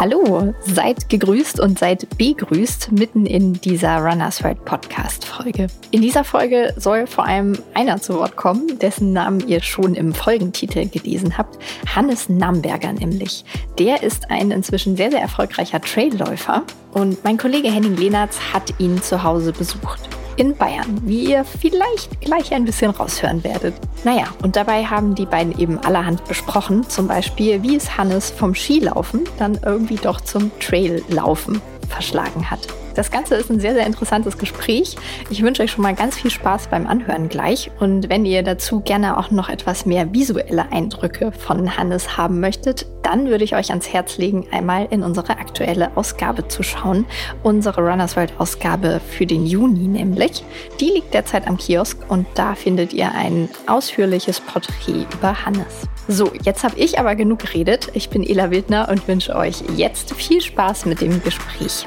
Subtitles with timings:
[0.00, 5.66] Hallo, seid gegrüßt und seid begrüßt mitten in dieser Runners World Podcast Folge.
[5.90, 10.14] In dieser Folge soll vor allem einer zu Wort kommen, dessen Namen ihr schon im
[10.14, 11.58] Folgentitel gelesen habt.
[11.94, 13.44] Hannes Namberger nämlich.
[13.78, 16.62] Der ist ein inzwischen sehr, sehr erfolgreicher Trailläufer
[16.92, 20.08] und mein Kollege Henning Lehnertz hat ihn zu Hause besucht
[20.40, 23.74] in Bayern, wie ihr vielleicht gleich ein bisschen raushören werdet.
[24.04, 28.54] Naja, und dabei haben die beiden eben allerhand besprochen, zum Beispiel, wie es Hannes vom
[28.54, 32.66] Skilaufen dann irgendwie doch zum Traillaufen verschlagen hat.
[33.00, 34.94] Das Ganze ist ein sehr, sehr interessantes Gespräch.
[35.30, 37.70] Ich wünsche euch schon mal ganz viel Spaß beim Anhören gleich.
[37.80, 42.86] Und wenn ihr dazu gerne auch noch etwas mehr visuelle Eindrücke von Hannes haben möchtet,
[43.02, 47.06] dann würde ich euch ans Herz legen, einmal in unsere aktuelle Ausgabe zu schauen.
[47.42, 50.44] Unsere Runners World Ausgabe für den Juni nämlich.
[50.78, 55.88] Die liegt derzeit am Kiosk und da findet ihr ein ausführliches Porträt über Hannes.
[56.06, 57.88] So, jetzt habe ich aber genug geredet.
[57.94, 61.86] Ich bin Ela Wildner und wünsche euch jetzt viel Spaß mit dem Gespräch.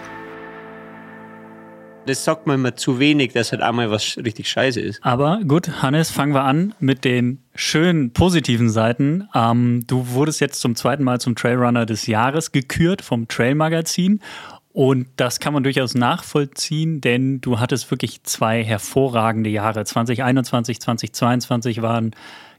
[2.05, 4.99] Das sagt man immer zu wenig, dass halt einmal was richtig scheiße ist.
[5.03, 9.29] Aber gut, Hannes, fangen wir an mit den schönen positiven Seiten.
[9.33, 14.19] Ähm, du wurdest jetzt zum zweiten Mal zum Trailrunner des Jahres gekürt vom Trail Magazin.
[14.73, 19.85] Und das kann man durchaus nachvollziehen, denn du hattest wirklich zwei hervorragende Jahre.
[19.85, 22.11] 2021, 2022 waren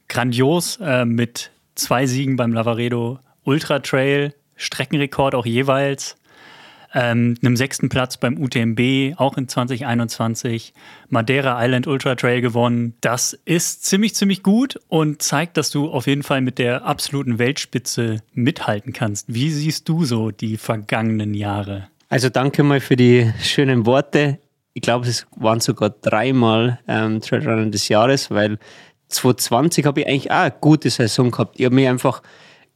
[0.08, 6.16] grandios äh, mit zwei Siegen beim Lavaredo Ultra Trail, Streckenrekord auch jeweils
[6.94, 10.72] ähm, einem sechsten Platz beim UTMB, auch in 2021,
[11.08, 12.94] Madeira Island Ultra Trail gewonnen.
[13.00, 17.38] Das ist ziemlich, ziemlich gut und zeigt, dass du auf jeden Fall mit der absoluten
[17.38, 19.34] Weltspitze mithalten kannst.
[19.34, 21.88] Wie siehst du so die vergangenen Jahre?
[22.08, 24.38] Also danke mal für die schönen Worte.
[24.72, 28.58] Ich glaube, es waren sogar dreimal ähm, Trailrunner des Jahres, weil
[29.08, 31.58] 2020 habe ich eigentlich auch eine gute Saison gehabt.
[31.58, 32.22] Ich habe mich einfach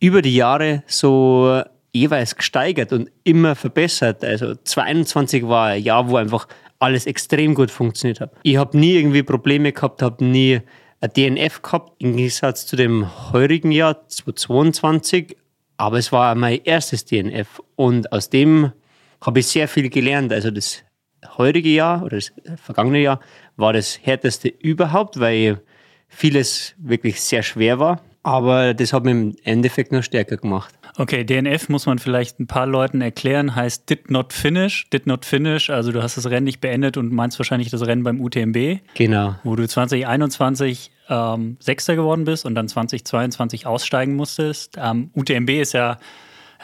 [0.00, 4.24] über die Jahre so jeweils gesteigert und immer verbessert.
[4.24, 8.32] Also 2021 war ein Jahr, wo einfach alles extrem gut funktioniert hat.
[8.42, 10.60] Ich habe nie irgendwie Probleme gehabt, habe nie
[11.00, 15.36] ein DNF gehabt, im Gegensatz zu dem heurigen Jahr 2022.
[15.76, 18.72] Aber es war mein erstes DNF und aus dem
[19.24, 20.32] habe ich sehr viel gelernt.
[20.32, 20.84] Also das
[21.36, 23.20] heurige Jahr oder das vergangene Jahr
[23.56, 25.60] war das härteste überhaupt, weil
[26.08, 28.00] vieles wirklich sehr schwer war.
[28.22, 30.74] Aber das hat mich im Endeffekt noch stärker gemacht.
[30.96, 34.90] Okay, DNF muss man vielleicht ein paar Leuten erklären, heißt Did Not Finish.
[34.90, 38.02] Did Not Finish, also du hast das Rennen nicht beendet und meinst wahrscheinlich das Rennen
[38.02, 38.80] beim UTMB.
[38.94, 39.36] Genau.
[39.44, 44.76] Wo du 2021 ähm, Sechster geworden bist und dann 2022 aussteigen musstest.
[44.76, 45.98] Ähm, UTMB ist ja,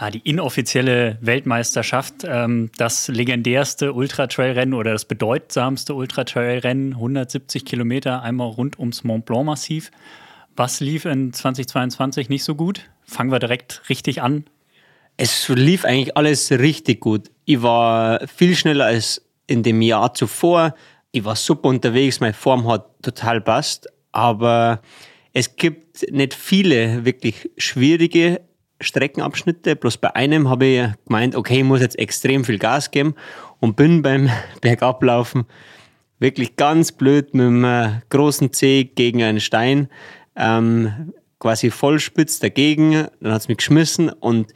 [0.00, 8.48] ja die inoffizielle Weltmeisterschaft, ähm, das legendärste Ultra-Trail-Rennen oder das bedeutsamste Ultra-Trail-Rennen, 170 Kilometer einmal
[8.48, 9.90] rund ums Mont Blanc-Massiv.
[10.56, 12.88] Was lief in 2022 nicht so gut?
[13.02, 14.44] Fangen wir direkt richtig an.
[15.16, 17.30] Es lief eigentlich alles richtig gut.
[17.44, 20.74] Ich war viel schneller als in dem Jahr zuvor.
[21.10, 23.88] Ich war super unterwegs, meine Form hat total passt.
[24.12, 24.80] Aber
[25.32, 28.40] es gibt nicht viele wirklich schwierige
[28.80, 29.74] Streckenabschnitte.
[29.74, 33.14] Bloß bei einem habe ich gemeint, okay, ich muss jetzt extrem viel Gas geben
[33.58, 35.46] und bin beim Bergablaufen
[36.20, 39.88] wirklich ganz blöd mit einem großen C gegen einen Stein
[40.36, 44.52] ähm, quasi vollspitz dagegen, dann hat es mich geschmissen und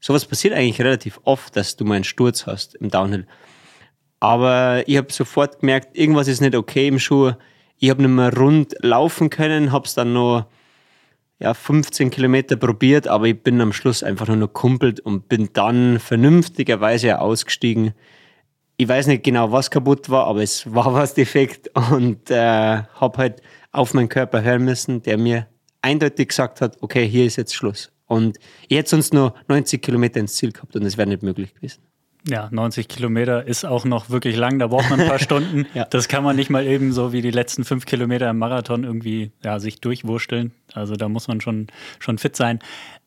[0.00, 3.26] sowas passiert eigentlich relativ oft, dass du mal einen Sturz hast im Downhill.
[4.20, 7.32] Aber ich habe sofort gemerkt, irgendwas ist nicht okay im Schuh.
[7.78, 10.46] Ich habe nicht mehr rund laufen können, habe es dann noch
[11.40, 15.50] ja, 15 Kilometer probiert, aber ich bin am Schluss einfach nur noch kumpelt und bin
[15.52, 17.94] dann vernünftigerweise ausgestiegen.
[18.76, 23.18] Ich weiß nicht genau, was kaputt war, aber es war was defekt und äh, habe
[23.18, 23.42] halt
[23.72, 25.46] auf meinen Körper hören müssen, der mir
[25.82, 27.90] eindeutig gesagt hat, okay, hier ist jetzt Schluss.
[28.06, 31.54] Und ich hätte sonst nur 90 Kilometer ins Ziel gehabt und es wäre nicht möglich
[31.54, 31.82] gewesen.
[32.26, 35.66] Ja, 90 Kilometer ist auch noch wirklich lang, da braucht man ein paar Stunden.
[35.74, 35.84] ja.
[35.84, 39.30] Das kann man nicht mal eben so wie die letzten fünf Kilometer im Marathon irgendwie
[39.44, 40.52] ja, sich durchwursteln.
[40.72, 41.68] Also da muss man schon,
[41.98, 42.58] schon fit sein.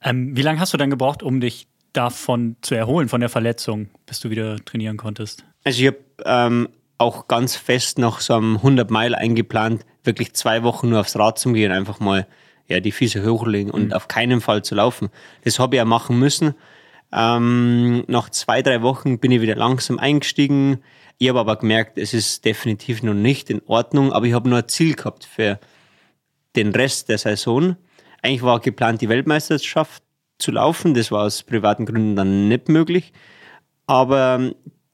[0.04, 3.90] Ähm, wie lange hast du dann gebraucht, um dich davon zu erholen, von der Verletzung,
[4.06, 5.44] bis du wieder trainieren konntest?
[5.64, 6.70] Also ich habe ähm,
[7.02, 11.38] auch ganz fest nach so einem 100 Mile eingeplant, wirklich zwei Wochen nur aufs Rad
[11.38, 12.28] zu gehen, einfach mal
[12.68, 13.94] ja, die Füße hochlegen und mhm.
[13.94, 15.10] auf keinen Fall zu laufen.
[15.44, 16.56] Das habe ich ja machen müssen.
[17.12, 20.80] Ähm, nach zwei, drei Wochen bin ich wieder langsam eingestiegen.
[21.18, 24.60] Ich habe aber gemerkt, es ist definitiv noch nicht in Ordnung, aber ich habe nur
[24.60, 25.60] ein Ziel gehabt für
[26.56, 27.76] den Rest der Saison.
[28.22, 30.04] Eigentlich war geplant, die Weltmeisterschaft
[30.40, 30.94] zu laufen.
[30.94, 33.12] Das war aus privaten Gründen dann nicht möglich.
[33.88, 34.52] Aber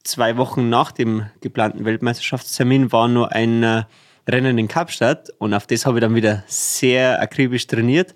[0.07, 3.83] zwei Wochen nach dem geplanten Weltmeisterschaftstermin war nur ein äh,
[4.27, 8.15] Rennen in Kapstadt und auf das habe ich dann wieder sehr akribisch trainiert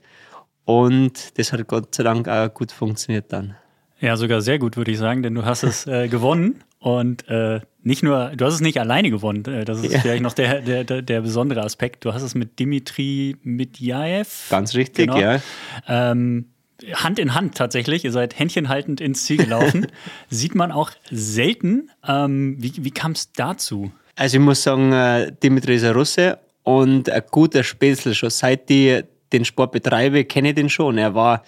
[0.65, 3.55] und das hat Gott sei Dank auch gut funktioniert dann.
[3.99, 6.63] Ja, sogar sehr gut, würde ich sagen, denn du hast es äh, gewonnen.
[6.79, 9.99] Und äh, nicht nur, du hast es nicht alleine gewonnen, äh, das ist ja.
[9.99, 12.03] vielleicht noch der, der, der, der, besondere Aspekt.
[12.03, 14.49] Du hast es mit Dimitri Mitjaev.
[14.49, 15.39] Ganz richtig, genau, ja.
[15.87, 16.50] Ähm,
[16.93, 18.03] Hand in Hand tatsächlich.
[18.05, 19.87] Ihr seid händchenhaltend ins Ziel gelaufen.
[20.29, 21.91] Sieht man auch selten.
[22.07, 23.91] Ähm, wie wie kam es dazu?
[24.15, 28.13] Also ich muss sagen, äh, Dimitri ist ein Russe und ein guter Spätzl.
[28.13, 30.97] Schon seit ich den Sport betreibe, kenne ich den schon.
[30.97, 31.43] Er war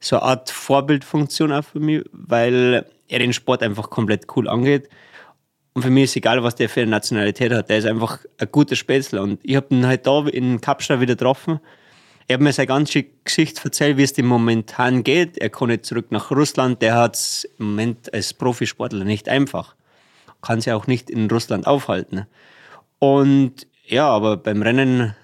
[0.00, 4.88] so eine Art Vorbildfunktion auch für mich, weil er den Sport einfach komplett cool angeht.
[5.72, 7.68] Und für mich ist egal, was der für eine Nationalität hat.
[7.68, 9.20] Der ist einfach ein guter Spätzle.
[9.20, 11.58] Und ich habe ihn halt da in Kapstadt wieder getroffen.
[12.26, 15.36] Er hat mir seine ganze Geschichte erzählt, wie es dem momentan geht.
[15.38, 16.80] Er kann nicht zurück nach Russland.
[16.80, 19.74] Der hat es im Moment als Profisportler nicht einfach.
[20.40, 22.26] Kann sich auch nicht in Russland aufhalten.
[22.98, 25.14] Und ja, aber beim Rennen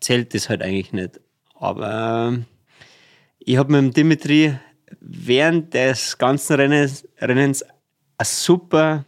[0.00, 1.20] zählt das halt eigentlich nicht.
[1.54, 2.36] Aber
[3.38, 4.58] ich habe mit dem Dimitri
[5.00, 9.04] während des ganzen Rennens, Rennens ein super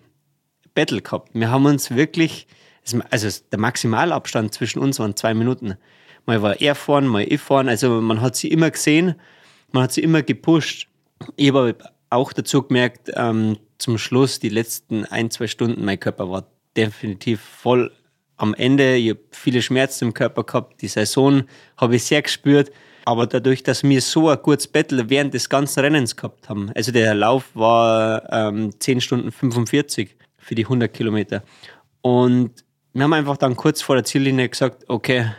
[0.74, 1.30] Battle gehabt.
[1.34, 2.46] Wir haben uns wirklich,
[3.10, 5.76] also der Maximalabstand zwischen uns waren zwei Minuten.
[6.26, 7.68] Mal war er vorn, mal ich vorn.
[7.68, 9.14] Also man hat sie immer gesehen,
[9.72, 10.88] man hat sie immer gepusht.
[11.36, 11.76] Ich habe
[12.10, 16.46] auch dazu gemerkt, ähm, zum Schluss, die letzten ein, zwei Stunden, mein Körper war
[16.76, 17.92] definitiv voll
[18.36, 18.96] am Ende.
[18.96, 20.82] Ich habe viele Schmerzen im Körper gehabt.
[20.82, 21.44] Die Saison
[21.76, 22.70] habe ich sehr gespürt.
[23.04, 26.90] Aber dadurch, dass wir so ein gutes Battle während des ganzen Rennens gehabt haben, also
[26.90, 31.44] der Lauf war ähm, 10 Stunden 45 für die 100 Kilometer.
[32.00, 35.30] Und wir haben einfach dann kurz vor der Ziellinie gesagt, okay,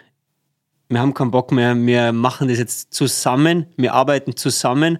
[0.89, 4.99] wir haben keinen Bock mehr, wir machen das jetzt zusammen, wir arbeiten zusammen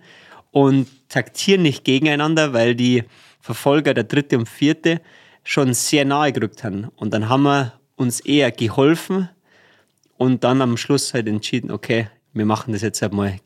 [0.51, 3.03] und taktieren nicht gegeneinander, weil die
[3.39, 5.01] Verfolger, der dritte und vierte,
[5.43, 6.89] schon sehr nahe gerückt haben.
[6.97, 9.29] Und dann haben wir uns eher geholfen
[10.17, 13.37] und dann am Schluss halt entschieden, okay, wir machen das jetzt einmal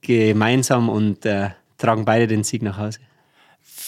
[0.00, 3.00] gemeinsam und äh, tragen beide den Sieg nach Hause.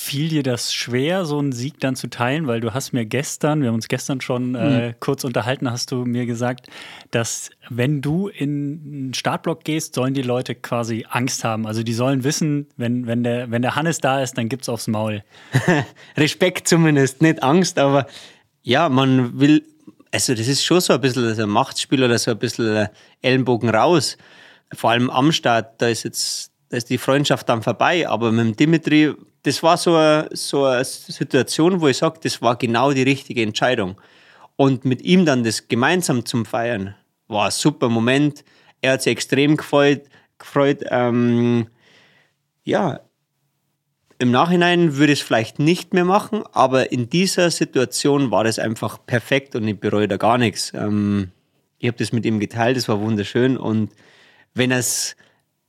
[0.02, 2.46] Fiel dir das schwer, so einen Sieg dann zu teilen?
[2.46, 4.94] Weil du hast mir gestern, wir haben uns gestern schon äh, mhm.
[4.98, 6.68] kurz unterhalten, hast du mir gesagt,
[7.10, 11.66] dass wenn du in einen Startblock gehst, sollen die Leute quasi Angst haben.
[11.66, 14.68] Also die sollen wissen, wenn, wenn, der, wenn der Hannes da ist, dann gibt es
[14.70, 15.22] aufs Maul.
[16.16, 18.06] Respekt zumindest, nicht Angst, aber
[18.62, 19.64] ja, man will,
[20.10, 22.88] also das ist schon so ein bisschen ein Machtspiel oder so ein bisschen
[23.20, 24.16] Ellenbogen raus
[24.72, 28.08] vor allem am Start, da ist jetzt da ist die Freundschaft dann vorbei.
[28.08, 32.42] Aber mit dem Dimitri, das war so eine, so eine Situation, wo ich sage, das
[32.42, 34.00] war genau die richtige Entscheidung.
[34.56, 36.94] Und mit ihm dann das gemeinsam zum Feiern,
[37.28, 38.44] war ein super Moment.
[38.82, 40.02] Er hat sich extrem gefreut.
[40.38, 41.68] gefreut ähm,
[42.64, 43.00] ja,
[44.18, 48.58] im Nachhinein würde ich es vielleicht nicht mehr machen, aber in dieser Situation war das
[48.58, 50.72] einfach perfekt und ich bereue da gar nichts.
[50.74, 51.30] Ähm,
[51.78, 53.90] ich habe das mit ihm geteilt, das war wunderschön und
[54.52, 55.16] wenn er es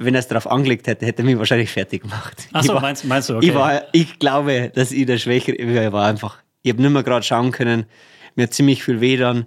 [0.04, 2.48] wenn er es darauf angelegt hätte, hätte er mich wahrscheinlich fertig gemacht.
[2.54, 3.48] Achso, meinst, meinst du, okay.
[3.48, 7.04] Ich, war, ich glaube, dass ich der Schwächere ich war einfach, ich habe nicht mehr
[7.04, 7.86] gerade schauen können,
[8.36, 9.46] mir hat ziemlich viel weh dann.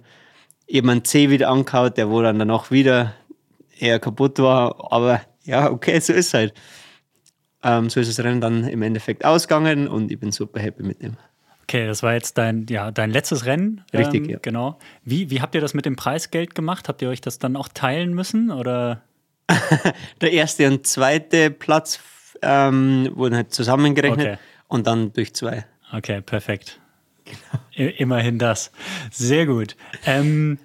[0.67, 3.13] Ich habe meinen C wieder angehaut, der wo dann danach wieder
[3.79, 6.53] eher kaputt war, aber ja, okay, so ist es halt.
[7.63, 11.01] Ähm, so ist das Rennen dann im Endeffekt ausgegangen und ich bin super happy mit
[11.01, 11.17] dem.
[11.63, 13.83] Okay, das war jetzt dein, ja, dein letztes Rennen.
[13.91, 14.37] Richtig, ähm, ja.
[14.41, 14.77] Genau.
[15.03, 16.87] Wie, wie habt ihr das mit dem Preisgeld gemacht?
[16.87, 18.51] Habt ihr euch das dann auch teilen müssen?
[18.51, 19.01] Oder?
[20.21, 21.99] Der erste und zweite Platz
[22.41, 24.37] ähm, wurden halt zusammengerechnet okay.
[24.67, 25.65] und dann durch zwei.
[25.93, 26.79] Okay, perfekt.
[27.25, 27.91] Genau.
[27.97, 28.71] Immerhin das.
[29.11, 29.75] Sehr gut.
[30.05, 30.59] Ähm,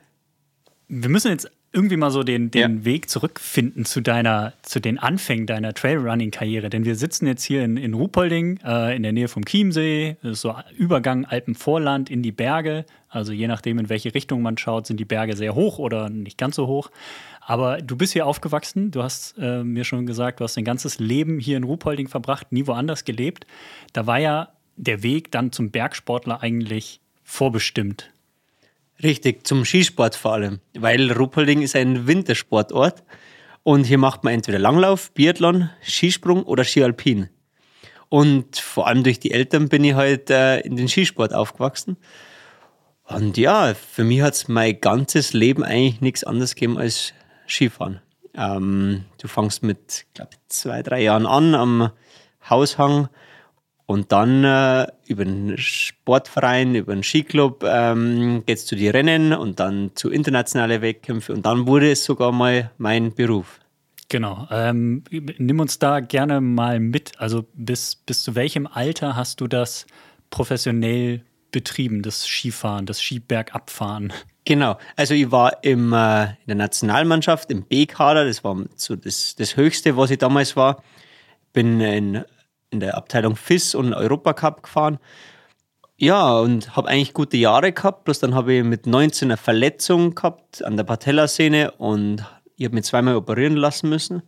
[0.88, 2.84] wir müssen jetzt irgendwie mal so den, den ja.
[2.84, 6.68] Weg zurückfinden zu deiner, zu den Anfängen deiner Trailrunning-Karriere.
[6.68, 10.16] Denn wir sitzen jetzt hier in, in Ruhpolding, äh, in der Nähe vom Chiemsee.
[10.22, 12.84] Das ist so Übergang Alpenvorland in die Berge.
[13.08, 16.38] Also je nachdem, in welche Richtung man schaut, sind die Berge sehr hoch oder nicht
[16.38, 16.90] ganz so hoch.
[17.40, 18.90] Aber du bist hier aufgewachsen.
[18.90, 22.52] Du hast äh, mir schon gesagt, du hast dein ganzes Leben hier in Ruhpolding verbracht,
[22.52, 23.46] nie woanders gelebt.
[23.92, 28.10] Da war ja der Weg dann zum Bergsportler eigentlich vorbestimmt.
[29.02, 33.02] Richtig, zum Skisport vor allem, weil Ruppolding ist ein Wintersportort
[33.62, 37.30] und hier macht man entweder Langlauf, Biathlon, Skisprung oder Skialpin.
[38.10, 41.96] Und vor allem durch die Eltern bin ich halt äh, in den Skisport aufgewachsen.
[43.04, 47.14] Und ja, für mich hat es mein ganzes Leben eigentlich nichts anderes gegeben als
[47.50, 48.00] Skifahren.
[48.34, 51.90] Ähm, du fangst mit, glaube zwei, drei Jahren an am
[52.48, 53.08] Haushang
[53.86, 59.32] und dann äh, über einen Sportverein, über einen Skiclub ähm, geht es zu den Rennen
[59.32, 63.58] und dann zu internationalen Wettkämpfen und dann wurde es sogar mal mein Beruf.
[64.08, 64.46] Genau.
[64.50, 67.12] Ähm, nimm uns da gerne mal mit.
[67.18, 69.86] Also bis, bis zu welchem Alter hast du das
[70.30, 74.12] professionell betrieben, das Skifahren, das Skibergabfahren?
[74.44, 74.78] Genau.
[74.96, 79.56] Also ich war im, äh, in der Nationalmannschaft, im B-Kader, das war so das, das
[79.56, 80.82] Höchste, was ich damals war.
[81.52, 82.24] Bin in
[82.70, 84.98] in der Abteilung FIS und Europacup gefahren.
[85.96, 88.04] Ja, und habe eigentlich gute Jahre gehabt.
[88.04, 92.24] Bloß dann habe ich mit 19 eine Verletzung gehabt an der Patellasehne und
[92.56, 94.22] ich habe mich zweimal operieren lassen müssen.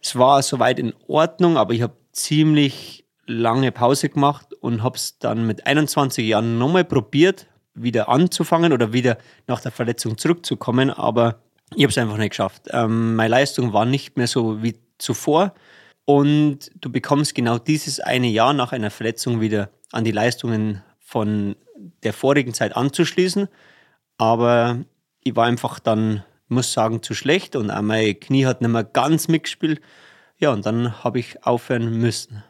[0.00, 5.18] Es war soweit in Ordnung, aber ich habe ziemlich lange Pause gemacht und habe es
[5.18, 11.40] dann mit 21 Jahren nochmal probiert, wieder anzufangen oder wieder nach der Verletzung zurückzukommen, aber
[11.74, 12.62] ich habe es einfach nicht geschafft.
[12.70, 15.54] Ähm, meine Leistung war nicht mehr so wie zuvor
[16.04, 21.54] und du bekommst genau dieses eine Jahr nach einer Verletzung wieder an die Leistungen von
[22.02, 23.48] der vorigen Zeit anzuschließen.
[24.16, 24.78] Aber
[25.22, 28.84] ich war einfach dann, muss sagen, zu schlecht und auch mein Knie hat nicht mehr
[28.84, 29.80] ganz mitgespielt.
[30.38, 32.42] Ja, und dann habe ich aufhören müssen.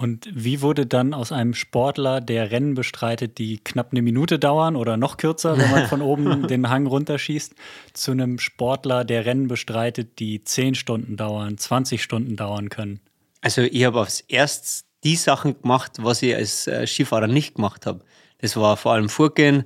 [0.00, 4.76] Und wie wurde dann aus einem Sportler, der Rennen bestreitet, die knapp eine Minute dauern
[4.76, 7.54] oder noch kürzer, wenn man von oben den Hang runterschießt,
[7.94, 13.00] zu einem Sportler, der Rennen bestreitet, die 10 Stunden dauern, 20 Stunden dauern können?
[13.40, 17.86] Also ich habe aufs erst die Sachen gemacht, was ich als äh, Skifahrer nicht gemacht
[17.86, 18.00] habe.
[18.38, 19.64] Das war vor allem Fortgehen,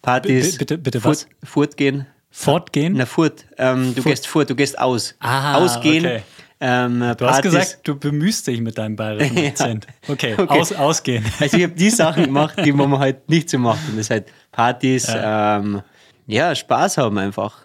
[0.00, 0.56] Partys.
[0.56, 1.26] bitte, bitte was?
[1.42, 2.06] Fortgehen.
[2.30, 2.94] Fortgehen?
[2.96, 3.46] Na, fort.
[3.58, 4.12] Ähm, du Furt.
[4.12, 5.14] gehst fort, du gehst aus.
[5.20, 6.04] Ah, Ausgehen.
[6.04, 6.22] Okay.
[6.60, 7.26] Ähm, du Partys.
[7.26, 9.86] hast gesagt, du bemühst dich mit deinem bayerischen Akzent.
[9.86, 10.12] ja.
[10.12, 10.60] okay, okay.
[10.60, 11.24] Aus, ausgehen.
[11.40, 13.80] Also ich habe die Sachen gemacht, die man halt nicht so macht.
[13.88, 15.82] Und das halt Partys, ja, ähm,
[16.26, 17.64] ja Spaß haben einfach.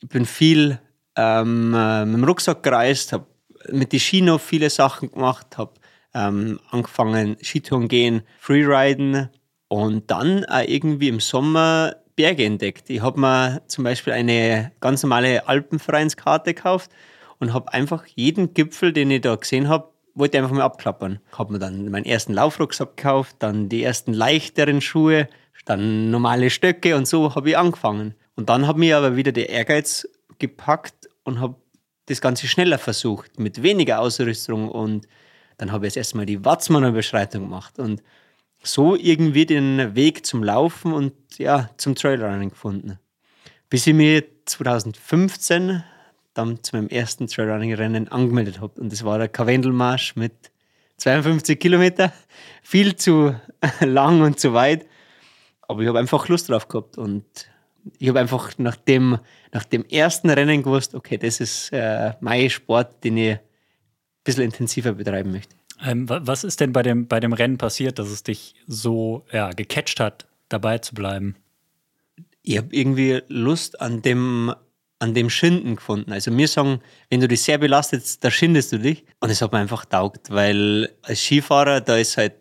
[0.00, 0.78] Ich bin viel
[1.16, 3.26] ähm, äh, mit dem Rucksack gereist, habe
[3.70, 5.74] mit die Skino viele Sachen gemacht, habe
[6.14, 9.28] ähm, angefangen Skitouren gehen, Freeriden
[9.68, 12.90] und dann auch irgendwie im Sommer Berge entdeckt.
[12.90, 16.90] Ich habe mir zum Beispiel eine ganz normale Alpenvereinskarte gekauft
[17.42, 21.18] und habe einfach jeden Gipfel, den ich da gesehen habe, wollte einfach mal abklappern.
[21.32, 25.28] Habe mir dann meinen ersten Laufrucksack gekauft, dann die ersten leichteren Schuhe,
[25.64, 28.14] dann normale Stöcke und so habe ich angefangen.
[28.36, 30.08] Und dann hat mir aber wieder der Ehrgeiz
[30.38, 31.56] gepackt und habe
[32.06, 35.08] das Ganze schneller versucht, mit weniger Ausrüstung und
[35.58, 38.04] dann habe ich jetzt erstmal die Watzmanner Überschreitung gemacht und
[38.62, 43.00] so irgendwie den Weg zum Laufen und ja, zum Trailrunning gefunden.
[43.68, 45.82] Bis ich mir 2015
[46.34, 48.80] dann zu meinem ersten Trailrunning-Rennen angemeldet habe.
[48.80, 50.32] Und das war der Karwendelmarsch mit
[50.96, 52.12] 52 Kilometer.
[52.62, 53.34] Viel zu
[53.80, 54.86] lang und zu weit.
[55.68, 56.98] Aber ich habe einfach Lust drauf gehabt.
[56.98, 57.24] Und
[57.98, 59.18] ich habe einfach nach dem,
[59.52, 63.40] nach dem ersten Rennen gewusst, okay, das ist äh, mein Sport, den ich ein
[64.24, 65.56] bisschen intensiver betreiben möchte.
[65.84, 69.50] Ähm, was ist denn bei dem, bei dem Rennen passiert, dass es dich so ja,
[69.50, 71.36] gecatcht hat, dabei zu bleiben?
[72.42, 74.54] Ich habe irgendwie Lust an dem,
[75.02, 76.12] an dem Schinden gefunden.
[76.12, 76.80] Also mir sagen,
[77.10, 79.04] wenn du dich sehr belastet, da schindest du dich.
[79.18, 82.34] Und es hat mir einfach taugt, weil als Skifahrer, da ist halt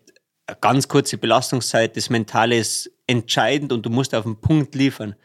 [0.46, 5.16] eine ganz kurze Belastungszeit, das Mentale ist entscheidend und du musst auf den Punkt liefern.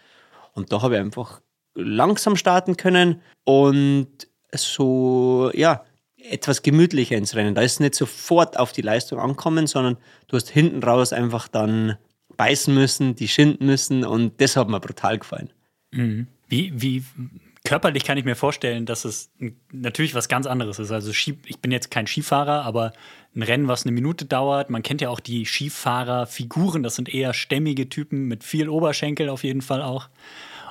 [0.55, 1.43] Und da habe ich einfach
[1.75, 4.09] langsam starten können und
[4.55, 5.85] so, ja,
[6.16, 7.55] etwas gemütlicher ins Rennen.
[7.55, 11.99] Da ist nicht sofort auf die Leistung ankommen, sondern du hast hinten raus einfach dann
[12.38, 15.52] beißen müssen, die schinden müssen und das hat mir brutal gefallen.
[15.93, 16.28] Mhm.
[16.49, 17.05] Wie, wie
[17.65, 19.31] körperlich kann ich mir vorstellen, dass es
[19.73, 20.93] natürlich was ganz anderes ist.
[20.93, 22.93] Also ich bin jetzt kein Skifahrer, aber
[23.35, 27.35] ein Rennen, was eine Minute dauert, man kennt ja auch die Skifahrerfiguren, das sind eher
[27.35, 30.09] stämmige Typen mit viel Oberschenkel auf jeden Fall auch.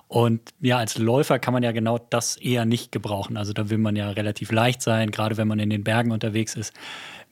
[0.07, 3.37] Und ja, als Läufer kann man ja genau das eher nicht gebrauchen.
[3.37, 6.55] Also da will man ja relativ leicht sein, gerade wenn man in den Bergen unterwegs
[6.55, 6.73] ist.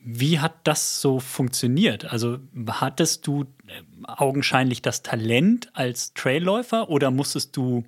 [0.04, 2.06] Wie hat das so funktioniert?
[2.06, 7.86] Also hattest du äh, augenscheinlich das Talent als Trailläufer oder musstest du,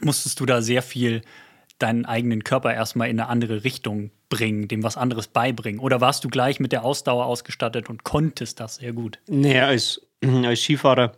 [0.00, 1.22] musstest du da sehr viel
[1.78, 5.80] deinen eigenen Körper erstmal in eine andere Richtung bringen, dem was anderes beibringen?
[5.80, 9.18] Oder warst du gleich mit der Ausdauer ausgestattet und konntest das sehr gut?
[9.28, 10.00] Nee, als,
[10.44, 11.12] als Skifahrer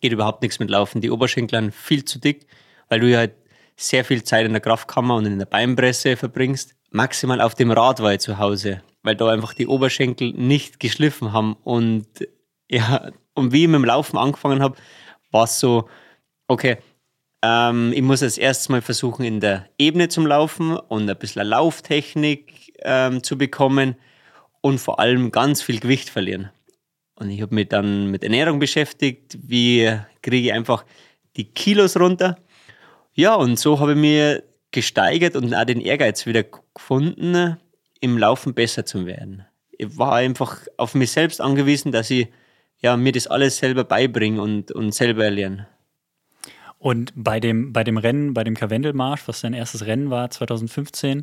[0.00, 1.00] geht überhaupt nichts mit Laufen.
[1.00, 2.46] Die Oberschenkel sind viel zu dick,
[2.88, 3.34] weil du ja halt
[3.76, 6.76] sehr viel Zeit in der Kraftkammer und in der Beinpresse verbringst.
[6.90, 11.32] Maximal auf dem Rad war ich zu Hause, weil da einfach die Oberschenkel nicht geschliffen
[11.32, 11.56] haben.
[11.64, 12.06] Und
[12.70, 14.76] ja, und wie ich mit dem Laufen angefangen habe,
[15.30, 15.88] war es so,
[16.48, 16.78] okay,
[17.42, 21.46] ähm, ich muss als erstes mal versuchen, in der Ebene zum Laufen und ein bisschen
[21.46, 23.96] Lauftechnik ähm, zu bekommen
[24.60, 26.50] und vor allem ganz viel Gewicht verlieren.
[27.16, 29.38] Und ich habe mich dann mit Ernährung beschäftigt.
[29.42, 30.84] Wie kriege ich einfach
[31.36, 32.36] die Kilos runter?
[33.12, 36.44] Ja, und so habe ich mir gesteigert und auch den Ehrgeiz wieder
[36.74, 37.58] gefunden,
[38.00, 39.44] im Laufen besser zu werden.
[39.70, 42.28] Ich war einfach auf mich selbst angewiesen, dass ich
[42.80, 45.68] ja, mir das alles selber beibringe und, und selber erlerne.
[46.82, 51.22] Und bei dem, bei dem Rennen, bei dem Karwendelmarsch, was dein erstes Rennen war, 2015,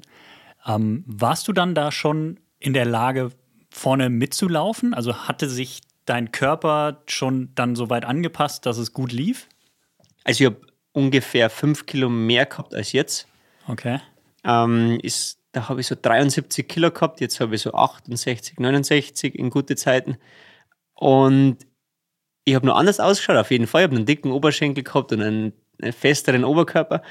[0.66, 3.32] ähm, warst du dann da schon in der Lage,
[3.70, 4.94] vorne mitzulaufen?
[4.94, 9.50] Also hatte sich dein Körper schon dann so weit angepasst, dass es gut lief?
[10.24, 10.62] Also ich habe
[10.94, 13.28] ungefähr fünf Kilo mehr gehabt als jetzt.
[13.68, 14.00] Okay.
[14.46, 19.36] Ähm, ist da habe ich so 73 Kilo gehabt, jetzt habe ich so 68, 69
[19.36, 20.16] in gute Zeiten.
[20.94, 21.58] Und
[22.50, 23.82] ich habe noch anders ausgeschaut, auf jeden Fall.
[23.82, 27.02] Ich habe einen dicken Oberschenkel gehabt und einen, einen festeren Oberkörper.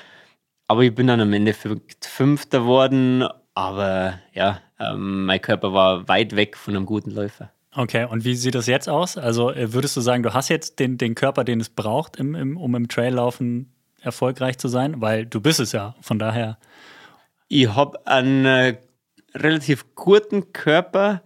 [0.67, 1.55] Aber ich bin dann am Ende
[2.01, 3.25] Fünfter geworden.
[3.55, 7.51] Aber ja, ähm, mein Körper war weit weg von einem guten Läufer.
[7.75, 9.17] Okay, und wie sieht das jetzt aus?
[9.17, 12.35] Also äh, würdest du sagen, du hast jetzt den, den Körper, den es braucht, im,
[12.35, 15.01] im, um im Traillaufen erfolgreich zu sein?
[15.01, 16.59] Weil du bist es ja, von daher.
[17.49, 18.77] Ich habe einen äh,
[19.35, 21.23] relativ guten Körper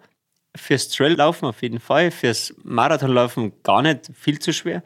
[0.54, 4.82] fürs Traillaufen auf jeden Fall, fürs Marathonlaufen gar nicht viel zu schwer.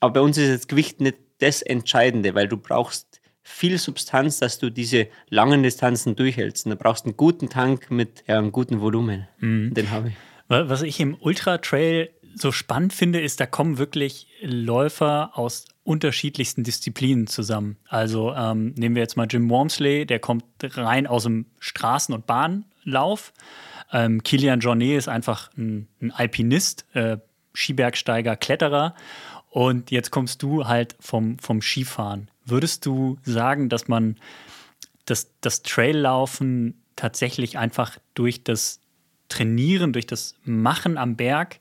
[0.00, 4.58] Aber bei uns ist das Gewicht nicht das Entscheidende, weil du brauchst viel Substanz, dass
[4.58, 6.66] du diese langen Distanzen durchhältst.
[6.66, 9.28] Und du brauchst einen guten Tank mit ja, einem guten Volumen.
[9.38, 9.74] Mhm.
[9.74, 10.14] Den habe ich.
[10.48, 16.64] Was ich im Ultra Trail so spannend finde, ist, da kommen wirklich Läufer aus unterschiedlichsten
[16.64, 17.76] Disziplinen zusammen.
[17.88, 22.26] Also ähm, nehmen wir jetzt mal Jim Wormsley, der kommt rein aus dem Straßen- und
[22.26, 23.32] Bahnlauf.
[23.92, 27.18] Ähm, Kilian Jornet ist einfach ein, ein Alpinist, äh,
[27.54, 28.94] Skibergsteiger, Kletterer.
[29.50, 32.30] Und jetzt kommst du halt vom, vom Skifahren.
[32.44, 34.16] Würdest du sagen, dass man
[35.04, 38.80] das, das Traillaufen tatsächlich einfach durch das
[39.28, 41.60] Trainieren, durch das Machen am Berg,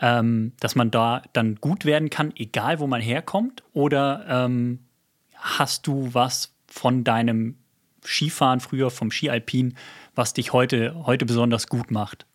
[0.00, 3.62] ähm, dass man da dann gut werden kann, egal wo man herkommt?
[3.72, 4.80] Oder ähm,
[5.34, 7.56] hast du was von deinem
[8.04, 9.76] Skifahren früher, vom Skialpin,
[10.18, 12.26] was dich heute, heute besonders gut macht?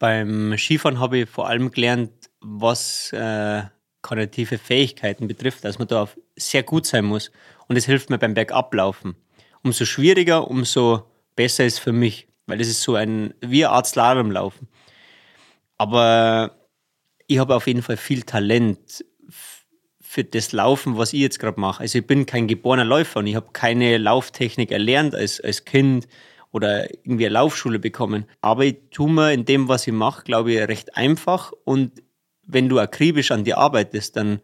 [0.00, 2.10] Beim Skifahren habe ich vor allem gelernt,
[2.40, 3.62] was äh,
[4.02, 7.30] kognitive Fähigkeiten betrifft, dass man da sehr gut sein muss.
[7.68, 9.14] Und es hilft mir beim Bergablaufen.
[9.62, 11.04] Umso schwieriger, umso
[11.36, 14.66] besser ist für mich, weil es ist so ein wie Art Slalomlaufen.
[15.78, 16.56] Aber
[17.28, 19.04] ich habe auf jeden Fall viel Talent
[20.00, 21.82] für das Laufen, was ich jetzt gerade mache.
[21.82, 26.08] Also ich bin kein geborener Läufer und ich habe keine Lauftechnik erlernt als, als Kind
[26.52, 28.26] oder irgendwie eine Laufschule bekommen.
[28.40, 31.52] Aber ich tue mir in dem, was ich mache, glaube ich, recht einfach.
[31.64, 32.02] Und
[32.42, 34.40] wenn du akribisch an dir arbeitest, dann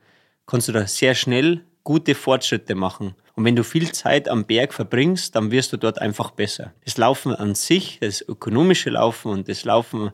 [0.47, 3.15] kannst du da sehr schnell gute Fortschritte machen.
[3.35, 6.73] Und wenn du viel Zeit am Berg verbringst, dann wirst du dort einfach besser.
[6.85, 10.11] Das Laufen an sich, das ökonomische Laufen und das Laufen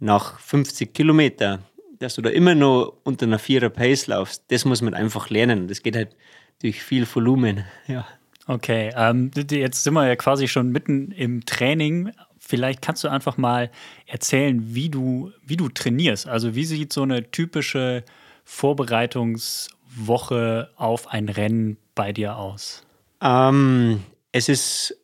[0.00, 1.60] nach 50 Kilometer,
[1.98, 5.68] dass du da immer noch unter einer Vierer Pace laufst, das muss man einfach lernen.
[5.68, 6.16] Das geht halt
[6.60, 7.64] durch viel Volumen.
[7.86, 8.06] Ja.
[8.46, 12.10] Okay, ähm, jetzt sind wir ja quasi schon mitten im Training.
[12.38, 13.70] Vielleicht kannst du einfach mal
[14.06, 16.26] erzählen, wie du, wie du trainierst.
[16.26, 18.02] Also wie sieht so eine typische
[18.44, 22.84] Vorbereitungswoche auf ein Rennen bei dir aus?
[23.20, 24.02] Ähm,
[24.32, 24.96] es ist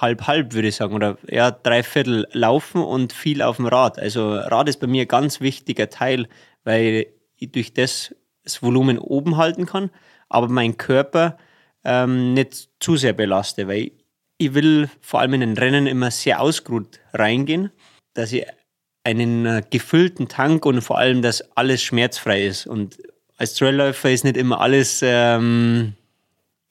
[0.00, 3.98] halb halb, würde ich sagen, oder ja, drei Viertel laufen und viel auf dem Rad.
[3.98, 6.28] Also Rad ist bei mir ein ganz wichtiger Teil,
[6.64, 8.14] weil ich durch das
[8.46, 9.90] das Volumen oben halten kann,
[10.28, 11.36] aber mein Körper
[11.86, 13.92] ähm, nicht zu sehr belaste, weil
[14.38, 17.70] ich will vor allem in den Rennen immer sehr ausgeruht reingehen,
[18.12, 18.44] dass ich
[19.04, 22.66] einen äh, gefüllten Tank und vor allem, dass alles schmerzfrei ist.
[22.66, 22.98] Und
[23.38, 25.94] als Trailläufer ist nicht immer alles ähm,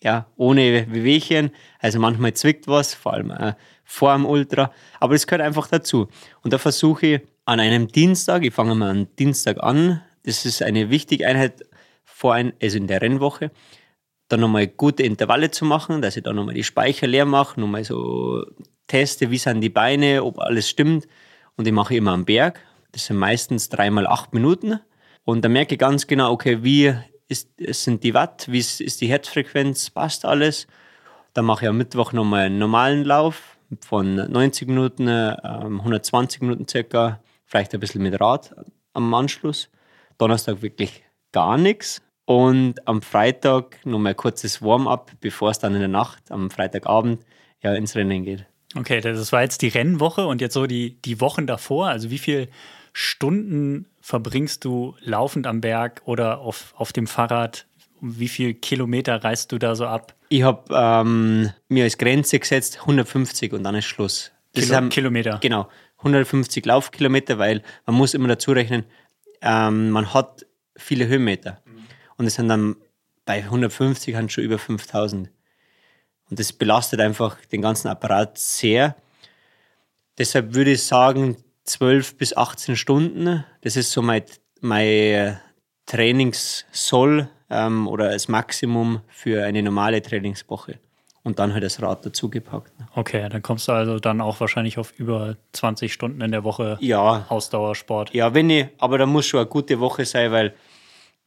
[0.04, 1.52] ja, ohne Wehwehchen.
[1.80, 3.54] Also manchmal zwickt was, vor allem äh,
[3.86, 4.72] vor dem Ultra.
[5.00, 6.10] Aber es gehört einfach dazu.
[6.44, 10.62] Und da versuche ich an einem Dienstag, ich fange mal am Dienstag an, das ist
[10.62, 11.64] eine wichtige Einheit
[12.04, 13.52] vor ein, also in der Rennwoche,
[14.28, 17.84] dann nochmal gute Intervalle zu machen, dass ich dann nochmal die Speicher leer mache, nochmal
[17.84, 18.44] so
[18.88, 21.08] teste, wie sind die Beine, ob alles stimmt.
[21.58, 22.60] Und ich mache immer am Berg.
[22.92, 24.80] Das sind meistens dreimal acht Minuten.
[25.24, 26.94] Und da merke ich ganz genau, okay, wie
[27.28, 30.68] ist, sind die Watt, wie ist, ist die Herzfrequenz, passt alles.
[31.34, 36.68] Dann mache ich am Mittwoch nochmal einen normalen Lauf von 90 Minuten, ähm, 120 Minuten
[36.68, 38.56] circa, vielleicht ein bisschen mit Rad
[38.94, 39.70] am Anschluss.
[40.18, 42.02] Donnerstag wirklich gar nichts.
[42.26, 47.24] Und am Freitag nochmal ein kurzes Warm-up, bevor es dann in der Nacht, am Freitagabend,
[47.62, 48.46] ja, ins Rennen geht.
[48.76, 51.88] Okay, das war jetzt die Rennwoche und jetzt so die, die Wochen davor.
[51.88, 52.50] Also wie viele
[52.94, 57.66] Stunden verbringst du laufend am Berg oder auf, auf dem Fahrrad?
[58.02, 60.14] Wie viele Kilometer reist du da so ab?
[60.30, 64.32] Ich habe ähm, mir als Grenze gesetzt 150 und dann ist Schluss.
[64.54, 65.40] Das Kilo, ist, Kilometer.
[65.42, 68.84] Genau, 150 Laufkilometer, weil man muss immer dazu rechnen,
[69.42, 71.62] ähm, man hat viele Höhenmeter.
[72.18, 72.76] Und es sind dann
[73.26, 75.30] bei 150 schon über 5000.
[76.30, 78.96] Und das belastet einfach den ganzen Apparat sehr.
[80.18, 83.44] Deshalb würde ich sagen, 12 bis 18 Stunden.
[83.62, 84.24] Das ist so mein,
[84.62, 85.34] mein äh,
[85.86, 90.80] Trainingssoll ähm, oder das Maximum für eine normale Trainingswoche.
[91.24, 92.80] Und dann halt das Rad dazugepackt.
[92.80, 92.88] Ne?
[92.94, 96.78] Okay, dann kommst du also dann auch wahrscheinlich auf über 20 Stunden in der Woche
[96.82, 97.26] ja.
[97.30, 98.14] Ausdauersport.
[98.14, 100.54] Ja, wenn ich, aber da muss schon eine gute Woche sein, weil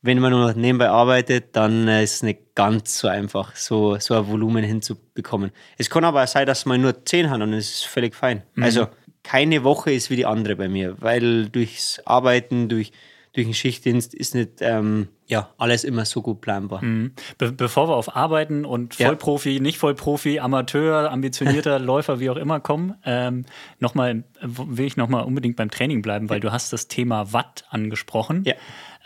[0.01, 4.15] wenn man noch nebenbei arbeitet, dann äh, ist es nicht ganz so einfach, so, so
[4.15, 5.51] ein Volumen hinzubekommen.
[5.77, 8.43] Es kann aber auch sein, dass man nur 10 hat und es ist völlig fein.
[8.55, 8.63] Mhm.
[8.63, 8.87] Also
[9.25, 12.93] keine Woche ist wie die andere bei mir, weil durchs Arbeiten, durch,
[13.33, 16.83] durch den Schichtdienst ist nicht ähm, ja, alles immer so gut planbar.
[16.83, 17.13] Mhm.
[17.37, 19.61] Be bevor wir auf Arbeiten und Vollprofi, ja.
[19.61, 23.45] nicht Vollprofi, Amateur, ambitionierter Läufer, wie auch immer kommen, ähm,
[23.81, 26.43] nochmal will ich nochmal unbedingt beim Training bleiben, weil ja.
[26.43, 28.45] du hast das Thema Watt angesprochen.
[28.47, 28.55] Ja.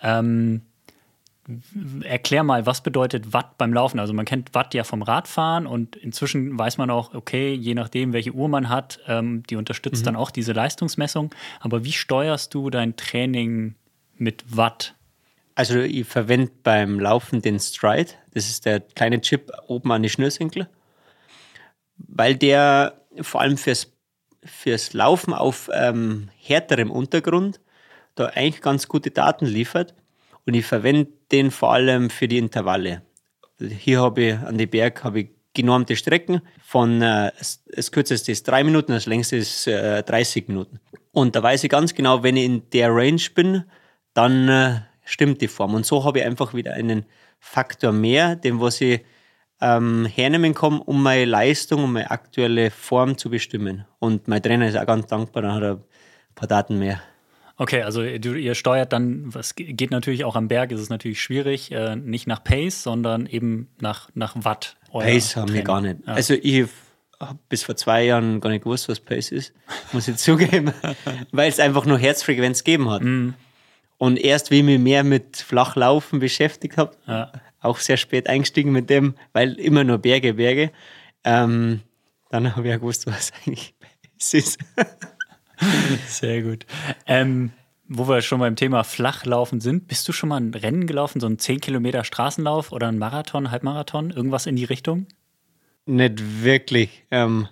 [0.03, 0.63] Ähm,
[2.05, 3.99] Erklär mal, was bedeutet Watt beim Laufen?
[3.99, 8.12] Also man kennt Watt ja vom Radfahren und inzwischen weiß man auch, okay, je nachdem,
[8.12, 10.07] welche Uhr man hat, ähm, die unterstützt mhm.
[10.07, 11.35] dann auch diese Leistungsmessung.
[11.61, 13.75] Aber wie steuerst du dein Training
[14.17, 14.95] mit Watt?
[15.55, 18.12] Also ich verwende beim Laufen den Stride.
[18.33, 20.69] Das ist der kleine Chip oben an die Schnürsenkel,
[21.99, 23.93] weil der vor allem fürs,
[24.45, 27.61] fürs Laufen auf ähm, härterem Untergrund
[28.15, 29.95] da eigentlich ganz gute Daten liefert.
[30.45, 33.03] Und ich verwende den vor allem für die Intervalle.
[33.59, 37.31] Hier habe ich an die Berg habe ich genormte Strecken von äh,
[37.75, 40.81] das kürzeste ist drei Minuten, das längste ist äh, 30 Minuten.
[41.12, 43.64] Und da weiß ich ganz genau, wenn ich in der Range bin,
[44.14, 45.75] dann äh, stimmt die Form.
[45.75, 47.05] Und so habe ich einfach wieder einen
[47.38, 49.01] Faktor mehr, den was ich
[49.61, 53.85] ähm, hernehmen kann, um meine Leistung, um meine aktuelle Form zu bestimmen.
[53.99, 57.01] Und mein Trainer ist auch ganz dankbar, dann hat er ein paar Daten mehr.
[57.57, 61.71] Okay, also ihr steuert dann, was geht natürlich auch am Berg, ist es natürlich schwierig,
[61.71, 64.77] äh, nicht nach Pace, sondern eben nach, nach Watt.
[64.91, 65.99] Pace haben wir gar nicht.
[66.07, 66.15] Ja.
[66.15, 66.67] Also ich
[67.21, 69.53] habe bis vor zwei Jahren gar nicht gewusst, was Pace ist,
[69.93, 70.73] muss ich zugeben,
[71.33, 73.03] weil es einfach nur Herzfrequenz gegeben hat.
[73.03, 73.35] Mm.
[73.99, 77.31] Und erst wie ich mich mehr mit Flachlaufen beschäftigt habe, ja.
[77.61, 80.73] auch sehr spät eingestiegen mit dem, weil immer nur Berge, Berge,
[81.23, 81.83] ähm,
[82.31, 83.75] dann habe ich ja gewusst, was eigentlich
[84.19, 84.59] Pace ist.
[86.07, 86.67] Sehr gut.
[87.07, 87.53] Ähm,
[87.88, 91.27] wo wir schon beim Thema Flachlaufen sind, bist du schon mal ein Rennen gelaufen, so
[91.27, 95.07] ein 10 Kilometer Straßenlauf oder ein Marathon, Halbmarathon, irgendwas in die Richtung?
[95.85, 97.05] Nicht wirklich.
[97.11, 97.49] Ähm,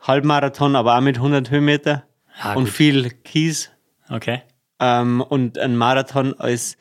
[0.00, 2.04] Halbmarathon, aber auch mit 100 Höhenmeter
[2.40, 3.70] ah, und viel Kies.
[4.08, 4.42] Okay.
[4.78, 6.76] Ähm, und ein Marathon als,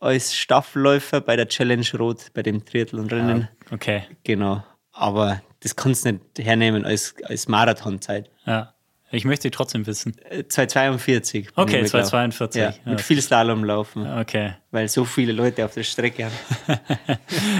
[0.00, 3.48] als Staffelläufer bei der Challenge Rot, bei dem Triathlon-Rennen.
[3.50, 4.04] Ah, okay.
[4.22, 4.62] Genau.
[4.92, 8.30] Aber das kannst du nicht hernehmen als, als Marathonzeit.
[8.46, 8.74] Ja.
[9.12, 10.14] Ich möchte sie trotzdem wissen.
[10.48, 11.46] 242.
[11.46, 12.60] Äh, okay, 242.
[12.60, 13.04] Ja, mit ja.
[13.04, 14.10] viel Slalom laufen.
[14.10, 14.54] Okay.
[14.70, 16.80] Weil so viele Leute auf der Strecke haben.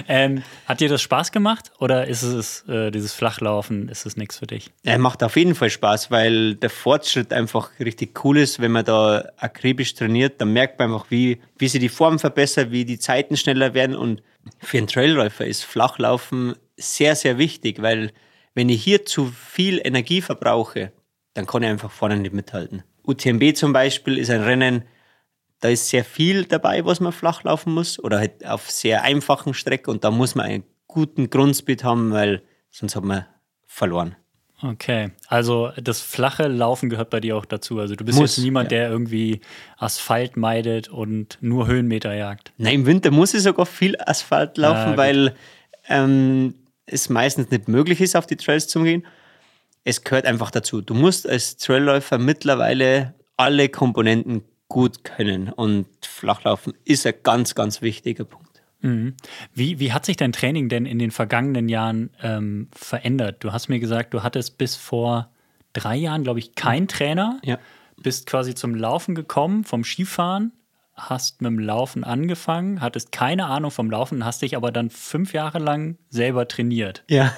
[0.08, 4.38] ähm, hat dir das Spaß gemacht oder ist es äh, dieses Flachlaufen, ist es nichts
[4.38, 4.70] für dich?
[4.82, 8.86] Ja, macht auf jeden Fall Spaß, weil der Fortschritt einfach richtig cool ist, wenn man
[8.86, 10.40] da akribisch trainiert.
[10.40, 13.94] Dann merkt man einfach, wie, wie sich die Form verbessert, wie die Zeiten schneller werden.
[13.94, 14.22] Und
[14.58, 18.10] für einen Trailläufer ist Flachlaufen sehr, sehr wichtig, weil
[18.54, 20.92] wenn ich hier zu viel Energie verbrauche,
[21.34, 22.82] dann kann ich einfach vorne nicht mithalten.
[23.04, 24.84] UTMB zum Beispiel ist ein Rennen,
[25.60, 29.54] da ist sehr viel dabei, was man flach laufen muss oder halt auf sehr einfachen
[29.54, 33.26] Strecken und da muss man einen guten Grundspeed haben, weil sonst hat man
[33.66, 34.16] verloren.
[34.60, 37.80] Okay, also das flache Laufen gehört bei dir auch dazu.
[37.80, 38.78] Also du bist muss, jetzt niemand, ja.
[38.78, 39.40] der irgendwie
[39.76, 42.52] Asphalt meidet und nur Höhenmeter jagt.
[42.58, 45.34] Nein, im Winter muss ich sogar viel Asphalt laufen, ah, weil
[45.88, 46.54] ähm,
[46.86, 49.04] es meistens nicht möglich ist, auf die Trails zu gehen
[49.84, 50.80] es gehört einfach dazu.
[50.80, 57.82] Du musst als Trailläufer mittlerweile alle Komponenten gut können und Flachlaufen ist ein ganz, ganz
[57.82, 58.62] wichtiger Punkt.
[58.80, 59.14] Mhm.
[59.54, 63.44] Wie, wie hat sich dein Training denn in den vergangenen Jahren ähm, verändert?
[63.44, 65.30] Du hast mir gesagt, du hattest bis vor
[65.72, 67.38] drei Jahren, glaube ich, keinen Trainer.
[67.44, 67.58] Ja.
[68.02, 70.52] Bist quasi zum Laufen gekommen, vom Skifahren,
[70.94, 75.32] hast mit dem Laufen angefangen, hattest keine Ahnung vom Laufen, hast dich aber dann fünf
[75.32, 77.04] Jahre lang selber trainiert.
[77.08, 77.32] Ja.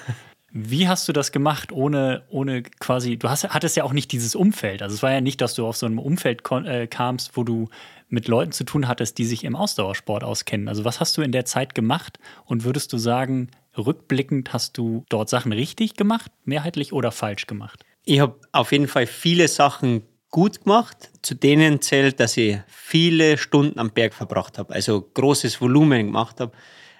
[0.56, 4.36] Wie hast du das gemacht, ohne, ohne quasi, du hast, hattest ja auch nicht dieses
[4.36, 4.82] Umfeld.
[4.82, 7.68] Also es war ja nicht, dass du auf so einem Umfeld äh, kamst, wo du
[8.08, 10.68] mit Leuten zu tun hattest, die sich im Ausdauersport auskennen.
[10.68, 15.04] Also was hast du in der Zeit gemacht und würdest du sagen, rückblickend hast du
[15.08, 17.84] dort Sachen richtig gemacht, mehrheitlich oder falsch gemacht?
[18.04, 21.10] Ich habe auf jeden Fall viele Sachen gut gemacht.
[21.22, 26.38] Zu denen zählt, dass ich viele Stunden am Berg verbracht habe, also großes Volumen gemacht
[26.38, 26.52] habe.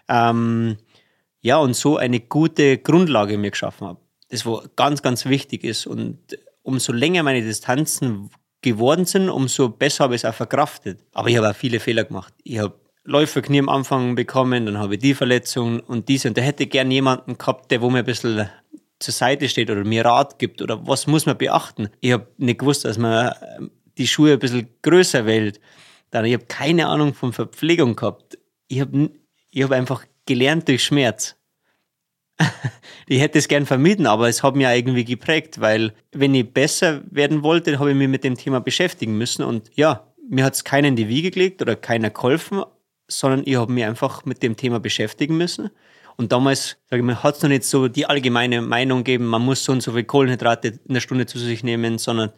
[0.09, 0.77] Ähm,
[1.44, 4.00] ja, und so eine gute Grundlage mir geschaffen habe.
[4.30, 5.87] Das, was ganz, ganz wichtig ist.
[5.87, 6.18] Und
[6.62, 8.30] umso länger meine Distanzen
[8.62, 11.00] geworden sind, umso besser habe ich es auch verkraftet.
[11.12, 12.33] Aber ich habe auch viele Fehler gemacht.
[12.44, 16.28] Ich habe Läuferknie am Anfang bekommen, dann habe ich die Verletzung und diese.
[16.28, 18.48] Und da hätte ich gern jemanden gehabt, der wo mir ein bisschen
[18.98, 21.90] zur Seite steht oder mir Rat gibt oder was muss man beachten.
[22.00, 23.35] Ich habe nicht gewusst, dass man
[23.98, 25.61] die Schuhe ein bisschen größer wählt.
[26.11, 28.38] Dann, ich habe keine Ahnung von Verpflegung gehabt.
[28.66, 29.11] Ich habe
[29.50, 31.37] ich hab einfach gelernt durch Schmerz.
[33.07, 37.03] ich hätte es gern vermieden, aber es hat mich irgendwie geprägt, weil wenn ich besser
[37.11, 40.65] werden wollte, habe ich mich mit dem Thema beschäftigen müssen und ja, mir hat es
[40.65, 42.63] keiner in die Wiege gelegt oder keiner geholfen,
[43.09, 45.71] sondern ich habe mich einfach mit dem Thema beschäftigen müssen.
[46.17, 49.43] Und damals, sage ich mal, hat es noch nicht so die allgemeine Meinung gegeben, man
[49.43, 52.33] muss so und so viel Kohlenhydrate in der Stunde zu sich nehmen, sondern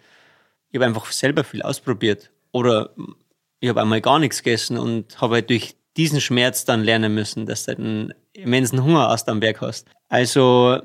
[0.71, 2.31] ich habe einfach selber viel ausprobiert.
[2.53, 2.95] Oder
[3.61, 7.47] ich habe einmal gar nichts gegessen und habe halt durch diesen Schmerz dann lernen müssen,
[7.47, 9.87] dass du einen immensen Hunger aus am Berg hast.
[10.09, 10.81] Also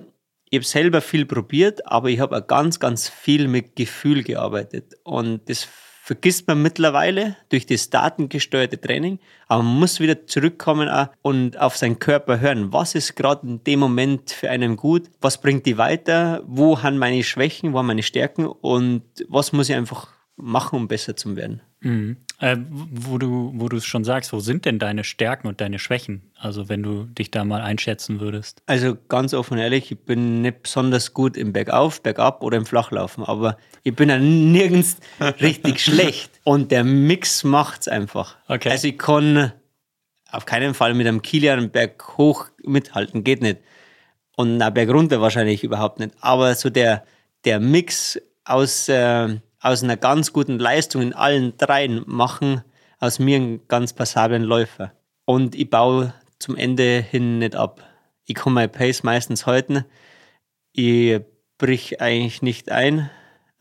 [0.50, 4.96] ich habe selber viel probiert, aber ich habe auch ganz, ganz viel mit Gefühl gearbeitet.
[5.04, 5.68] Und das
[6.04, 10.90] vergisst man mittlerweile durch das datengesteuerte Training, aber man muss wieder zurückkommen
[11.22, 12.74] und auf seinen Körper hören.
[12.74, 15.10] Was ist gerade in dem Moment für einen gut?
[15.22, 16.44] Was bringt die weiter?
[16.46, 17.72] Wo haben meine Schwächen?
[17.72, 18.46] Wo haben meine Stärken?
[18.46, 21.62] Und was muss ich einfach machen, um besser zu werden?
[21.80, 22.18] Mhm.
[22.42, 25.78] Äh, wo du wo du es schon sagst, wo sind denn deine Stärken und deine
[25.78, 26.24] Schwächen?
[26.40, 28.64] Also wenn du dich da mal einschätzen würdest.
[28.66, 32.66] Also ganz offen und ehrlich, ich bin nicht besonders gut im Bergauf, Bergab oder im
[32.66, 34.98] Flachlaufen, aber ich bin ja nirgends
[35.40, 36.32] richtig schlecht.
[36.44, 38.38] Und der Mix macht's einfach.
[38.48, 38.72] Okay.
[38.72, 39.52] Also ich kann
[40.32, 43.60] auf keinen Fall mit einem Kilian Berg hoch mithalten, geht nicht.
[44.36, 46.16] Und na Berg runter wahrscheinlich überhaupt nicht.
[46.22, 47.06] Aber so der,
[47.46, 52.64] der Mix aus äh, aus einer ganz guten Leistung in allen dreien machen
[53.00, 54.94] aus mir einen ganz passablen Läufer.
[55.26, 57.84] Und ich baue zum Ende hin nicht ab.
[58.26, 59.86] Ich komme mein Pace meistens halten.
[60.74, 61.20] Ich
[61.58, 63.10] brich eigentlich nicht ein.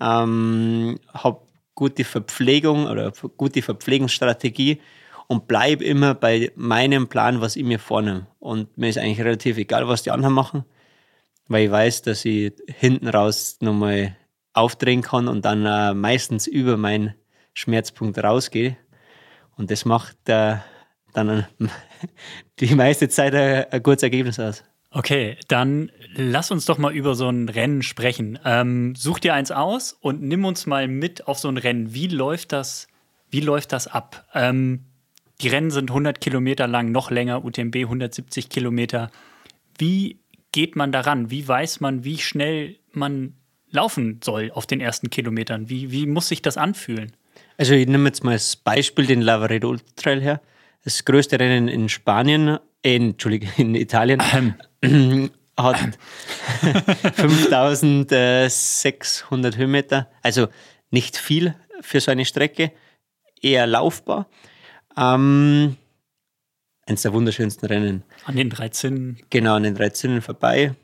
[0.01, 1.43] Ähm, habe
[1.75, 4.81] gute Verpflegung oder gute Verpflegungsstrategie
[5.29, 8.27] und bleibe immer bei meinem Plan, was ich mir vornehme.
[8.39, 10.65] Und mir ist eigentlich relativ egal, was die anderen machen,
[11.49, 14.17] weil ich weiß, dass ich hinten raus nochmal
[14.53, 17.15] aufdrehen kann und dann äh, meistens über meinen
[17.55, 18.77] Schmerzpunkt rausgehe.
[19.57, 20.57] Und das macht äh,
[21.13, 21.47] dann
[22.61, 24.65] die meiste Zeit ein, ein gutes Ergebnis aus.
[24.93, 28.41] Okay, dann lass uns doch mal über so ein Rennen sprechen.
[28.45, 31.95] Ähm, such dir eins aus und nimm uns mal mit auf so ein Rennen.
[31.95, 32.89] Wie läuft das,
[33.31, 34.27] wie läuft das ab?
[34.35, 34.87] Ähm,
[35.41, 39.11] die Rennen sind 100 Kilometer lang, noch länger, UTMB 170 Kilometer.
[39.79, 40.19] Wie
[40.51, 41.31] geht man daran?
[41.31, 43.35] Wie weiß man, wie schnell man
[43.71, 45.69] laufen soll auf den ersten Kilometern?
[45.69, 47.13] Wie, wie muss sich das anfühlen?
[47.57, 50.41] Also ich nehme jetzt mal als Beispiel den Lavaredo Ultra Trail her.
[50.85, 54.23] Das größte Rennen in Spanien, äh, Entschuldigung, in Italien,
[54.83, 55.31] ähm.
[55.59, 55.99] hat
[57.17, 60.09] 5600 Höhenmeter.
[60.23, 60.49] Also
[60.91, 62.73] nicht viel für so eine Strecke,
[63.43, 64.29] eher laufbar.
[64.97, 65.77] Ähm,
[66.87, 68.05] eines der wunderschönsten Rennen.
[68.25, 69.19] An den 13.
[69.31, 70.75] Genau, an den 13 vorbei.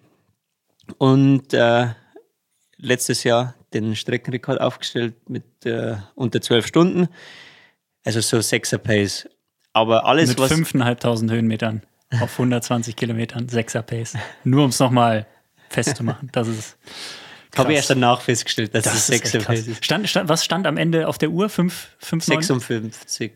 [0.98, 1.88] Und äh,
[2.78, 7.08] letztes Jahr den Streckenrekord aufgestellt mit äh, unter zwölf Stunden.
[8.04, 9.28] Also so Sechser Pace.
[9.72, 10.52] Aber alles, mit was.
[10.52, 11.82] 5.500 Höhenmetern
[12.20, 14.14] auf 120 Kilometern, Sechser Pace.
[14.44, 15.26] Nur um es nochmal
[15.68, 16.30] festzumachen.
[16.32, 16.78] Das ist.
[17.56, 19.84] Habe ich erst danach festgestellt, dass das es Sechser Pace ist.
[19.84, 21.48] Stand, stand, was stand am Ende auf der Uhr?
[21.48, 23.32] 5, 5 56.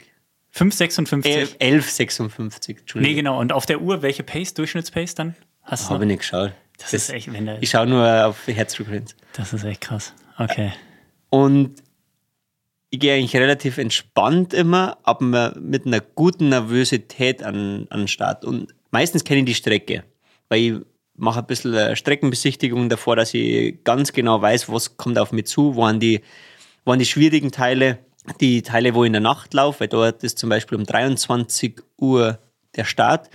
[0.55, 1.59] 5,56?
[1.59, 3.01] 11,56, Entschuldigung.
[3.01, 3.39] Nee, genau.
[3.41, 5.37] Und auf der Uhr, welche Pace, Durchschnittspace dann?
[5.63, 6.53] Hast du Habe ich nicht geschaut.
[6.81, 9.15] Das, das, ist echt, wenn Ich schaue nur auf Herzfrequenz.
[9.35, 10.15] Das ist echt krass.
[10.39, 10.73] Okay.
[11.29, 11.83] Und
[12.91, 18.45] ich gehe eigentlich relativ entspannt immer, aber mit einer guten Nervosität an, an den Start.
[18.45, 20.05] Und meistens kenne ich die Strecke,
[20.49, 20.75] weil ich
[21.15, 25.77] mache ein bisschen Streckenbesichtigung davor, dass ich ganz genau weiß, was kommt auf mich zu,
[25.77, 26.21] wo waren die,
[26.85, 27.99] wo waren die schwierigen Teile,
[28.41, 31.81] die Teile, wo ich in der Nacht laufe, weil dort ist zum Beispiel um 23
[31.99, 32.39] Uhr
[32.75, 33.31] der Start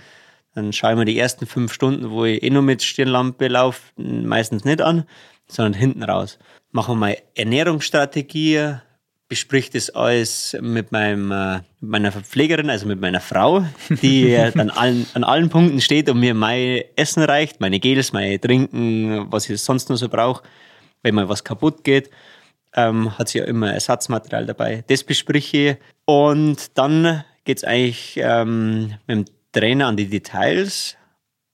[0.56, 3.82] dann schaue ich mir die ersten fünf Stunden, wo ich eh nur mit Stirnlampe laufe,
[3.96, 5.04] meistens nicht an,
[5.46, 6.38] sondern hinten raus.
[6.72, 8.76] Mache mal Ernährungsstrategie,
[9.28, 14.70] bespricht das alles mit, meinem, äh, mit meiner Verpflegerin, also mit meiner Frau, die dann
[14.70, 19.50] allen, an allen Punkten steht und mir mein Essen reicht, meine Gels, mein Trinken, was
[19.50, 20.42] ich sonst noch so brauche.
[21.02, 22.08] Wenn mal was kaputt geht,
[22.74, 24.84] ähm, hat sie ja immer Ersatzmaterial dabei.
[24.86, 25.76] Das bespreche ich.
[26.06, 30.98] Und dann geht es eigentlich ähm, mit dem Trainer an die Details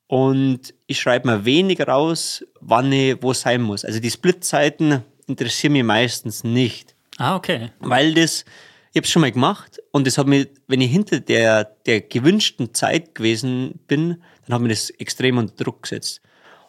[0.08, 3.84] und ich schreibe mir wenig raus, wann ich wo sein muss.
[3.84, 6.96] Also die Splitzeiten interessieren mich meistens nicht.
[7.18, 7.70] Ah, okay.
[7.78, 8.44] Weil das,
[8.90, 12.00] ich habe es schon mal gemacht und das hat mir, wenn ich hinter der, der
[12.00, 16.20] gewünschten Zeit gewesen bin, dann hat mir das extrem unter Druck gesetzt.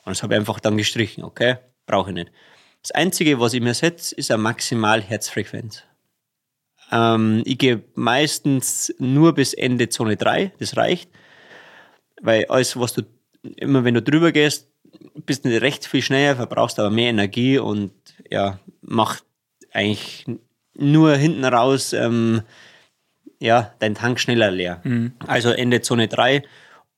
[0.06, 1.56] Und das habe ich einfach dann gestrichen, okay,
[1.88, 2.32] brauche ich nicht.
[2.84, 5.82] Das Einzige, was ich mir setze, ist eine Maximalherzfrequenz.
[6.92, 11.10] Ähm, ich gehe meistens nur bis Ende Zone 3, das reicht
[12.24, 13.04] weil alles, was du
[13.58, 14.70] immer, wenn du drüber gehst,
[15.26, 17.92] bist du recht viel schneller, verbrauchst aber mehr Energie und
[18.32, 19.24] ja, macht
[19.72, 20.26] eigentlich
[20.76, 22.42] nur hinten raus ähm,
[23.40, 24.82] ja, dein Tank schneller leer.
[24.84, 25.14] Mhm.
[25.28, 26.44] Also Ende Zone 3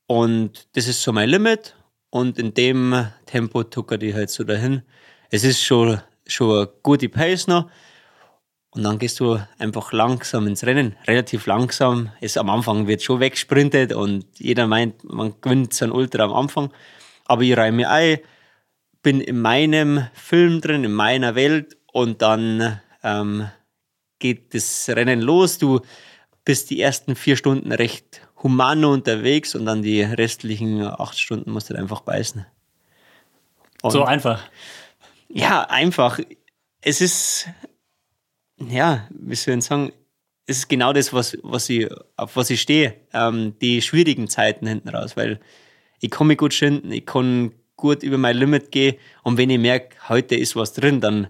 [0.05, 1.75] und das ist so mein Limit
[2.11, 4.83] und in dem Tempo tuckert ich halt so dahin.
[5.31, 7.69] Es ist schon, schon eine gute Pace noch
[8.75, 12.11] Und dann gehst du einfach langsam ins Rennen, relativ langsam.
[12.19, 16.33] Es, am Anfang wird schon wegsprintet und jeder meint, man gewinnt so ein Ultra am
[16.33, 16.73] Anfang.
[17.25, 18.19] Aber ich räume ein,
[19.01, 23.49] bin in meinem Film drin, in meiner Welt und dann ähm,
[24.19, 25.57] geht das Rennen los.
[25.57, 25.79] Du
[26.43, 31.69] bist die ersten vier Stunden recht human unterwegs und dann die restlichen acht Stunden musst
[31.69, 32.45] du einfach beißen.
[33.81, 34.43] Und so einfach.
[35.29, 36.19] Ja, einfach.
[36.81, 37.47] Es ist
[38.57, 39.91] ja, wie soll ich sagen,
[40.47, 41.87] es ist genau das, was, was ich,
[42.17, 42.95] auf was ich stehe.
[43.13, 45.39] Ähm, die schwierigen Zeiten hinten raus, weil
[45.99, 49.59] ich kann mich gut schinden, ich kann gut über mein Limit gehen und wenn ich
[49.59, 51.27] merke, heute ist was drin, dann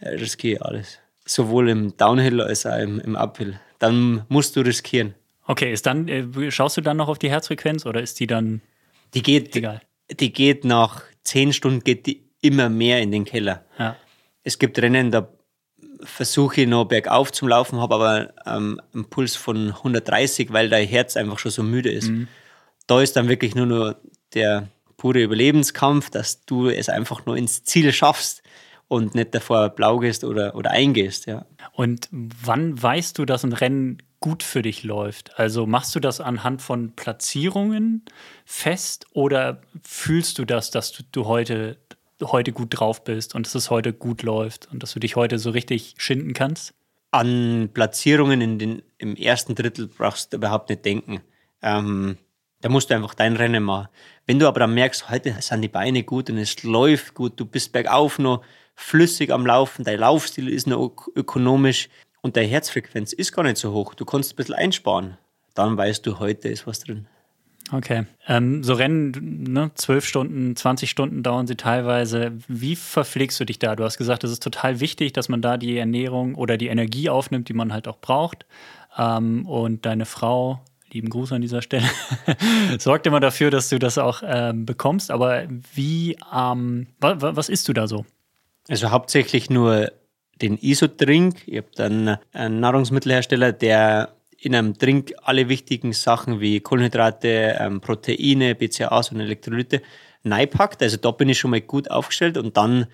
[0.00, 0.98] riskiere ich alles.
[1.24, 3.60] Sowohl im Downhill als auch im, im Uphill.
[3.78, 5.14] Dann musst du riskieren.
[5.46, 8.60] Okay, ist dann, äh, schaust du dann noch auf die Herzfrequenz oder ist die dann
[9.14, 9.80] die geht, egal?
[10.10, 13.64] Die, die geht nach zehn Stunden geht die immer mehr in den Keller.
[13.78, 13.96] Ja.
[14.42, 15.28] Es gibt Rennen, da
[16.04, 20.86] versuche ich noch bergauf zum Laufen, habe aber ähm, einen Puls von 130, weil dein
[20.86, 22.08] Herz einfach schon so müde ist.
[22.08, 22.28] Mhm.
[22.86, 23.94] Da ist dann wirklich nur noch
[24.34, 28.42] der pure Überlebenskampf, dass du es einfach nur ins Ziel schaffst
[28.88, 31.26] und nicht davor blau gehst oder, oder eingehst.
[31.26, 31.46] Ja.
[31.72, 35.38] Und wann weißt du, dass ein Rennen gut für dich läuft?
[35.38, 38.04] Also machst du das anhand von Platzierungen
[38.44, 41.78] fest oder fühlst du das, dass du, du heute
[42.22, 45.38] heute gut drauf bist und dass es heute gut läuft und dass du dich heute
[45.38, 46.74] so richtig schinden kannst?
[47.10, 51.20] An Platzierungen in den, im ersten Drittel brauchst du überhaupt nicht denken.
[51.60, 52.16] Ähm,
[52.62, 53.88] da musst du einfach dein Rennen machen.
[54.26, 57.44] Wenn du aber dann merkst, heute sind die Beine gut und es läuft gut, du
[57.44, 58.42] bist bergauf noch
[58.74, 61.88] flüssig am Laufen, dein Laufstil ist noch ökonomisch
[62.22, 65.18] und deine Herzfrequenz ist gar nicht so hoch, du kannst ein bisschen einsparen,
[65.54, 67.06] dann weißt du, heute ist was drin.
[67.70, 68.04] Okay.
[68.26, 72.32] Ähm, so Rennen, ne, 12 Stunden, 20 Stunden dauern sie teilweise.
[72.48, 73.76] Wie verpflegst du dich da?
[73.76, 77.08] Du hast gesagt, es ist total wichtig, dass man da die Ernährung oder die Energie
[77.08, 78.46] aufnimmt, die man halt auch braucht.
[78.98, 80.60] Ähm, und deine Frau,
[80.92, 81.88] lieben Gruß an dieser Stelle,
[82.78, 85.10] sorgt immer dafür, dass du das auch ähm, bekommst.
[85.10, 85.44] Aber
[85.74, 88.04] wie, ähm, wa was isst du da so?
[88.68, 89.92] Also hauptsächlich nur
[90.40, 91.42] den Isodrink.
[91.46, 94.10] Ich habe dann einen Nahrungsmittelhersteller, der
[94.42, 99.82] in einem Drink alle wichtigen Sachen wie Kohlenhydrate, ähm, Proteine, BCAAs und Elektrolyte
[100.24, 100.82] reinpackt.
[100.82, 102.86] Also da bin ich schon mal gut aufgestellt und dann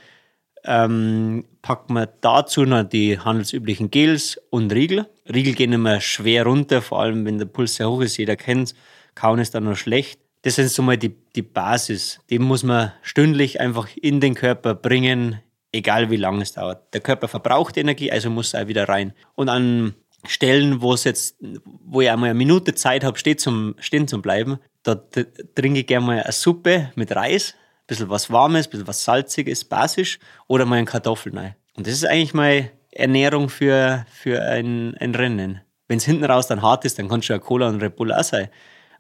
[0.65, 5.07] ähm, packt man dazu noch die handelsüblichen Gels und Riegel.
[5.33, 8.19] Riegel gehen immer schwer runter, vor allem wenn der Puls sehr hoch ist.
[8.19, 8.75] Jeder kennt.
[9.15, 10.21] Kauen ist dann noch schlecht.
[10.43, 12.21] Das sind so mal die, die Basis.
[12.29, 15.41] Die muss man stündlich einfach in den Körper bringen,
[15.73, 16.93] egal wie lange es dauert.
[16.93, 19.15] Der Körper verbraucht Energie, also muss er wieder rein.
[19.35, 19.95] Und an
[20.29, 21.37] Stellen, wo es jetzt,
[21.85, 25.87] wo ich einmal eine Minute Zeit habe, stehen zum, stehen zum Bleiben, da trinke ich
[25.87, 30.19] gerne mal eine Suppe mit Reis, ein bisschen was Warmes, ein bisschen was Salziges, basisch
[30.47, 31.55] oder mal einen Kartoffeln rein.
[31.77, 35.61] Und das ist eigentlich meine Ernährung für, für ein, ein Rennen.
[35.87, 38.13] Wenn es hinten raus dann hart ist, dann kann schon eine Cola und Red Bull
[38.13, 38.49] auch sein.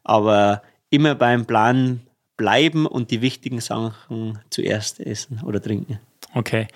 [0.05, 2.01] Aber immer beim Plan
[2.37, 6.01] bleiben und die wichtigen Sachen zuerst essen oder trinken.
[6.35, 6.69] Okay.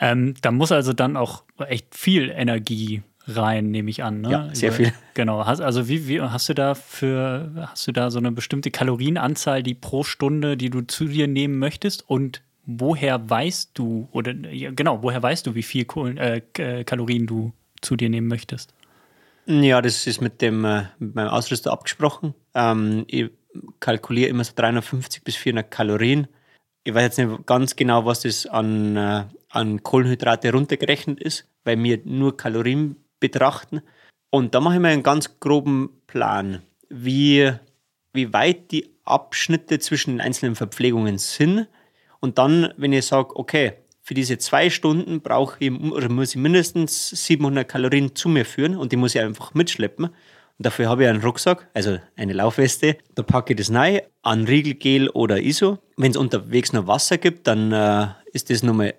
[0.00, 4.20] Ähm, da muss also dann auch echt viel Energie rein, nehme ich an.
[4.20, 4.30] Ne?
[4.30, 4.92] Ja, sehr viel.
[5.14, 5.40] Genau.
[5.40, 9.74] also wie, wie hast du da für, hast du da so eine bestimmte Kalorienanzahl, die
[9.74, 12.08] pro Stunde, die du zu dir nehmen möchtest?
[12.08, 17.26] Und woher weißt du, oder genau, woher weißt du, wie viel Kohlen, äh, äh, Kalorien
[17.26, 18.74] du zu dir nehmen möchtest?
[19.46, 22.34] Ja, das ist mit dem äh, mit meinem Ausrüster abgesprochen.
[22.54, 23.30] Ähm, ich
[23.80, 26.26] kalkuliere immer so 350 bis 400 Kalorien.
[26.84, 31.76] Ich weiß jetzt nicht ganz genau, was das an, äh, an Kohlenhydrate runtergerechnet ist, weil
[31.76, 33.82] mir nur Kalorien betrachten.
[34.30, 37.52] Und da mache ich mir einen ganz groben Plan, wie,
[38.12, 41.68] wie weit die Abschnitte zwischen den einzelnen Verpflegungen sind.
[42.20, 46.40] Und dann, wenn ich sage, okay, für diese zwei Stunden brauche ich oder muss ich
[46.40, 50.06] mindestens 700 Kalorien zu mir führen und die muss ich einfach mitschleppen.
[50.06, 52.96] Und dafür habe ich einen Rucksack, also eine Laufweste.
[53.14, 55.78] Da packe ich das rein, an Riegelgel oder ISO.
[55.96, 58.94] Wenn es unterwegs noch Wasser gibt, dann äh, ist das nochmal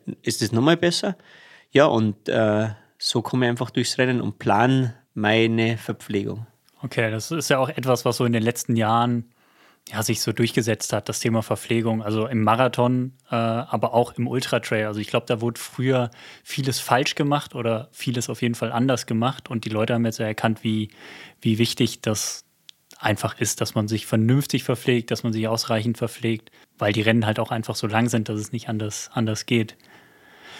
[0.51, 1.17] noch besser.
[1.71, 2.67] Ja, und äh,
[3.07, 6.45] so komme ich einfach durchs Rennen und plan meine Verpflegung.
[6.81, 9.25] Okay, das ist ja auch etwas, was so in den letzten Jahren
[9.91, 12.03] ja, sich so durchgesetzt hat, das Thema Verpflegung.
[12.03, 14.85] Also im Marathon, äh, aber auch im Ultratrail.
[14.85, 16.11] Also ich glaube, da wurde früher
[16.43, 19.49] vieles falsch gemacht oder vieles auf jeden Fall anders gemacht.
[19.49, 20.89] Und die Leute haben jetzt erkannt, wie,
[21.41, 22.43] wie wichtig das
[22.99, 27.25] einfach ist, dass man sich vernünftig verpflegt, dass man sich ausreichend verpflegt, weil die Rennen
[27.25, 29.77] halt auch einfach so lang sind, dass es nicht anders, anders geht.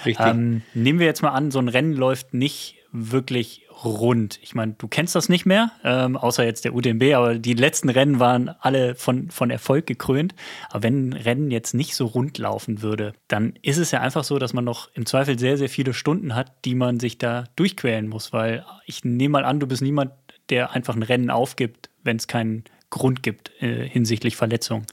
[0.05, 0.25] Richtig.
[0.25, 4.39] Ähm, nehmen wir jetzt mal an, so ein Rennen läuft nicht wirklich rund.
[4.41, 7.89] Ich meine, du kennst das nicht mehr, ähm, außer jetzt der UTMB, aber die letzten
[7.89, 10.33] Rennen waren alle von, von Erfolg gekrönt.
[10.69, 14.23] Aber wenn ein Rennen jetzt nicht so rund laufen würde, dann ist es ja einfach
[14.23, 17.45] so, dass man noch im Zweifel sehr, sehr viele Stunden hat, die man sich da
[17.55, 20.11] durchquälen muss, weil ich nehme mal an, du bist niemand,
[20.49, 24.85] der einfach ein Rennen aufgibt, wenn es keinen Grund gibt äh, hinsichtlich Verletzung.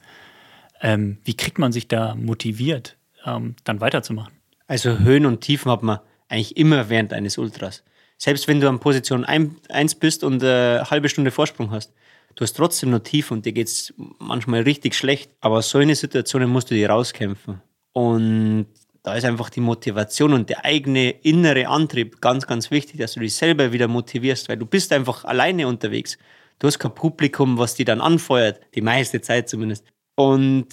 [0.81, 4.34] Ähm, wie kriegt man sich da motiviert, ähm, dann weiterzumachen?
[4.67, 7.83] Also Höhen und Tiefen hat man eigentlich immer während eines Ultras.
[8.17, 11.93] Selbst wenn du an Position 1 bist und eine halbe Stunde Vorsprung hast,
[12.35, 15.31] du hast trotzdem noch tief und dir geht es manchmal richtig schlecht.
[15.41, 17.61] Aber so eine Situation musst du dir rauskämpfen.
[17.93, 18.67] Und
[19.03, 23.19] da ist einfach die Motivation und der eigene innere Antrieb ganz, ganz wichtig, dass du
[23.19, 26.17] dich selber wieder motivierst, weil du bist einfach alleine unterwegs.
[26.57, 29.85] Du hast kein Publikum, was dich dann anfeuert, die meiste Zeit zumindest.
[30.15, 30.67] Und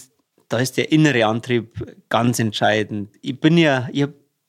[0.52, 3.14] da ist der innere Antrieb ganz entscheidend.
[3.22, 4.06] Ich bin ja, ich,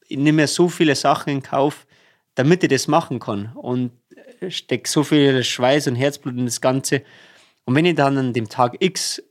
[0.09, 1.87] ich nehme ja so viele Sachen in Kauf,
[2.35, 3.53] damit ich das machen kann.
[3.53, 3.91] Und
[4.49, 7.03] stecke so viel Schweiß und Herzblut in das Ganze.
[7.63, 9.23] Und wenn ich dann an dem Tag X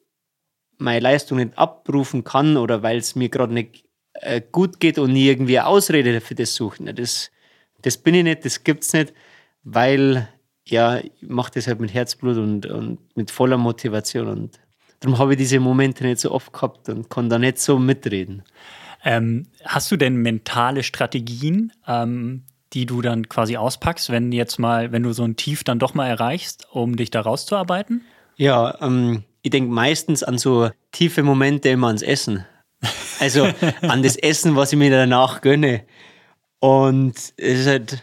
[0.79, 5.15] meine Leistung nicht abrufen kann oder weil es mir gerade nicht äh, gut geht und
[5.15, 7.31] ich irgendwie eine Ausrede für das suche, ne, das,
[7.83, 9.13] das bin ich nicht, das gibt es nicht,
[9.63, 10.27] weil
[10.65, 14.61] ja, ich mache das halt mit Herzblut und, und mit voller Motivation und
[15.03, 18.43] darum habe ich diese Momente nicht so oft gehabt und kann da nicht so mitreden.
[19.05, 24.93] Ähm, hast du denn mentale Strategien, ähm, die du dann quasi auspackst, wenn jetzt mal,
[24.93, 28.03] wenn du so ein Tief dann doch mal erreichst, um dich da rauszuarbeiten?
[28.37, 32.47] Ja, ähm, ich denke meistens an so tiefe Momente immer ans Essen.
[33.21, 33.49] Also
[33.83, 35.83] an das Essen, was ich mir danach gönne.
[36.61, 38.03] Und es ist halt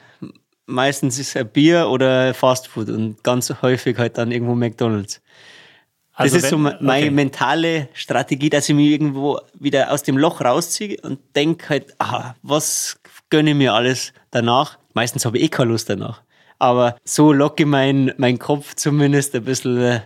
[0.70, 5.22] meistens ist ein Bier oder Fastfood und ganz häufig halt dann irgendwo McDonalds.
[6.20, 7.12] Also das ist wenn, so meine okay.
[7.12, 12.36] mentale Strategie, dass ich mich irgendwo wieder aus dem Loch rausziehe und denke halt, ah,
[12.42, 13.00] was
[13.30, 14.78] gönne ich mir alles danach.
[14.94, 16.22] Meistens habe ich eh keine Lust danach.
[16.58, 20.02] Aber so locke ich meinen mein Kopf zumindest ein bisschen, äh,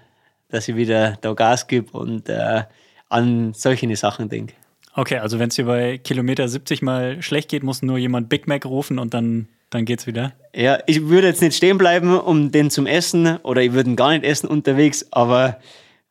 [0.49, 2.61] dass ich wieder da Gas gebe und äh,
[3.09, 4.53] an solche Sachen denke.
[4.95, 8.47] Okay, also wenn es dir bei Kilometer 70 mal schlecht geht, muss nur jemand Big
[8.47, 10.33] Mac rufen und dann, dann geht's wieder.
[10.53, 14.11] Ja, ich würde jetzt nicht stehen bleiben, um den zum Essen oder ich würde gar
[14.11, 15.57] nicht essen unterwegs, aber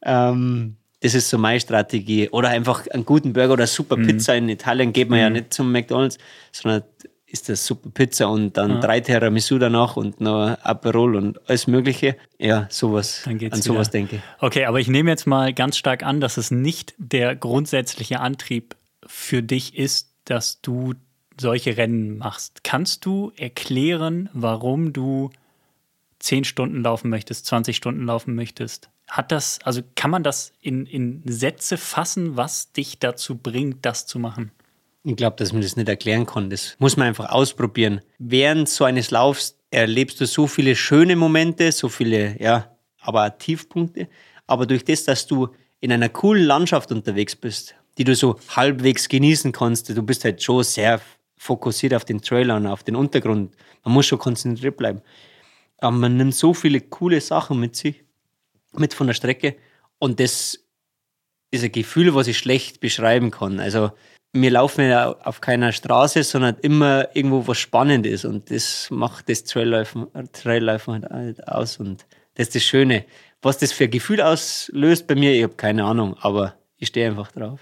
[0.04, 2.28] ähm, das ist so meine Strategie.
[2.30, 4.06] Oder einfach einen guten Burger oder super mhm.
[4.06, 4.36] Pizza.
[4.36, 5.22] In Italien geht man mhm.
[5.22, 6.18] ja nicht zum McDonalds,
[6.52, 6.84] sondern
[7.26, 8.80] ist das super Pizza und dann ja.
[8.80, 12.16] drei Tiramisu danach und noch Aperol und alles Mögliche.
[12.38, 13.22] Ja, sowas.
[13.24, 13.92] Dann geht's an sowas wieder.
[13.92, 14.22] denke ich.
[14.40, 18.76] Okay, aber ich nehme jetzt mal ganz stark an, dass es nicht der grundsätzliche Antrieb
[19.06, 20.92] für dich ist, dass du
[21.40, 22.62] solche Rennen machst.
[22.64, 25.30] Kannst du erklären, warum du
[26.18, 28.91] 10 Stunden laufen möchtest, 20 Stunden laufen möchtest?
[29.12, 34.06] Hat das, also kann man das in, in Sätze fassen, was dich dazu bringt, das
[34.06, 34.52] zu machen?
[35.04, 36.48] Ich glaube, dass man das nicht erklären kann.
[36.48, 38.00] Das muss man einfach ausprobieren.
[38.18, 44.08] Während so eines Laufs erlebst du so viele schöne Momente, so viele, ja, aber Tiefpunkte.
[44.46, 45.48] Aber durch das, dass du
[45.80, 50.42] in einer coolen Landschaft unterwegs bist, die du so halbwegs genießen kannst, du bist halt
[50.42, 51.02] schon sehr
[51.36, 53.54] fokussiert auf den Trailer und auf den Untergrund.
[53.84, 55.02] Man muss schon konzentriert bleiben.
[55.76, 58.04] Aber man nimmt so viele coole Sachen mit sich
[58.76, 59.56] mit von der Strecke.
[59.98, 60.58] Und das
[61.50, 63.60] ist ein Gefühl, was ich schlecht beschreiben kann.
[63.60, 63.92] Also
[64.32, 68.24] wir laufen ja auf keiner Straße, sondern immer irgendwo was Spannendes.
[68.24, 71.76] Und das macht das Traillaufen, Traillaufen halt aus.
[71.76, 73.04] Und das ist das Schöne.
[73.42, 77.08] Was das für ein Gefühl auslöst bei mir, ich habe keine Ahnung, aber ich stehe
[77.08, 77.60] einfach drauf.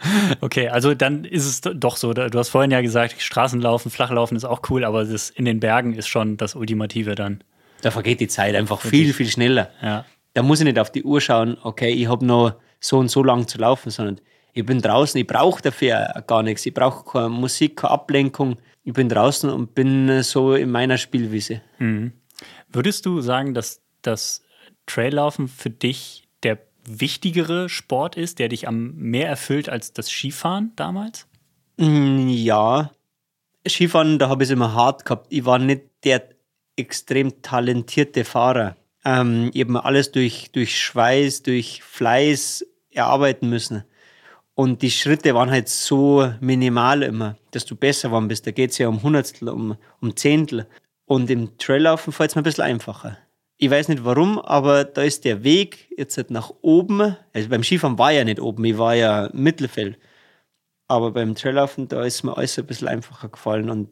[0.40, 2.12] Okay, also dann ist es doch so.
[2.12, 5.94] Du hast vorhin ja gesagt, Straßenlaufen, Flachlaufen ist auch cool, aber das in den Bergen
[5.94, 7.42] ist schon das Ultimative dann.
[7.82, 9.70] Da vergeht die Zeit einfach viel, viel schneller.
[9.82, 10.04] Ja
[10.34, 13.22] da muss ich nicht auf die Uhr schauen, okay, ich habe noch so und so
[13.22, 14.20] lang zu laufen, sondern
[14.52, 16.66] ich bin draußen, ich brauche dafür gar nichts.
[16.66, 18.56] Ich brauche keine Musik, keine Ablenkung.
[18.82, 21.60] Ich bin draußen und bin so in meiner Spielwiese.
[21.78, 22.12] Mhm.
[22.68, 24.42] Würdest du sagen, dass das
[24.86, 30.72] Traillaufen für dich der wichtigere Sport ist, der dich am mehr erfüllt als das Skifahren
[30.76, 31.26] damals?
[31.76, 32.90] Mm, ja.
[33.66, 35.26] Skifahren, da habe ich es immer hart gehabt.
[35.30, 36.28] Ich war nicht der
[36.76, 38.76] extrem talentierte Fahrer.
[39.04, 43.84] Ähm, mir alles durch, durch Schweiß, durch Fleiß erarbeiten müssen.
[44.54, 48.46] Und die Schritte waren halt so minimal immer, dass du besser geworden bist.
[48.46, 50.66] Da geht es ja um Hundertstel, um, um Zehntel.
[51.04, 53.16] Und im Traillaufen fällt es mir ein bisschen einfacher.
[53.56, 57.16] Ich weiß nicht warum, aber da ist der Weg jetzt halt nach oben.
[57.32, 59.98] Also beim Skifahren war ja nicht oben, ich war ja Mittelfeld.
[60.86, 63.90] Aber beim Traillaufen, da ist mir alles ein bisschen einfacher gefallen und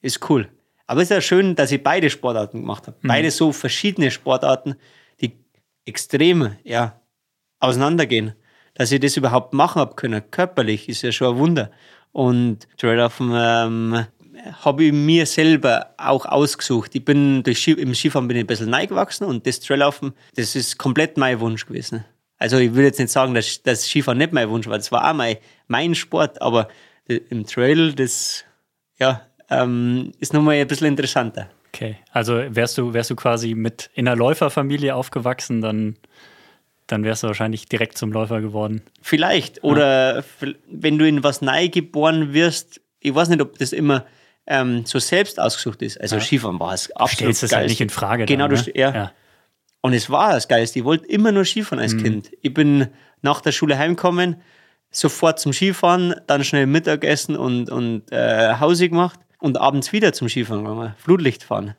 [0.00, 0.48] ist cool.
[0.90, 2.96] Aber es ist ja schön, dass ich beide Sportarten gemacht habe.
[3.00, 3.06] Mhm.
[3.06, 4.74] Beide so verschiedene Sportarten,
[5.20, 5.38] die
[5.84, 7.00] extrem ja,
[7.60, 8.32] auseinandergehen.
[8.74, 11.70] Dass ich das überhaupt machen habe können, körperlich, ist ja schon ein Wunder.
[12.10, 14.04] Und Traillaufen ähm,
[14.64, 16.92] habe ich mir selber auch ausgesucht.
[16.96, 20.12] Ich bin durch Ski, im Skifahren bin ich ein bisschen neu gewachsen und das Traillaufen,
[20.34, 22.04] das ist komplett mein Wunsch gewesen.
[22.36, 25.08] Also ich will jetzt nicht sagen, dass das Skifahren nicht mein Wunsch war, das war
[25.08, 25.36] auch mein,
[25.68, 26.66] mein Sport, aber
[27.06, 28.44] im Trail, das
[28.98, 31.48] ja, ähm, ist nochmal ein bisschen interessanter.
[31.72, 35.96] Okay, also wärst du, wärst du quasi mit in einer Läuferfamilie aufgewachsen, dann,
[36.86, 38.82] dann wärst du wahrscheinlich direkt zum Läufer geworden.
[39.02, 39.62] Vielleicht.
[39.62, 40.24] Oder ja.
[40.68, 44.04] wenn du in was neu geboren wirst, ich weiß nicht, ob das immer
[44.46, 46.00] ähm, so selbst ausgesucht ist.
[46.00, 46.22] Also ja.
[46.22, 48.26] Skifahren war es absolut Stellst das halt nicht in Frage.
[48.26, 48.72] Genau, dann, ne?
[48.74, 48.94] ja.
[48.94, 49.12] ja.
[49.80, 50.80] Und es war das Geilste.
[50.80, 52.02] Ich wollte immer nur Skifahren als mhm.
[52.02, 52.30] Kind.
[52.42, 52.88] Ich bin
[53.22, 54.42] nach der Schule heimgekommen,
[54.90, 60.28] sofort zum Skifahren, dann schnell Mittagessen und, und äh, Hause gemacht und abends wieder zum
[60.28, 61.74] Skifahren gegangen, Flutlicht fahren.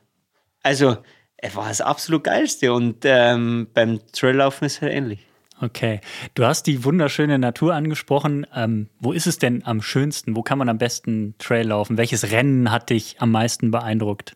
[0.62, 0.98] Also,
[1.36, 5.26] es war das absolut Geilste und ähm, beim Traillaufen ist es halt ähnlich.
[5.60, 6.00] Okay.
[6.34, 8.46] Du hast die wunderschöne Natur angesprochen.
[8.52, 10.34] Ähm, wo ist es denn am schönsten?
[10.34, 11.98] Wo kann man am besten Trail laufen?
[11.98, 14.34] Welches Rennen hat dich am meisten beeindruckt?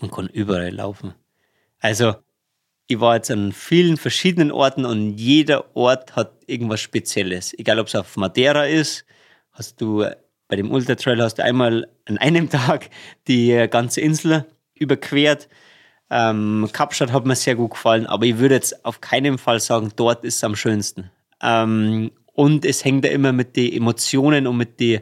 [0.00, 1.14] Man kann überall laufen.
[1.78, 2.14] Also,
[2.88, 7.56] ich war jetzt an vielen verschiedenen Orten und jeder Ort hat irgendwas Spezielles.
[7.56, 9.06] Egal, ob es auf Madeira ist,
[9.52, 10.04] hast du
[10.48, 12.90] bei dem Ultra Trail hast du einmal an einem Tag
[13.28, 15.48] die ganze Insel überquert.
[16.10, 19.92] Ähm, Kapstadt hat mir sehr gut gefallen, aber ich würde jetzt auf keinen Fall sagen,
[19.96, 21.10] dort ist es am schönsten.
[21.42, 25.00] Ähm, und es hängt ja immer mit den Emotionen und mit den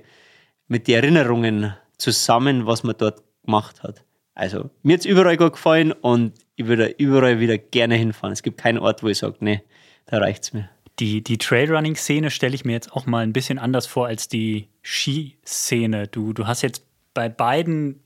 [0.68, 4.04] mit die Erinnerungen zusammen, was man dort gemacht hat.
[4.34, 8.32] Also, mir hat es überall gut gefallen und ich würde überall wieder gerne hinfahren.
[8.32, 9.62] Es gibt keinen Ort, wo ich sage, nee,
[10.06, 10.70] da reicht es mir.
[11.02, 14.68] Die, die Trailrunning-Szene stelle ich mir jetzt auch mal ein bisschen anders vor als die
[14.84, 16.06] Skiszene.
[16.06, 17.98] Du, du hast jetzt bei beiden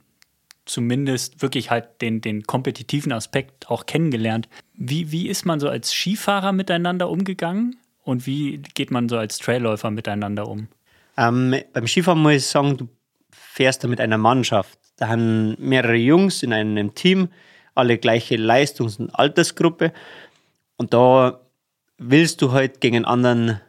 [0.65, 4.49] zumindest wirklich halt den, den kompetitiven Aspekt auch kennengelernt.
[4.73, 9.37] Wie, wie ist man so als Skifahrer miteinander umgegangen und wie geht man so als
[9.41, 10.69] Trailläufer miteinander um?
[11.19, 12.89] Ähm, beim Skifahren muss ich sagen, du
[13.31, 14.79] fährst da mit einer Mannschaft.
[14.97, 17.29] Da haben mehrere Jungs in einem Team,
[17.75, 19.93] alle gleiche Leistungs- und Altersgruppe.
[20.79, 21.43] Und da
[21.99, 23.61] willst du halt gegen anderen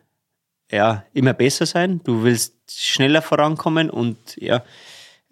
[0.72, 2.02] ja, immer besser sein.
[2.04, 4.64] Du willst schneller vorankommen und ja,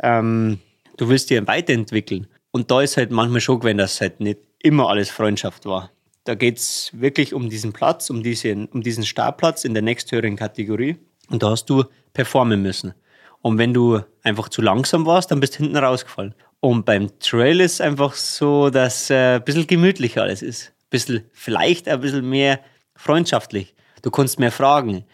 [0.02, 0.60] ähm,
[0.98, 2.28] du willst dich weiterentwickeln.
[2.52, 5.92] Und da ist halt manchmal schon gewesen, dass halt nicht immer alles Freundschaft war.
[6.24, 10.36] Da geht es wirklich um diesen Platz, um diesen, um diesen Startplatz in der nächsthöheren
[10.36, 10.98] Kategorie.
[11.30, 11.84] Und da hast du
[12.14, 12.94] performen müssen.
[13.42, 16.34] Und wenn du einfach zu langsam warst, dann bist du hinten rausgefallen.
[16.62, 20.70] Und beim Trail ist einfach so, dass äh, ein bisschen gemütlicher alles ist.
[20.70, 22.60] Ein bisschen, vielleicht ein bisschen mehr
[23.06, 23.76] freundschaftlich.
[24.02, 25.06] Du kannst mehr fragen.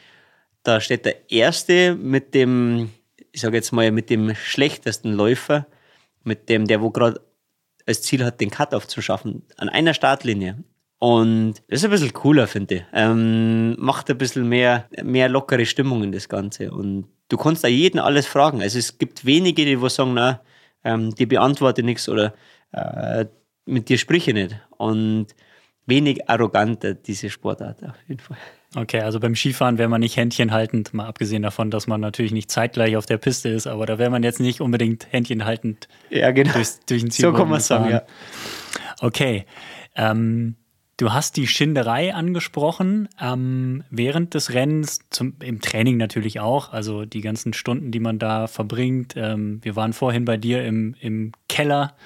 [0.64, 2.92] Da steht der Erste mit dem,
[3.32, 5.68] ich sage jetzt mal, mit dem schlechtesten Läufer,
[6.24, 7.22] mit dem, der wo gerade
[7.86, 10.64] als Ziel hat, den Cut-Off zu schaffen, an einer Startlinie.
[11.00, 12.84] Und das ist ein bisschen cooler, finde ich.
[12.94, 16.72] Ähm, macht ein bisschen mehr, mehr lockere Stimmung in das Ganze.
[16.72, 18.62] Und du kannst da jeden alles fragen.
[18.62, 20.42] Also es gibt wenige, die wo sagen, na,
[20.84, 22.36] ähm, die beantworte nichts oder
[22.72, 23.26] äh,
[23.66, 24.56] mit dir sprich nicht.
[24.78, 25.28] Und
[25.92, 28.38] wenig arroganter, diese Sportart auf jeden Fall.
[28.74, 32.50] Okay, also beim Skifahren wäre man nicht händchenhaltend, mal abgesehen davon, dass man natürlich nicht
[32.50, 36.54] zeitgleich auf der Piste ist, aber da wäre man jetzt nicht unbedingt händchenhaltend ja, genau.
[36.54, 37.26] durch, durch den Ziel.
[37.26, 38.04] So kann man sagen, ja.
[39.02, 39.46] Okay.
[39.96, 40.56] Ähm,
[40.96, 47.04] du hast die Schinderei angesprochen ähm, während des Rennens, zum, im Training natürlich auch, also
[47.04, 49.16] die ganzen Stunden, die man da verbringt.
[49.18, 51.98] Ähm, wir waren vorhin bei dir im, im Keller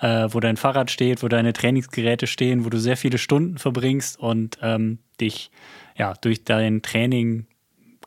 [0.00, 4.18] äh, wo dein Fahrrad steht, wo deine Trainingsgeräte stehen, wo du sehr viele Stunden verbringst
[4.18, 5.50] und ähm, dich
[5.96, 7.46] ja durch dein Training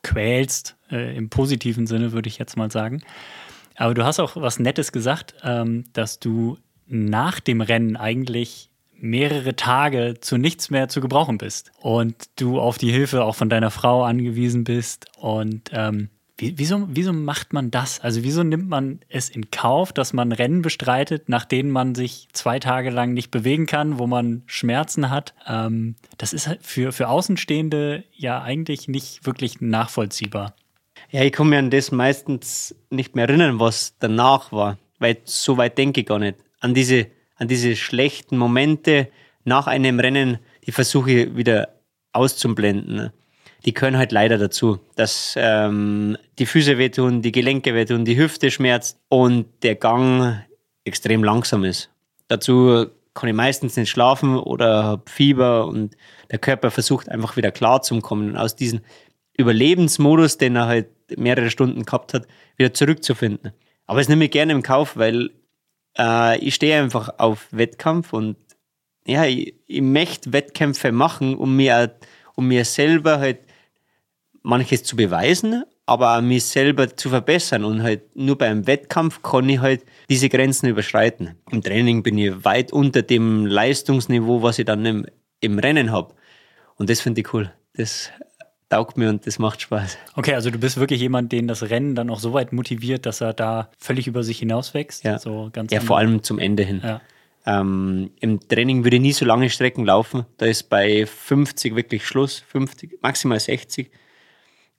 [0.03, 3.01] quälst, äh, im positiven Sinne würde ich jetzt mal sagen.
[3.75, 6.57] Aber du hast auch was Nettes gesagt, ähm, dass du
[6.88, 8.69] nach dem Rennen eigentlich
[8.99, 13.49] mehrere Tage zu nichts mehr zu gebrauchen bist und du auf die Hilfe auch von
[13.49, 16.09] deiner Frau angewiesen bist und ähm,
[16.39, 17.99] wieso, wieso macht man das?
[17.99, 22.27] Also wieso nimmt man es in Kauf, dass man Rennen bestreitet, nach denen man sich
[22.33, 25.33] zwei Tage lang nicht bewegen kann, wo man Schmerzen hat?
[25.47, 30.55] Ähm, das ist halt für, für Außenstehende ja eigentlich nicht wirklich nachvollziehbar.
[31.09, 35.57] Ja, ich kann mir an das meistens nicht mehr erinnern, was danach war, weil so
[35.57, 36.38] weit denke ich gar nicht.
[36.59, 39.09] An diese, an diese schlechten Momente
[39.43, 41.69] nach einem Rennen, die versuche ich wieder
[42.11, 43.11] auszublenden
[43.68, 48.49] die können halt leider dazu, dass ähm, die Füße wehtun, die Gelenke wehtun, die Hüfte
[48.49, 50.41] schmerzt und der Gang
[50.86, 51.89] extrem langsam ist.
[52.30, 55.97] Dazu kann ich meistens nicht schlafen oder habe Fieber und
[56.32, 58.80] der Körper versucht einfach wieder klar zu kommen und aus diesem
[59.38, 60.88] Überlebensmodus, den er halt
[61.18, 63.51] mehrere Stunden gehabt hat, wieder zurückzufinden.
[63.86, 65.32] Aber es nehme ich gerne im Kauf, weil
[65.99, 68.38] äh, ich stehe einfach auf Wettkampf und
[69.05, 71.97] ja, ich, ich möchte Wettkämpfe machen, um mir,
[72.36, 73.39] um mir selber halt
[74.48, 77.64] manches zu beweisen, aber auch mich selber zu verbessern.
[77.64, 81.36] Und halt nur beim Wettkampf kann ich halt diese Grenzen überschreiten.
[81.52, 85.06] Im Training bin ich weit unter dem Leistungsniveau, was ich dann im,
[85.41, 86.16] im Rennen habe.
[86.76, 87.52] Und das finde ich cool.
[87.76, 88.10] Das
[88.70, 89.98] taugt mir und das macht Spaß.
[90.16, 93.22] Okay, also du bist wirklich jemand, den das Rennen dann auch so weit motiviert, dass
[93.22, 95.04] er da völlig über sich hinauswächst.
[95.04, 96.82] Ja, so ganz ja vor allem zum Ende hin.
[96.84, 97.02] Ja.
[97.45, 100.26] Ähm, Im Training würde ich nie so lange Strecken laufen.
[100.38, 103.89] Da ist bei 50 wirklich Schluss, 50, maximal 60.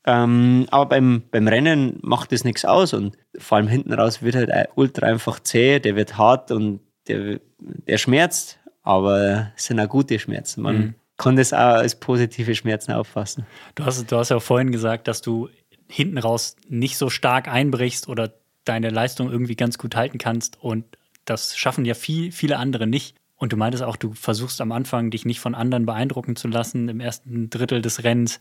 [0.07, 4.37] Ähm, aber beim, beim Rennen macht das nichts aus und vor allem hinten raus wird
[4.37, 9.89] halt ultra einfach zäh, der wird hart und der, der schmerzt, aber es sind auch
[9.89, 10.63] gute Schmerzen.
[10.63, 10.95] Man mhm.
[11.17, 13.47] kann das auch als positive Schmerzen auffassen.
[13.75, 15.49] Du hast, du hast ja auch vorhin gesagt, dass du
[15.89, 18.33] hinten raus nicht so stark einbrichst oder
[18.65, 20.85] deine Leistung irgendwie ganz gut halten kannst und
[21.25, 23.15] das schaffen ja viel, viele andere nicht.
[23.37, 26.89] Und du meintest auch, du versuchst am Anfang, dich nicht von anderen beeindrucken zu lassen
[26.89, 28.41] im ersten Drittel des Rennens.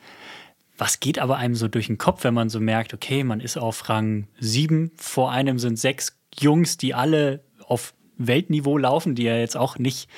[0.77, 3.57] Was geht aber einem so durch den Kopf, wenn man so merkt, okay, man ist
[3.57, 9.37] auf Rang 7, vor einem sind sechs Jungs, die alle auf Weltniveau laufen, die ja
[9.37, 10.09] jetzt auch nicht,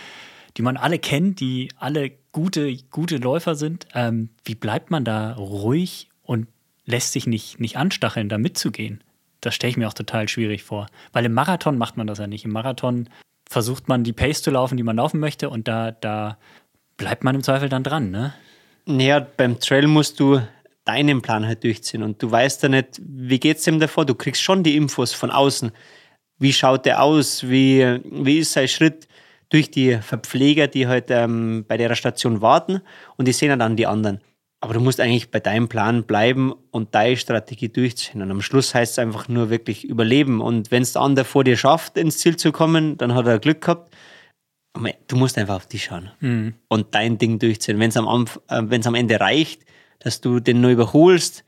[0.57, 3.88] die man alle kennt, die alle gute, gute Läufer sind.
[3.93, 6.47] Ähm, wie bleibt man da ruhig und
[6.86, 9.03] lässt sich nicht, nicht anstacheln, da mitzugehen?
[9.41, 10.88] Das stelle ich mir auch total schwierig vor.
[11.14, 12.45] Weil im Marathon macht man das ja nicht.
[12.45, 13.10] Im Marathon
[13.49, 16.38] versucht man die Pace zu laufen, die man laufen möchte, und da, da
[16.97, 18.34] bleibt man im Zweifel dann dran, ne?
[18.89, 20.41] Naja, beim Trail musst du
[20.83, 24.03] deinen Plan halt durchziehen und du weißt ja nicht, wie geht es ihm davor.
[24.03, 25.71] Du kriegst schon die Infos von außen.
[26.39, 27.47] Wie schaut der aus?
[27.47, 29.07] Wie, wie ist sein Schritt
[29.49, 32.81] durch die Verpfleger, die halt ähm, bei der Station warten
[33.15, 34.21] und die sehen dann die anderen.
[34.59, 38.23] Aber du musst eigentlich bei deinem Plan bleiben und deine Strategie durchziehen.
[38.23, 40.41] Und am Schluss heißt es einfach nur wirklich überleben.
[40.41, 43.37] Und wenn es der andere vor dir schafft, ins Ziel zu kommen, dann hat er
[43.37, 43.93] Glück gehabt.
[45.07, 46.53] Du musst einfach auf dich schauen mhm.
[46.67, 47.80] und dein Ding durchziehen.
[47.80, 49.65] Wenn es am, äh, am Ende reicht,
[49.99, 51.43] dass du den nur überholst,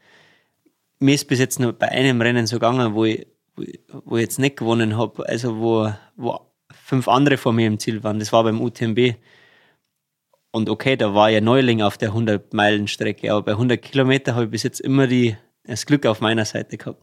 [0.99, 4.39] mir ist bis jetzt nur bei einem Rennen so gegangen, wo ich, wo ich jetzt
[4.39, 6.39] nicht gewonnen habe, also wo, wo
[6.71, 8.19] fünf andere vor mir im Ziel waren.
[8.19, 9.15] Das war beim UTMB.
[10.51, 14.51] Und okay, da war ja Neuling auf der 100-Meilen-Strecke, aber bei 100 Kilometer habe ich
[14.51, 17.01] bis jetzt immer die, das Glück auf meiner Seite gehabt.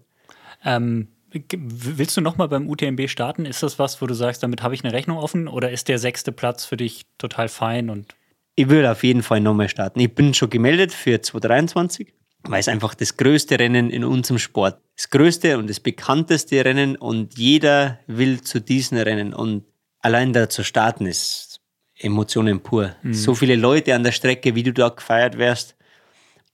[0.65, 3.45] Ähm, willst du nochmal beim UTMB starten?
[3.45, 5.99] Ist das was, wo du sagst, damit habe ich eine Rechnung offen oder ist der
[5.99, 7.91] sechste Platz für dich total fein?
[7.91, 8.15] Und
[8.55, 10.01] ich würde auf jeden Fall nochmal starten.
[10.01, 12.13] Ich bin schon gemeldet für 2023,
[12.45, 14.81] weil es einfach das größte Rennen in unserem Sport.
[14.97, 19.35] Das größte und das bekannteste Rennen und jeder will zu diesen Rennen.
[19.35, 19.65] Und
[20.01, 21.61] allein da zu starten ist
[21.95, 22.95] Emotionen pur.
[23.03, 23.15] Mhm.
[23.15, 25.77] So viele Leute an der Strecke, wie du da gefeiert wärst.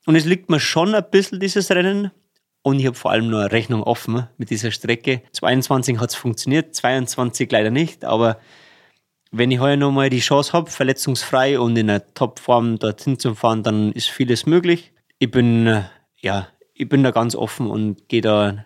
[0.07, 2.11] Und es liegt mir schon ein bisschen dieses Rennen.
[2.67, 5.21] Und ich habe vor allem nur eine Rechnung offen mit dieser Strecke.
[5.33, 8.07] 22 hat es funktioniert, 22 leider nicht.
[8.07, 8.39] Aber
[9.31, 13.62] wenn ich heuer nochmal die Chance habe, verletzungsfrei und in einer Topform dorthin zu fahren,
[13.62, 14.95] dann ist vieles möglich.
[15.19, 15.85] Ich bin,
[16.23, 18.65] ja, ich bin da ganz offen und gehe da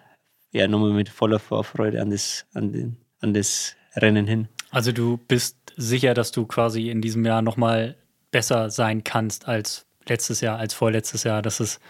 [0.52, 4.46] ja, nochmal mit voller Vorfreude an das, an, den, an das Rennen hin.
[4.70, 7.96] Also du bist sicher, dass du quasi in diesem Jahr nochmal
[8.30, 11.80] besser sein kannst als letztes Jahr, als vorletztes Jahr, dass, es,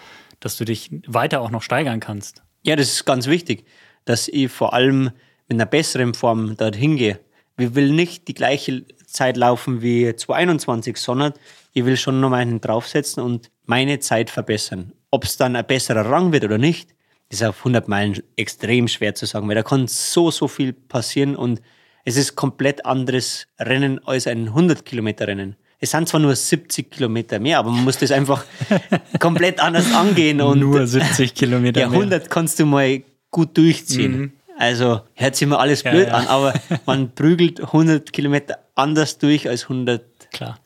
[0.41, 2.43] dass du dich weiter auch noch steigern kannst.
[2.62, 3.64] Ja, das ist ganz wichtig,
[4.05, 5.11] dass ich vor allem
[5.49, 7.20] mit einer besseren Form dorthin gehe.
[7.57, 11.32] Wir will nicht die gleiche Zeit laufen wie 2021, sondern
[11.72, 14.93] ich will schon noch einen draufsetzen und meine Zeit verbessern.
[15.11, 16.95] Ob es dann ein besserer Rang wird oder nicht,
[17.30, 21.36] ist auf 100 Meilen extrem schwer zu sagen, weil da kann so, so viel passieren
[21.36, 21.61] und
[22.05, 25.57] es ist komplett anderes Rennen als ein 100 Kilometer Rennen.
[25.81, 28.45] Es sind zwar nur 70 Kilometer mehr, aber man muss das einfach
[29.20, 30.41] komplett anders angehen.
[30.41, 31.89] Und nur 70 Kilometer mehr.
[31.89, 34.18] Ja, 100 kannst du mal gut durchziehen.
[34.18, 34.33] Mhm.
[34.59, 36.14] Also hört sich immer alles blöd ja, ja.
[36.14, 36.55] an, aber
[36.87, 40.31] man prügelt 100 Kilometer anders durch als 170.
[40.33, 40.59] Klar.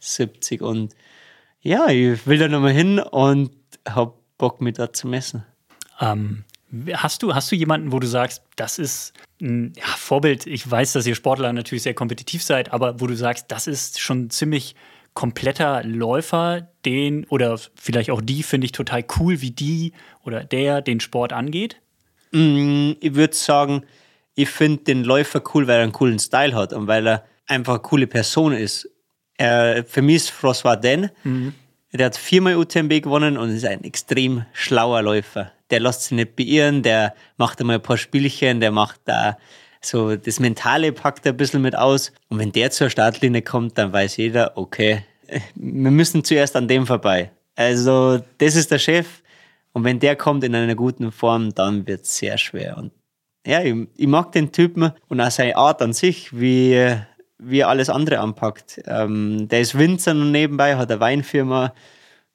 [0.70, 0.94] Und
[1.60, 3.50] ja, ich will da nochmal hin und
[3.86, 5.44] habe Bock, mich da zu messen.
[6.00, 6.44] Ähm,
[6.94, 10.46] Hast du, hast du jemanden, wo du sagst, das ist ein ja, Vorbild?
[10.46, 14.00] Ich weiß, dass ihr Sportler natürlich sehr kompetitiv seid, aber wo du sagst, das ist
[14.00, 14.74] schon ziemlich
[15.14, 19.92] kompletter Läufer, den oder vielleicht auch die finde ich total cool, wie die
[20.24, 21.80] oder der den Sport angeht?
[22.32, 23.84] Mm, ich würde sagen,
[24.34, 27.74] ich finde den Läufer cool, weil er einen coolen Style hat und weil er einfach
[27.74, 28.88] eine coole Person ist.
[29.36, 31.54] Er, für mich ist François Den, mhm.
[31.92, 36.36] der hat viermal UTMB gewonnen und ist ein extrem schlauer Läufer der lässt sich nicht
[36.36, 39.38] beirren, der macht einmal ein paar Spielchen, der macht da
[39.85, 42.12] so das Mentale packt er ein bisschen mit aus.
[42.28, 45.05] Und wenn der zur Startlinie kommt, dann weiß jeder, okay,
[45.55, 47.30] wir müssen zuerst an dem vorbei.
[47.55, 49.22] Also, das ist der Chef.
[49.72, 52.76] Und wenn der kommt in einer guten Form, dann wird es sehr schwer.
[52.76, 52.93] Und
[53.47, 56.95] ja, ich, ich, mag den Typen und auch seine Art an sich, wie,
[57.39, 58.83] wie er alles andere anpackt.
[58.87, 61.74] Ähm, der ist Winzer und nebenbei hat eine Weinfirma.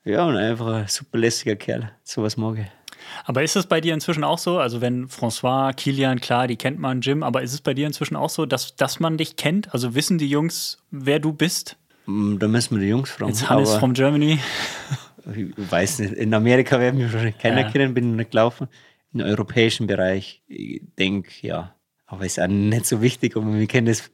[0.03, 1.91] Ja, und einfach ein super lässiger Kerl.
[2.03, 2.76] Sowas mag ich.
[3.25, 4.59] Aber ist es bei dir inzwischen auch so?
[4.59, 8.15] Also wenn François, Kilian, klar, die kennt man, Jim, aber ist es bei dir inzwischen
[8.15, 9.73] auch so, dass, dass man dich kennt?
[9.73, 11.77] Also wissen die Jungs, wer du bist?
[12.05, 13.31] Mm, Da müssen wir die Jungs fragen.
[13.31, 14.39] Jetzt Hannes from Germany.
[15.35, 17.69] ich weiß nicht, in Amerika werden wir wahrscheinlich keiner Ja.
[17.71, 18.67] kennen, bin nicht gelaufen.
[19.13, 21.73] Im europäischen Bereich, ich denke, ja.
[22.05, 24.09] Aber ist auch nicht so wichtig, aber wir kennen das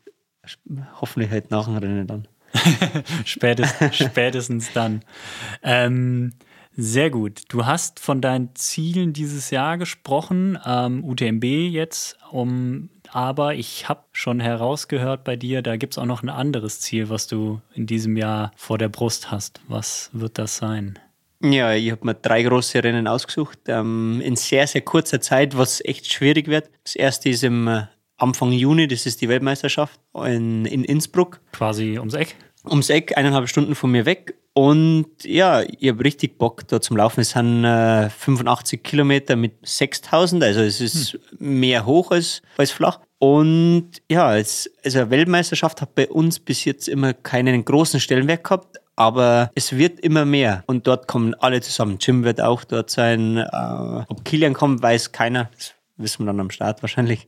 [1.00, 2.28] hoffentlich halt nach dem Rennen dann.
[3.26, 5.02] Spätestens, spätestens dann.
[5.64, 6.34] Ähm,
[6.76, 7.43] sehr gut.
[7.49, 14.03] Du hast von deinen Zielen dieses Jahr gesprochen, ähm, UTMB jetzt, um, aber ich habe
[14.11, 17.86] schon herausgehört bei dir, da gibt es auch noch ein anderes Ziel, was du in
[17.86, 19.61] diesem Jahr vor der Brust hast.
[19.67, 20.99] Was wird das sein?
[21.41, 25.84] Ja, ich habe mir drei große Rennen ausgesucht, ähm, in sehr, sehr kurzer Zeit, was
[25.84, 26.69] echt schwierig wird.
[26.84, 27.84] Das erste ist im äh,
[28.17, 31.41] Anfang Juni, das ist die Weltmeisterschaft in, in Innsbruck.
[31.51, 32.38] Quasi ums Eck?
[32.65, 34.36] ums Eck, eineinhalb Stunden von mir weg.
[34.54, 37.22] Und ja, ich habe richtig Bock da zum Laufen.
[37.22, 42.99] Es sind äh, 85 Kilometer mit 6000, also es ist mehr hoch als, als flach.
[43.18, 48.43] Und ja, es, also eine Weltmeisterschaft hat bei uns bis jetzt immer keinen großen Stellenwert
[48.43, 50.64] gehabt, aber es wird immer mehr.
[50.68, 51.97] Und dort kommen alle zusammen.
[51.99, 53.38] Jim wird auch dort sein.
[53.38, 55.49] Äh, ob Kilian kommt, weiß keiner.
[55.58, 57.28] Das wissen wir dann am Start wahrscheinlich.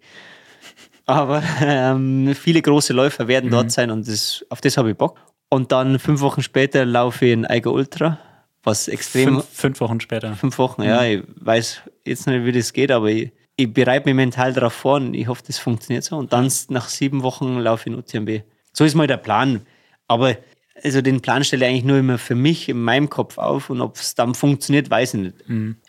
[1.08, 5.20] Aber ähm, viele große Läufer werden dort sein und das, auf das habe ich Bock.
[5.56, 8.20] Und dann fünf Wochen später laufe ich in Eiger Ultra,
[8.64, 9.36] was extrem.
[9.36, 10.34] Fünf, fünf Wochen später.
[10.36, 11.02] Fünf Wochen, ja.
[11.06, 14.98] Ich weiß jetzt nicht, wie das geht, aber ich, ich bereite mich mental darauf vor
[14.98, 16.18] und ich hoffe, das funktioniert so.
[16.18, 18.44] Und dann nach sieben Wochen laufe ich in UTMB.
[18.74, 19.62] So ist mal der Plan.
[20.10, 20.36] Aber
[20.84, 23.80] also den Plan stelle ich eigentlich nur immer für mich in meinem Kopf auf und
[23.80, 25.36] ob es dann funktioniert, weiß ich nicht.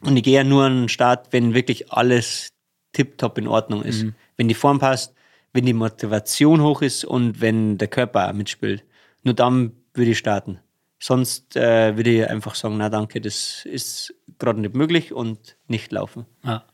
[0.03, 2.51] Und ich gehe ja nur an den Start, wenn wirklich alles
[2.93, 4.03] tipptopp in Ordnung ist.
[4.37, 5.13] Wenn die Form passt,
[5.53, 8.85] wenn die Motivation hoch ist und wenn der Körper auch mitspielt.
[9.27, 10.61] Nur dann würde ich starten.
[11.01, 15.91] Sonst äh, würde ich einfach sagen, na danke, das ist gerade nicht möglich und nicht
[15.91, 16.27] laufen.
[16.45, 16.65] Ja.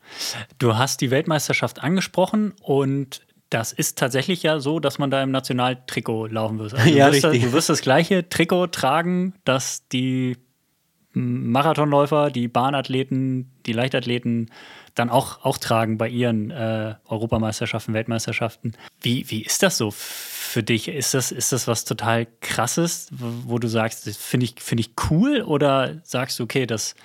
[0.59, 5.31] Du hast die Weltmeisterschaft angesprochen und das ist tatsächlich ja so, dass man da im
[5.31, 6.75] Nationaltrikot laufen wird.
[6.75, 7.43] Also Ja, du, wirst, richtig.
[7.43, 10.37] du wirst das gleiche Trikot tragen, das die
[11.13, 14.51] Marathonläufer, die Bahnathleten, die Leichtathleten
[14.95, 18.73] dann auch, auch tragen bei ihren äh, Europameisterschaften, Weltmeisterschaften.
[19.01, 20.87] Wie, wie ist das so für dich?
[20.87, 24.91] Ist das, ist das was total krasses, wo du sagst, das finde ich, finde ich
[25.09, 25.41] cool?
[25.41, 26.95] Oder sagst du, okay, das,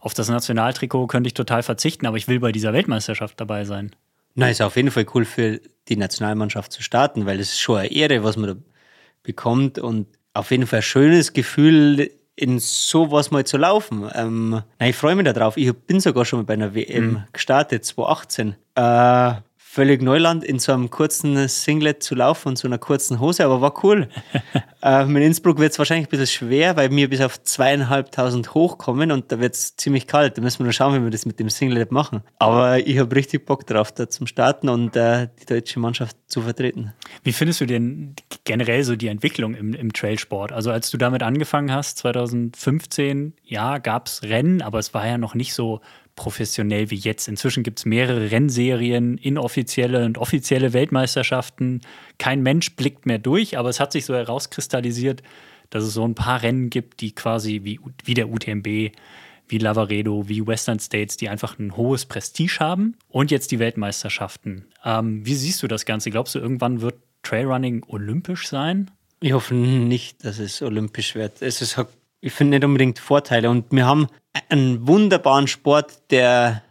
[0.00, 3.94] auf das Nationaltrikot könnte ich total verzichten, aber ich will bei dieser Weltmeisterschaft dabei sein?
[4.34, 7.78] Na, ist auf jeden Fall cool für die Nationalmannschaft zu starten, weil es ist schon
[7.78, 8.56] eine Ehre, was man da
[9.22, 14.08] bekommt und auf jeden Fall ein schönes Gefühl, in sowas mal zu laufen.
[14.14, 15.56] Ähm, na, ich freue mich darauf.
[15.56, 18.56] Ich bin sogar schon mal bei einer WM gestartet, 2018.
[18.74, 19.34] Äh,
[19.72, 23.62] völlig Neuland, in so einem kurzen Singlet zu laufen und so einer kurzen Hose, aber
[23.62, 24.06] war cool.
[24.82, 29.10] äh, in Innsbruck wird es wahrscheinlich ein bisschen schwer, weil wir bis auf zweieinhalbtausend hochkommen
[29.10, 30.36] und da wird es ziemlich kalt.
[30.36, 32.20] Da müssen wir nur schauen, wie wir das mit dem Singlet machen.
[32.38, 36.42] Aber ich habe richtig Bock drauf, da zum Starten und äh, die deutsche Mannschaft zu
[36.42, 36.92] vertreten.
[37.22, 38.14] Wie findest du denn
[38.44, 40.52] generell so die Entwicklung im, im Trailsport?
[40.52, 45.16] Also als du damit angefangen hast, 2015, ja, gab es Rennen, aber es war ja
[45.16, 45.80] noch nicht so
[46.16, 47.28] professionell wie jetzt.
[47.28, 51.80] Inzwischen gibt es mehrere Rennserien, inoffizielle und offizielle Weltmeisterschaften.
[52.18, 55.22] Kein Mensch blickt mehr durch, aber es hat sich so herauskristallisiert,
[55.70, 58.92] dass es so ein paar Rennen gibt, die quasi wie, wie der UTMB,
[59.48, 62.96] wie Lavaredo, wie Western States, die einfach ein hohes Prestige haben.
[63.08, 64.66] Und jetzt die Weltmeisterschaften.
[64.84, 66.10] Ähm, wie siehst du das Ganze?
[66.10, 68.90] Glaubst du, irgendwann wird Trailrunning olympisch sein?
[69.20, 71.40] Ich hoffe nicht, dass es olympisch wird.
[71.40, 71.78] Es ist,
[72.22, 73.50] ich finde nicht unbedingt Vorteile.
[73.50, 74.06] Und wir haben
[74.48, 76.62] einen wunderbaren Sport, der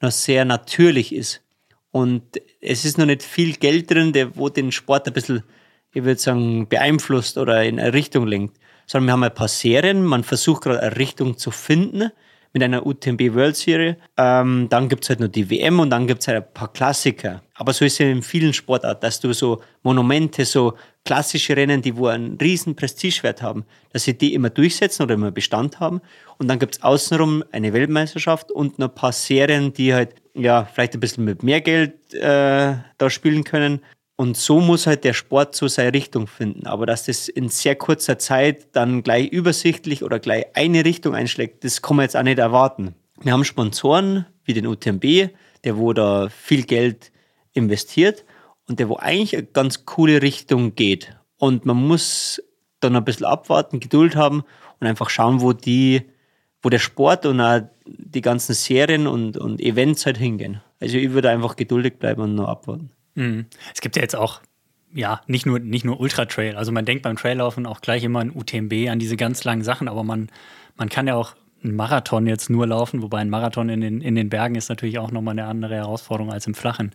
[0.00, 1.40] noch sehr natürlich ist.
[1.90, 2.22] Und
[2.60, 5.44] es ist noch nicht viel Geld drin, der wo den Sport ein bisschen,
[5.92, 8.58] ich würde sagen, beeinflusst oder in eine Richtung lenkt.
[8.86, 12.10] Sondern wir haben ein paar Serien, man versucht gerade eine Richtung zu finden
[12.52, 13.96] mit einer UTMB World Series.
[14.16, 16.72] Ähm, dann gibt es halt noch die WM und dann gibt es halt ein paar
[16.72, 17.42] Klassiker.
[17.54, 20.74] Aber so ist es ja in vielen Sportarten, dass du so Monumente, so
[21.04, 25.30] klassische Rennen, die wo einen riesen Prestigewert haben, dass sie die immer durchsetzen oder immer
[25.30, 26.00] Bestand haben.
[26.38, 30.64] Und dann gibt es außenrum eine Weltmeisterschaft und noch ein paar Serien, die halt ja
[30.64, 33.80] vielleicht ein bisschen mit mehr Geld äh, da spielen können.
[34.20, 36.66] Und so muss halt der Sport so seine Richtung finden.
[36.66, 41.62] Aber dass das in sehr kurzer Zeit dann gleich übersichtlich oder gleich eine Richtung einschlägt,
[41.62, 42.96] das kann man jetzt auch nicht erwarten.
[43.20, 45.30] Wir haben Sponsoren wie den UTMB,
[45.62, 47.12] der wo da viel Geld
[47.52, 48.24] investiert
[48.66, 51.16] und der wo eigentlich eine ganz coole Richtung geht.
[51.36, 52.42] Und man muss
[52.80, 54.42] dann ein bisschen abwarten, Geduld haben
[54.80, 56.02] und einfach schauen, wo die,
[56.60, 60.60] wo der Sport und auch die ganzen Serien und, und Events halt hingehen.
[60.80, 62.90] Also ich würde einfach geduldig bleiben und nur abwarten.
[63.18, 63.46] Mhm.
[63.74, 64.40] Es gibt ja jetzt auch,
[64.94, 66.56] ja, nicht nur, nicht nur Ultra-Trail.
[66.56, 69.88] Also man denkt beim Traillaufen auch gleich immer an UTMB, an diese ganz langen Sachen,
[69.88, 70.28] aber man,
[70.76, 74.14] man kann ja auch einen Marathon jetzt nur laufen, wobei ein Marathon in den, in
[74.14, 76.92] den Bergen ist natürlich auch nochmal eine andere Herausforderung als im Flachen.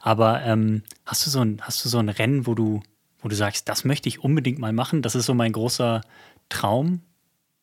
[0.00, 2.82] Aber ähm, hast, du so ein, hast du so ein Rennen, wo du,
[3.20, 5.00] wo du sagst, das möchte ich unbedingt mal machen?
[5.00, 6.02] Das ist so mein großer
[6.50, 7.00] Traum?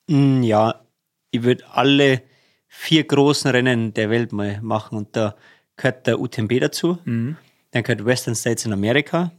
[0.07, 0.81] Mm, Ja,
[1.29, 2.23] ich würde alle
[2.67, 5.35] vier großen Rennen der Welt mal machen und da
[5.77, 7.37] gehört der UTMB dazu, Mhm.
[7.71, 9.31] Dann gehört Western States in Amerika,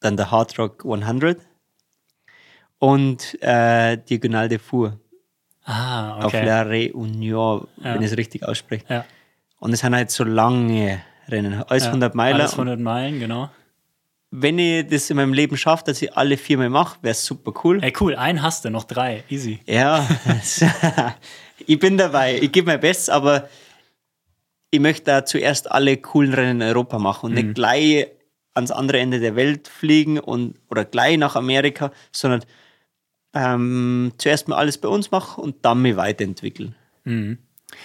[0.00, 1.38] dann der Hard Rock 100
[2.78, 4.98] und äh, Diagonal de Four
[5.64, 6.46] Ah, auf okay.
[6.46, 7.94] La Réunion, Ja.
[7.94, 8.84] wenn ich es richtig ausspreche.
[8.88, 9.04] Ja.
[9.58, 12.40] Und es sind halt so lange Rennen, alles Ja, 100 Meilen.
[12.40, 13.50] Alles 100 Meilen, genau.
[14.30, 17.24] Wenn ich das in meinem Leben schaffe, dass ich alle vier mal mache, wäre es
[17.24, 17.82] super cool.
[17.82, 19.24] Ey, cool, einen hast du, noch drei.
[19.28, 19.60] Easy.
[19.66, 20.06] Ja,
[21.66, 22.38] ich bin dabei.
[22.40, 23.48] Ich gebe mein Bestes, aber
[24.70, 28.08] ich möchte da zuerst alle coolen Rennen in Europa machen und nicht gleich
[28.54, 32.44] ans andere Ende der Welt fliegen und oder gleich nach Amerika, sondern
[33.34, 36.74] ähm, zuerst mal alles bei uns machen und dann mich weiterentwickeln.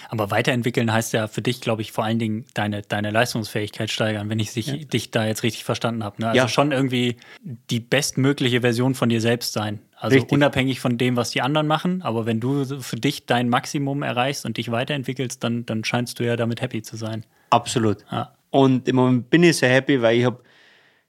[0.08, 4.28] Aber weiterentwickeln heißt ja für dich, glaube ich, vor allen Dingen deine, deine Leistungsfähigkeit steigern,
[4.30, 6.20] wenn ich dich, dich da jetzt richtig verstanden habe.
[6.22, 6.28] Ne?
[6.28, 6.48] Also Ja.
[6.48, 9.80] schon irgendwie die bestmögliche Version von dir selbst sein.
[9.96, 10.32] Also Richtig.
[10.32, 12.02] unabhängig von dem, was die anderen machen.
[12.02, 16.24] Aber wenn du für dich dein Maximum erreichst und dich weiterentwickelst, dann, dann scheinst du
[16.24, 17.24] ja damit happy zu sein.
[17.50, 18.04] Absolut.
[18.10, 18.34] Ja.
[18.50, 20.42] Und im Moment bin ich sehr happy, weil ich habe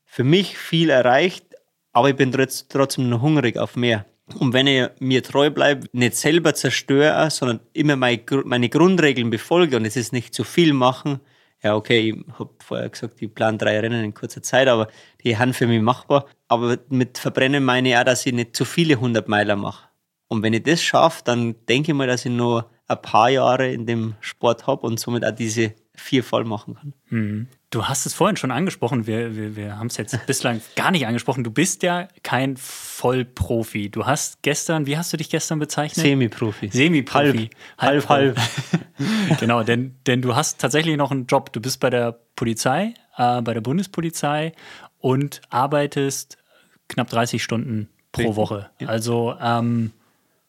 [0.05, 1.45] für mich viel erreicht,
[1.93, 4.05] aber ich bin trotz- trotzdem noch hungrig auf mehr.
[4.39, 9.30] Und wenn ich mir treu bleibe, nicht selber zerstöre, sondern immer meine, Gru- meine Grundregeln
[9.30, 11.19] befolge und es ist nicht zu viel machen,
[11.61, 14.88] ja okay, ich habe vorher gesagt, ich plane drei Rennen in kurzer Zeit, aber
[15.23, 16.26] die sind für mich machbar.
[16.47, 19.89] Aber mit Verbrennen meine ich auch, dass ich nicht zu viele 100 Meiler mache.
[20.28, 23.71] Und wenn ich das schaffe, dann denke ich mal, dass ich nur ein paar Jahre
[23.71, 27.47] in dem Sport habe und somit auch diese vier voll machen kann.
[27.69, 31.07] Du hast es vorhin schon angesprochen, wir, wir, wir haben es jetzt bislang gar nicht
[31.07, 31.43] angesprochen.
[31.43, 33.89] Du bist ja kein Vollprofi.
[33.89, 36.05] Du hast gestern, wie hast du dich gestern bezeichnet?
[36.05, 36.69] Semi-Profi.
[36.69, 37.49] Semi-Profi.
[37.77, 38.39] Halb, halb.
[39.39, 41.51] genau, denn, denn du hast tatsächlich noch einen Job.
[41.51, 44.53] Du bist bei der Polizei, äh, bei der Bundespolizei
[44.99, 46.37] und arbeitest
[46.87, 48.69] knapp 30 Stunden pro Woche.
[48.79, 48.87] ja.
[48.87, 49.91] Also ähm,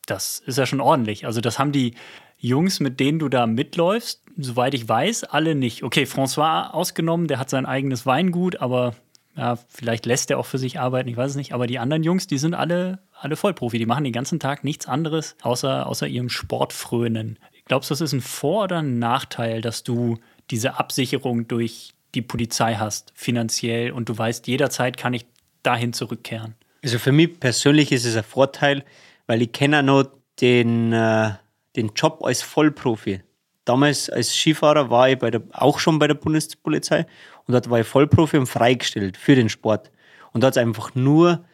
[0.07, 1.27] das ist ja schon ordentlich.
[1.27, 1.95] Also das haben die
[2.39, 5.83] Jungs, mit denen du da mitläufst, soweit ich weiß, alle nicht.
[5.83, 8.95] Okay, François ausgenommen, der hat sein eigenes Weingut, aber
[9.37, 11.53] ja, vielleicht lässt er auch für sich arbeiten, ich weiß es nicht.
[11.53, 13.79] Aber die anderen Jungs, die sind alle, alle Vollprofi.
[13.79, 17.39] Die machen den ganzen Tag nichts anderes, außer, außer ihrem Sport frönen.
[17.67, 20.19] Glaubst du, das ist ein Vor- oder ein Nachteil, dass du
[20.51, 25.27] diese Absicherung durch die Polizei hast, finanziell, und du weißt, jederzeit kann ich
[25.63, 26.55] dahin zurückkehren?
[26.83, 28.85] Also für mich persönlich ist es ein Vorteil,
[29.27, 30.05] weil ich kenne noch
[30.41, 31.33] den, äh,
[31.75, 33.21] den Job als Vollprofi.
[33.67, 37.05] Damals als Skifahrer war ich bei der, auch schon bei der Bundespolizei
[37.47, 39.91] und dort war ich Vollprofi und freigestellt für den Sport.
[40.33, 41.45] Und dort einfach nur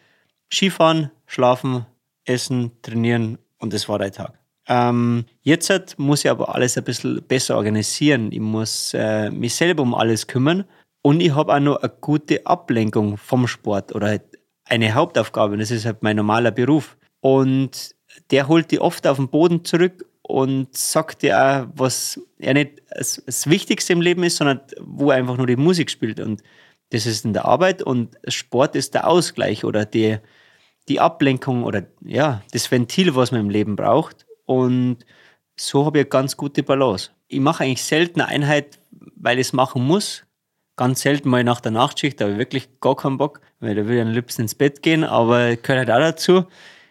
[0.51, 1.85] Skifahren, schlafen,
[2.25, 4.39] essen, trainieren und das war der Tag.
[4.67, 8.31] Ähm, jetzt muss ich aber alles ein bisschen besser organisieren.
[8.31, 10.65] Ich muss äh, mich selber um alles kümmern
[11.01, 14.23] und ich habe auch noch eine gute Ablenkung vom Sport oder halt
[14.65, 16.95] eine Hauptaufgabe und das ist halt mein normaler Beruf.
[17.21, 17.95] Und
[18.29, 22.81] der holt die oft auf den Boden zurück und sagt dir auch, was ja nicht
[22.89, 26.19] das, das Wichtigste im Leben ist, sondern wo er einfach nur die Musik spielt.
[26.19, 26.41] Und
[26.89, 30.17] das ist in der Arbeit und Sport ist der Ausgleich oder die,
[30.87, 34.25] die Ablenkung oder ja, das Ventil, was man im Leben braucht.
[34.45, 34.99] Und
[35.57, 37.11] so habe ich eine ganz gute Balance.
[37.27, 38.79] Ich mache eigentlich selten eine Einheit,
[39.15, 40.25] weil ich es machen muss.
[40.75, 43.85] Ganz selten mal nach der Nachtschicht, da habe ich wirklich gar keinen Bock, weil da
[43.87, 46.45] will ich am liebsten ins Bett gehen, aber gehört halt auch dazu.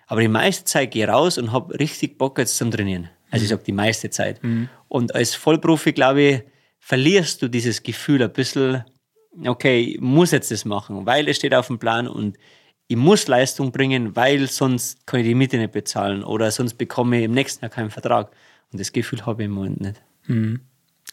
[0.06, 3.08] Aber die meiste Zeit gehe ich raus und habe richtig Bock jetzt zum Trainieren.
[3.32, 4.40] Also ich sage die meiste Zeit.
[4.88, 6.42] Und als Vollprofi, glaube ich,
[6.78, 8.84] verlierst du dieses Gefühl ein bisschen,
[9.44, 12.36] okay, ich muss jetzt das machen, weil es steht auf dem Plan und
[12.88, 17.18] ich muss Leistung bringen, weil sonst kann ich die Miete nicht bezahlen oder sonst bekomme
[17.18, 18.30] ich im nächsten Jahr keinen Vertrag.
[18.70, 20.02] Und das Gefühl habe ich im Moment nicht.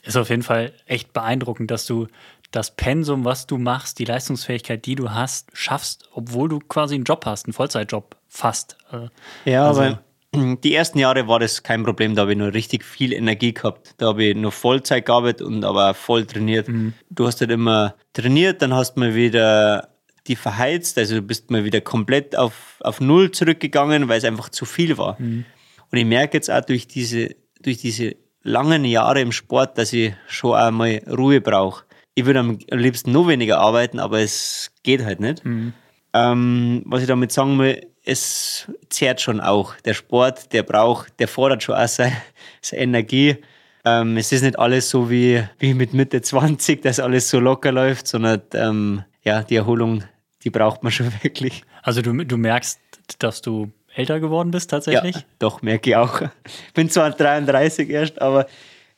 [0.03, 2.07] Ist auf jeden Fall echt beeindruckend, dass du
[2.51, 7.03] das Pensum, was du machst, die Leistungsfähigkeit, die du hast, schaffst, obwohl du quasi einen
[7.03, 8.77] Job hast, einen Vollzeitjob fast.
[8.91, 9.07] Äh,
[9.49, 10.03] Ja, Also- aber
[10.63, 13.95] die ersten Jahre war das kein Problem, da habe ich nur richtig viel Energie gehabt.
[13.97, 16.67] Da habe ich nur Vollzeit gearbeitet und aber auch voll trainiert.
[17.09, 19.89] Du hast halt immer trainiert, dann hast du mal wieder
[20.27, 24.49] die verheizt, also du bist mal wieder komplett auf, auf Null zurückgegangen, weil es einfach
[24.49, 25.17] zu viel war.
[25.91, 30.13] Und ich merke jetzt auch durch diese, durch diese langen Jahre im Sport, dass ich
[30.27, 31.83] schon einmal Ruhe brauche.
[32.13, 35.43] Ich würde am liebsten noch weniger arbeiten, aber es geht halt nicht.
[36.13, 39.75] Ähm, was ich damit sagen will, es zehrt schon auch.
[39.85, 42.17] Der Sport, der braucht, der fordert schon auch seine,
[42.61, 43.37] seine Energie.
[43.85, 47.71] Ähm, es ist nicht alles so wie, wie mit Mitte 20, dass alles so locker
[47.71, 50.03] läuft, sondern ähm, ja, die Erholung,
[50.43, 51.63] die braucht man schon wirklich.
[51.83, 52.79] Also du, du merkst,
[53.19, 55.15] dass du älter geworden bist tatsächlich?
[55.15, 56.21] Ja, doch, merke ich auch.
[56.73, 58.47] Bin zwar 33 erst, aber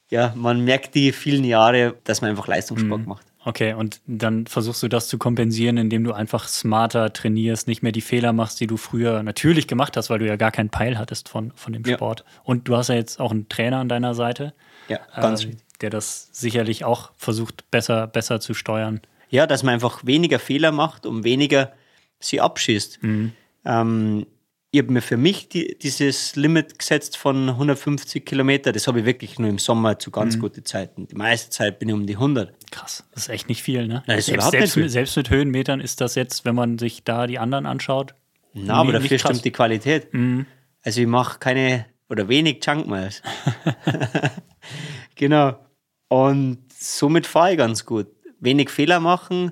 [0.09, 3.07] ja, man merkt die vielen Jahre, dass man einfach Leistungssport mhm.
[3.07, 3.25] macht.
[3.43, 7.91] Okay, und dann versuchst du das zu kompensieren, indem du einfach smarter trainierst, nicht mehr
[7.91, 10.97] die Fehler machst, die du früher natürlich gemacht hast, weil du ja gar keinen Peil
[10.99, 12.19] hattest von, von dem Sport.
[12.19, 12.41] Ja.
[12.43, 14.53] Und du hast ja jetzt auch einen Trainer an deiner Seite,
[14.87, 19.01] ja, ganz äh, der das sicherlich auch versucht, besser, besser zu steuern.
[19.29, 21.71] Ja, dass man einfach weniger Fehler macht und weniger
[22.19, 23.01] sie abschießt.
[23.01, 23.31] Mhm.
[23.65, 24.27] Ähm,
[24.73, 28.71] ich habe mir für mich die, dieses Limit gesetzt von 150 Kilometer.
[28.71, 30.39] Das habe ich wirklich nur im Sommer zu ganz mhm.
[30.39, 31.07] guten Zeiten.
[31.07, 32.53] Die meiste Zeit bin ich um die 100.
[32.71, 34.01] Krass, das ist echt nicht viel, ne?
[34.07, 37.37] Nein, selbst, selbst, mit, selbst, mit, Höhenmetern ist das jetzt, wenn man sich da die
[37.37, 38.15] anderen anschaut.
[38.53, 40.13] Na, aber dafür stimmt die Qualität.
[40.13, 40.45] Mhm.
[40.83, 43.21] Also ich mache keine oder wenig Junk Miles.
[45.15, 45.59] genau.
[46.07, 48.07] Und somit fahre ich ganz gut.
[48.39, 49.51] Wenig Fehler machen,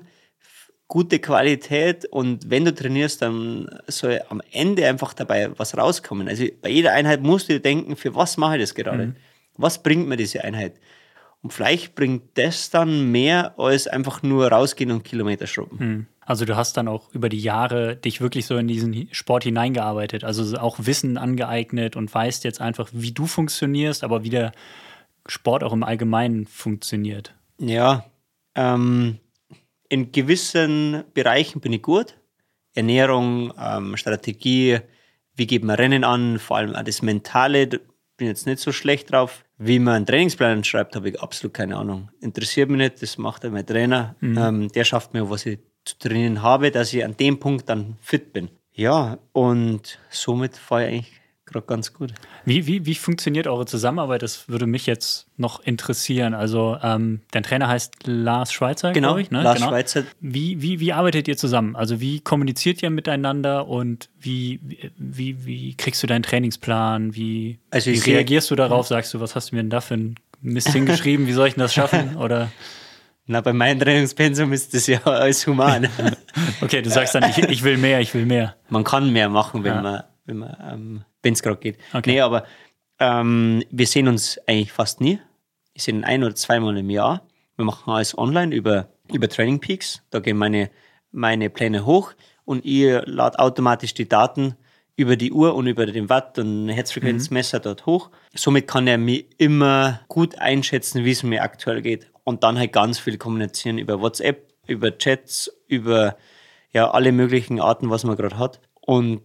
[0.90, 6.28] gute Qualität und wenn du trainierst, dann soll am Ende einfach dabei was rauskommen.
[6.28, 9.06] Also bei jeder Einheit musst du dir denken, für was mache ich das gerade?
[9.06, 9.16] Mhm.
[9.56, 10.74] Was bringt mir diese Einheit?
[11.42, 15.76] Und vielleicht bringt das dann mehr als einfach nur rausgehen und Kilometer schrubben.
[15.78, 16.06] Mhm.
[16.20, 20.24] Also du hast dann auch über die Jahre dich wirklich so in diesen Sport hineingearbeitet,
[20.24, 24.50] also auch Wissen angeeignet und weißt jetzt einfach, wie du funktionierst, aber wie der
[25.26, 27.32] Sport auch im Allgemeinen funktioniert.
[27.58, 28.06] Ja,
[28.56, 29.18] ähm,
[29.90, 32.16] in gewissen Bereichen bin ich gut.
[32.74, 34.78] Ernährung, ähm, Strategie,
[35.36, 39.12] wie geht man Rennen an, vor allem auch das Mentale, bin jetzt nicht so schlecht
[39.12, 39.44] drauf.
[39.58, 42.10] Wie man einen Trainingsplan schreibt, habe ich absolut keine Ahnung.
[42.20, 44.14] Interessiert mich nicht, das macht mein Trainer.
[44.20, 44.38] Mhm.
[44.38, 47.96] Ähm, der schafft mir, was ich zu trainieren habe, dass ich an dem Punkt dann
[48.00, 48.48] fit bin.
[48.72, 51.19] Ja, und somit fahre ich eigentlich
[51.50, 52.12] gerade ganz gut.
[52.44, 54.22] Wie, wie, wie funktioniert eure Zusammenarbeit?
[54.22, 56.34] Das würde mich jetzt noch interessieren.
[56.34, 59.42] Also ähm, dein Trainer heißt Lars Schweizer, genau, ich, ne?
[59.42, 59.70] Lars genau.
[59.70, 60.04] Schweizer.
[60.20, 61.76] Wie, wie, wie arbeitet ihr zusammen?
[61.76, 64.60] Also wie kommuniziert ihr miteinander und wie,
[64.96, 67.14] wie, wie kriegst du deinen Trainingsplan?
[67.14, 68.86] Wie, also wie reagierst du darauf?
[68.86, 71.26] Sagst du, was hast du mir denn da für ein Mist hingeschrieben?
[71.26, 72.16] Wie soll ich denn das schaffen?
[72.16, 72.50] Oder
[73.30, 75.88] na, bei meinem Trainingspensum ist das ja alles human.
[76.60, 78.56] okay, du sagst dann, ich, ich will mehr, ich will mehr.
[78.70, 79.82] Man kann mehr machen, wenn ja.
[79.82, 81.78] man, wenn man ähm, wenn es gerade geht.
[81.92, 82.12] Okay.
[82.12, 82.44] Nee, aber
[82.98, 85.18] ähm, wir sehen uns eigentlich fast nie.
[85.72, 87.26] Wir sehen ein oder zweimal im Jahr.
[87.56, 90.02] Wir machen alles online über, über Training Peaks.
[90.10, 90.70] Da gehen meine,
[91.10, 92.12] meine Pläne hoch
[92.44, 94.56] und ihr ladet automatisch die Daten
[94.96, 97.62] über die Uhr und über den Watt- und Herzfrequenzmesser mhm.
[97.62, 98.10] dort hoch.
[98.34, 102.10] Somit kann er mir immer gut einschätzen, wie es mir aktuell geht.
[102.24, 106.16] Und dann halt ganz viel kommunizieren über WhatsApp, über Chats, über
[106.72, 108.60] ja, alle möglichen Arten, was man gerade hat.
[108.80, 109.22] Und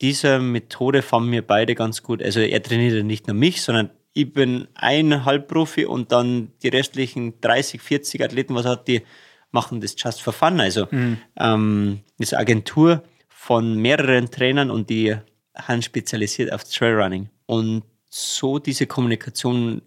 [0.00, 2.22] dieser Methode fahren wir beide ganz gut.
[2.22, 7.40] Also er trainiert nicht nur mich, sondern ich bin ein Halbprofi und dann die restlichen
[7.40, 9.02] 30, 40 Athleten, was hat, die
[9.50, 10.60] machen das just for fun.
[10.60, 11.18] Also mhm.
[11.38, 15.16] ähm, das Agentur von mehreren Trainern und die
[15.54, 17.30] haben spezialisiert auf Trailrunning.
[17.46, 19.82] Und so diese Kommunikation,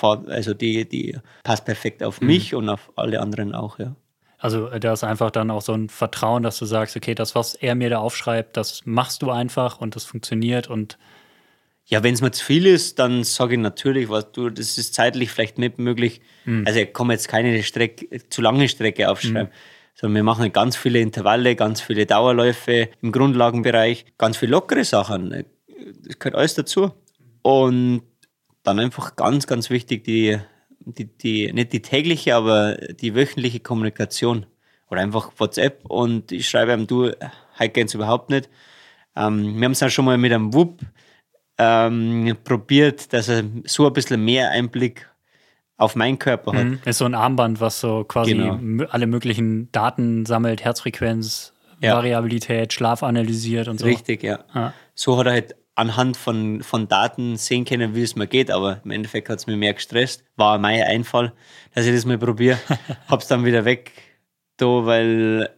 [0.00, 2.26] also die, die passt perfekt auf mhm.
[2.26, 3.94] mich und auf alle anderen auch, ja.
[4.38, 7.34] Also äh, da ist einfach dann auch so ein Vertrauen, dass du sagst, okay, das,
[7.34, 10.98] was er mir da aufschreibt, das machst du einfach und das funktioniert und
[11.88, 14.94] ja, wenn es mir zu viel ist, dann sage ich natürlich, was du, das ist
[14.94, 16.20] zeitlich vielleicht nicht möglich.
[16.44, 16.64] Mhm.
[16.66, 19.94] Also ich kann jetzt keine Strecke, zu lange Strecke aufschreiben, mhm.
[19.94, 25.44] sondern wir machen ganz viele Intervalle, ganz viele Dauerläufe im Grundlagenbereich, ganz viele lockere Sachen.
[26.04, 26.90] Das gehört alles dazu.
[27.42, 28.02] Und
[28.64, 30.38] dann einfach ganz, ganz wichtig die
[30.86, 34.46] die, die, nicht die tägliche, aber die wöchentliche Kommunikation.
[34.88, 37.10] Oder einfach WhatsApp und ich schreibe ihm, du,
[37.58, 38.48] heute geht's überhaupt nicht.
[39.16, 40.80] Ähm, wir haben es auch schon mal mit einem WUP
[41.58, 45.10] ähm, probiert, dass er so ein bisschen mehr Einblick
[45.76, 46.64] auf meinen Körper hat.
[46.64, 46.78] Mhm.
[46.84, 48.86] Ist so ein Armband, was so quasi genau.
[48.90, 51.94] alle möglichen Daten sammelt, Herzfrequenz, ja.
[51.94, 53.86] Variabilität, Schlaf analysiert und so.
[53.86, 54.44] Richtig, ja.
[54.54, 54.72] ja.
[54.94, 58.80] So hat er halt anhand von, von Daten sehen können, wie es mir geht, aber
[58.82, 60.24] im Endeffekt hat es mir mehr gestresst.
[60.34, 61.32] War mein Einfall,
[61.74, 62.58] dass ich das mal probiere.
[63.08, 63.92] Hab's dann wieder weg,
[64.56, 65.50] da, weil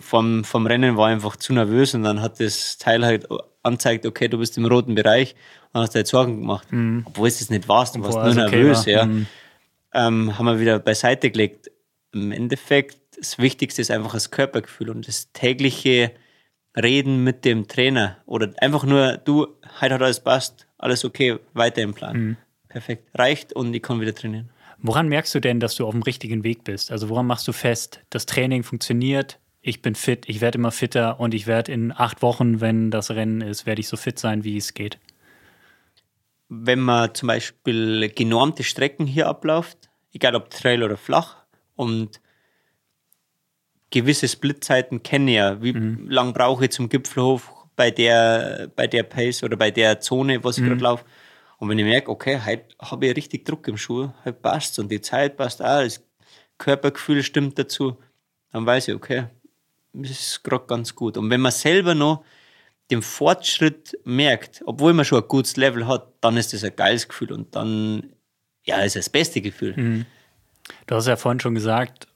[0.00, 3.26] vom, vom Rennen war ich einfach zu nervös und dann hat das Teil halt
[3.62, 5.34] angezeigt, okay, du bist im roten Bereich
[5.72, 6.70] und hast dir Sorgen gemacht.
[6.70, 7.02] Mhm.
[7.06, 9.06] Obwohl es das nicht warst, du warst nur nervös, okay, ja.
[9.06, 9.26] Mhm.
[9.92, 11.70] Ähm, haben wir wieder beiseite gelegt.
[12.12, 16.12] Im Endeffekt, das Wichtigste ist einfach das Körpergefühl und das tägliche
[16.76, 19.46] reden mit dem Trainer oder einfach nur, du,
[19.80, 22.16] heute hat alles passt, alles okay, weiter im Plan.
[22.16, 22.36] Mhm.
[22.68, 23.08] Perfekt.
[23.14, 24.50] Reicht und ich kann wieder trainieren.
[24.80, 26.92] Woran merkst du denn, dass du auf dem richtigen Weg bist?
[26.92, 31.18] Also woran machst du fest, das Training funktioniert, ich bin fit, ich werde immer fitter
[31.18, 34.44] und ich werde in acht Wochen, wenn das Rennen ist, werde ich so fit sein,
[34.44, 34.98] wie es geht?
[36.48, 41.36] Wenn man zum Beispiel genormte Strecken hier abläuft, egal ob Trail oder flach,
[41.74, 42.20] und
[43.90, 45.62] gewisse Splitzeiten kenne ja.
[45.62, 46.08] Wie mhm.
[46.08, 47.58] lang brauche ich zum Gipfel hoch?
[47.78, 50.68] bei der, bei der Pace oder bei der Zone, was ich Mhm.
[50.70, 51.04] gerade laufe.
[51.58, 54.90] Und wenn ich merke, okay, heute habe ich richtig Druck im Schuh, heute passt und
[54.90, 56.02] die Zeit passt auch, das
[56.58, 57.96] Körpergefühl stimmt dazu,
[58.52, 59.26] dann weiß ich, okay,
[59.92, 61.16] das ist gerade ganz gut.
[61.16, 62.24] Und wenn man selber noch
[62.90, 67.06] den Fortschritt merkt, obwohl man schon ein gutes Level hat, dann ist das ein geiles
[67.06, 68.12] Gefühl und dann,
[68.64, 69.74] ja, ist das beste Gefühl.
[69.76, 70.06] Mhm.
[70.86, 72.08] Du hast ja vorhin schon gesagt,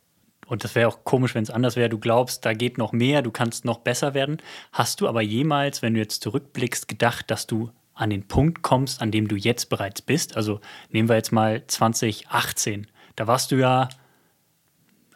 [0.47, 3.23] und das wäre auch komisch, wenn es anders wäre, du glaubst, da geht noch mehr,
[3.23, 4.39] du kannst noch besser werden.
[4.73, 9.01] Hast du aber jemals, wenn du jetzt zurückblickst, gedacht, dass du an den Punkt kommst,
[9.01, 10.37] an dem du jetzt bereits bist?
[10.37, 12.87] Also nehmen wir jetzt mal 2018.
[13.17, 13.89] Da warst du ja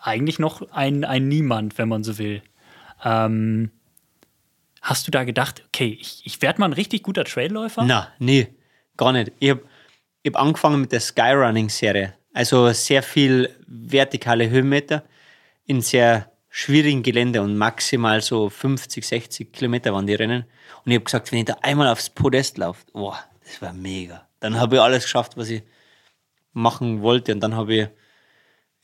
[0.00, 2.42] eigentlich noch ein, ein Niemand, wenn man so will.
[3.04, 3.70] Ähm,
[4.80, 7.84] hast du da gedacht, okay, ich, ich werde mal ein richtig guter Trailläufer?
[7.84, 8.48] Na, nee,
[8.96, 9.32] gar nicht.
[9.40, 9.62] Ich habe
[10.24, 12.14] hab angefangen mit der Skyrunning-Serie.
[12.32, 15.02] Also sehr viel vertikale Höhenmeter
[15.66, 20.44] in sehr schwierigen Gelände und maximal so 50, 60 Kilometer waren die Rennen.
[20.84, 24.26] Und ich habe gesagt, wenn ich da einmal aufs Podest laufe, boah, das war mega.
[24.40, 25.62] Dann habe ich alles geschafft, was ich
[26.52, 27.32] machen wollte.
[27.32, 27.88] Und dann habe ich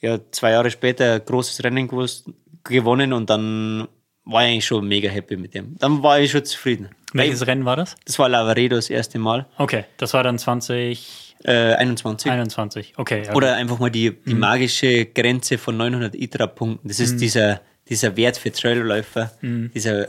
[0.01, 2.29] ja, zwei Jahre später ein großes Rennen gewusst,
[2.65, 3.89] gewonnen und dann
[4.25, 5.77] war ich eigentlich schon mega happy mit dem.
[5.79, 6.91] Dann war ich schon zufrieden.
[7.13, 7.97] Welches Rennen war das?
[8.05, 11.32] Das war Lavaredo das erste Mal, Okay, das war dann 2021.
[11.45, 12.95] äh, 21.
[12.97, 13.25] Okay.
[13.27, 16.89] ja Oder einfach mal die, die magische Grenze von 900 ITRA-Punkten.
[16.89, 20.09] Das ist dieser, dieser Wert für Trailläufer, dieser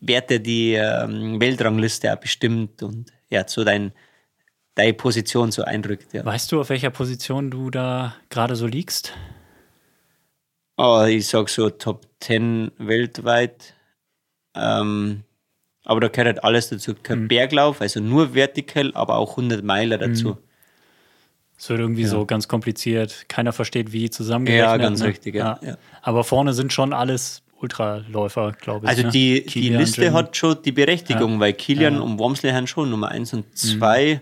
[0.00, 3.92] Wert, der die ähm, Weltrangliste auch bestimmt und ja, so dein,
[4.74, 6.12] deine Position so einrückt.
[6.12, 6.24] Ja.
[6.24, 9.12] Weißt du, auf welcher Position du da gerade so liegst?
[10.76, 13.74] Oh, ich sag so Top 10 weltweit.
[14.54, 15.24] Ähm,
[15.84, 16.94] aber da gehört halt alles dazu.
[16.94, 20.36] Kein Berglauf, also nur vertikal, aber auch 100 Meiler dazu.
[21.58, 23.28] Es wird irgendwie so ganz kompliziert.
[23.28, 24.68] Keiner versteht, wie zusammengerechnet.
[24.70, 25.06] Ja, ganz ne?
[25.08, 25.76] richtig, ja, ja.
[26.02, 28.90] Aber vorne sind schon alles Ultraläufer, glaube ich.
[28.90, 29.10] Also ne?
[29.10, 30.12] die, die Kilian, Liste Jim.
[30.12, 31.98] hat schon die Berechtigung, weil Kilian Ja.
[32.00, 32.12] Mhm.
[32.12, 34.20] und Wormsley haben schon Nummer 1 und 2.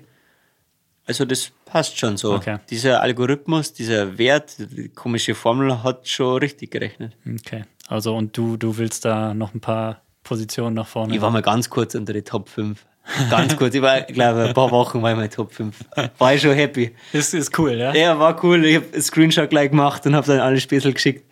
[1.05, 2.33] Also das passt schon so.
[2.35, 2.59] Okay.
[2.71, 7.13] Dieser Algorithmus, dieser Wert, die komische Formel hat schon richtig gerechnet.
[7.41, 7.65] Okay.
[7.87, 11.15] Also und du, du willst da noch ein paar Positionen nach vorne.
[11.15, 12.85] Ich war mal ganz kurz unter die Top 5.
[13.31, 15.77] Ganz kurz, ich war, glaube ein paar Wochen war ich mal Top 5.
[16.19, 16.95] War ich schon happy.
[17.13, 17.95] ist, ist cool, ja?
[17.95, 18.65] Ja, war cool.
[18.65, 21.25] Ich habe einen Screenshot gleich gemacht und habe dann alle Späßel geschickt.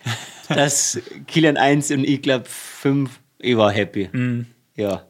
[0.48, 4.08] Das Kilian 1 und ich glaube 5, ich war happy.
[4.12, 4.46] Mhm.
[4.76, 5.04] Ja.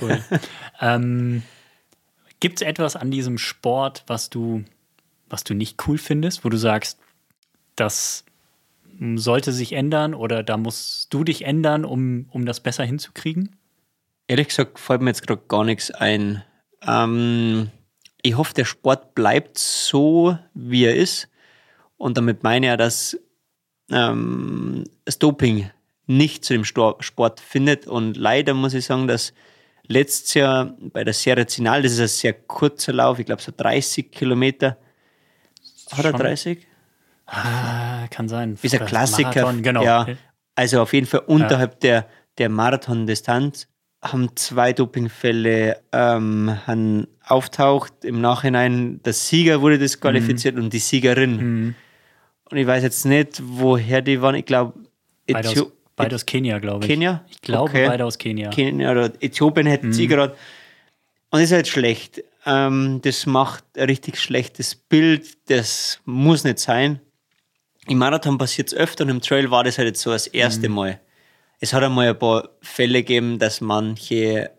[0.00, 0.20] Cool.
[0.80, 1.42] ähm,
[2.40, 4.64] Gibt es etwas an diesem Sport, was du,
[5.28, 6.98] was du nicht cool findest, wo du sagst,
[7.76, 8.24] das
[9.14, 13.56] sollte sich ändern oder da musst du dich ändern, um, um das besser hinzukriegen?
[14.28, 16.42] Ehrlich gesagt fällt mir jetzt gerade gar nichts ein.
[16.86, 17.70] Ähm,
[18.22, 21.28] ich hoffe, der Sport bleibt so, wie er ist.
[21.96, 23.18] Und damit meine ich ja, dass
[23.90, 25.70] ähm, das Doping
[26.06, 27.86] nicht zu dem Sport findet.
[27.86, 29.32] Und leider muss ich sagen, dass
[29.86, 33.52] letztes Jahr bei der Serie Zinal, das ist ein sehr kurzer Lauf, ich glaube so
[33.56, 34.78] 30 Kilometer.
[35.90, 36.20] Hat er Schon.
[36.20, 36.66] 30?
[37.26, 38.58] Ah, kann sein.
[38.60, 39.42] Ist ein Klassiker.
[39.42, 39.84] Marathon, genau.
[39.84, 40.06] Ja,
[40.54, 42.06] also auf jeden Fall unterhalb der,
[42.38, 43.68] der Marathondistanz
[44.02, 48.04] haben zwei Dopingfälle ähm, haben auftaucht.
[48.04, 50.64] Im Nachhinein, der Sieger wurde disqualifiziert Mhm.
[50.64, 51.74] und die Siegerin.
[52.50, 54.34] Und ich weiß jetzt nicht, woher die waren.
[54.34, 54.74] Ich glaube,
[55.30, 56.90] Beide aus, beide aus Kenia, glaube ich.
[56.90, 57.24] Kenia?
[57.30, 57.86] Ich glaube, Okay.
[57.86, 58.50] beide aus Kenia.
[58.50, 59.92] Kenia oder Äthiopien hätten Mhm.
[59.92, 60.32] sie gerade.
[61.30, 62.22] Und das ist halt schlecht.
[62.44, 65.38] Ähm, das macht ein richtig schlechtes Bild.
[65.48, 67.00] Das muss nicht sein.
[67.86, 70.68] Im Marathon passiert es öfter und im Trail war das halt jetzt so das erste
[70.68, 70.74] Mhm.
[70.74, 71.00] Mal.
[71.62, 74.50] Es hat einmal ein paar Fälle gegeben, dass manche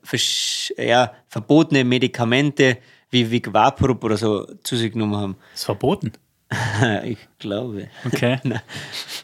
[0.78, 2.78] ja, verbotene Medikamente
[3.10, 5.38] wie Vigvaporub oder so zu sich genommen haben.
[5.54, 6.14] Ist verboten.
[7.04, 7.90] ich glaube.
[8.06, 8.40] Okay.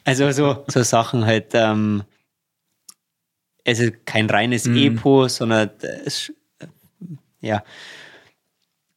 [0.04, 2.04] Also so, so Sachen halt, ähm,
[3.64, 5.70] es ist kein reines Epo, sondern
[6.04, 6.34] es,
[7.39, 7.64] ja.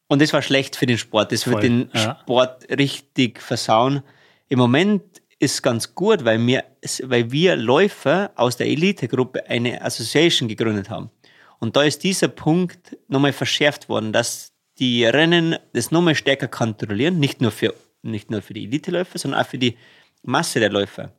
[0.07, 1.31] Und das war schlecht für den Sport.
[1.31, 2.17] Das Voll, wird den ja.
[2.21, 4.01] Sport richtig versauen.
[4.49, 5.03] Im Moment
[5.43, 6.63] ist ganz gut, weil wir,
[7.03, 11.11] weil wir Läufer aus der Elitegruppe eine Association gegründet haben.
[11.59, 17.19] Und da ist dieser Punkt nochmal verschärft worden, dass die Rennen das nochmal stärker kontrollieren,
[17.19, 19.77] nicht nur für, nicht nur für die Eliteläufer, sondern auch für die
[20.23, 21.11] Masse der Läufer.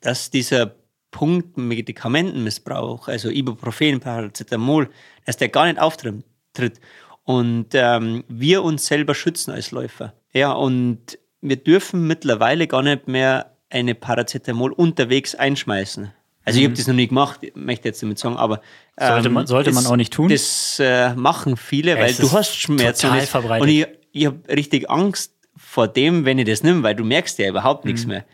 [0.00, 0.74] Dass dieser
[1.10, 4.90] Punkt Medikamentenmissbrauch, also Ibuprofen, Paracetamol,
[5.24, 6.80] dass der gar nicht auftritt.
[7.24, 10.14] Und ähm, wir uns selber schützen als Läufer.
[10.32, 16.12] Ja, und wir dürfen mittlerweile gar nicht mehr eine Paracetamol unterwegs einschmeißen.
[16.44, 18.56] Also ich habe das noch nie gemacht, möchte jetzt damit sagen, aber
[18.98, 19.06] Mhm.
[19.06, 20.28] Sollte man- sollte man das, auch nicht tun?
[20.28, 23.02] Das äh, machen viele, weil es du hast Schmerzen.
[23.02, 23.62] total und es- verbreitet.
[23.62, 27.38] Und ich, ich habe richtig Angst vor dem, wenn ich das nehme, weil du merkst
[27.38, 28.08] ja überhaupt nichts Mhm.
[28.12, 28.24] mehr.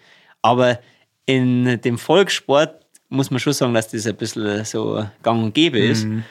[0.42, 0.78] Aber
[1.26, 5.78] in dem Volkssport muss man schon sagen, dass das ein bisschen so gang und gäbe
[5.80, 6.04] ist.
[6.04, 6.22] Mhm.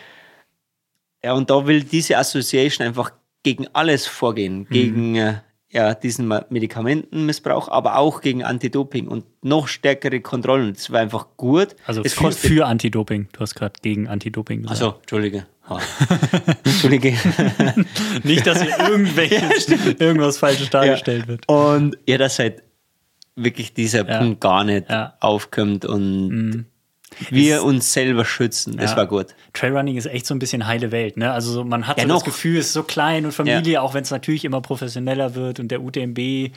[1.23, 3.11] Ja, und da will diese Association einfach
[3.43, 4.67] gegen alles vorgehen, mhm.
[4.69, 5.33] gegen äh,
[5.73, 10.73] ja, diesen Medikamentenmissbrauch, aber auch gegen Anti-Doping und noch stärkere Kontrollen.
[10.73, 11.75] Das war einfach gut.
[11.87, 13.29] Also für, für Anti-Doping.
[13.31, 14.81] Du hast gerade gegen Anti-Doping gesagt.
[14.81, 15.47] Achso, Entschuldige.
[15.67, 15.79] Oh.
[16.63, 17.17] Entschuldige.
[18.23, 21.27] Nicht, dass hier irgendwelche, ja, irgendwas Falsches dargestellt ja.
[21.27, 21.49] wird.
[21.49, 22.61] Und ja, dass halt
[23.35, 24.19] wirklich dieser ja.
[24.19, 24.85] Punkt gar nicht
[25.21, 26.65] aufkommt und mhm
[27.31, 28.77] wir es, uns selber schützen.
[28.77, 28.97] Das ja.
[28.97, 29.27] war gut.
[29.53, 31.17] Trailrunning ist echt so ein bisschen heile Welt.
[31.17, 31.31] Ne?
[31.31, 32.15] Also man hat ja, so noch.
[32.17, 33.81] das Gefühl, es ist so klein und Familie, ja.
[33.81, 36.51] auch wenn es natürlich immer professioneller wird und der UTMB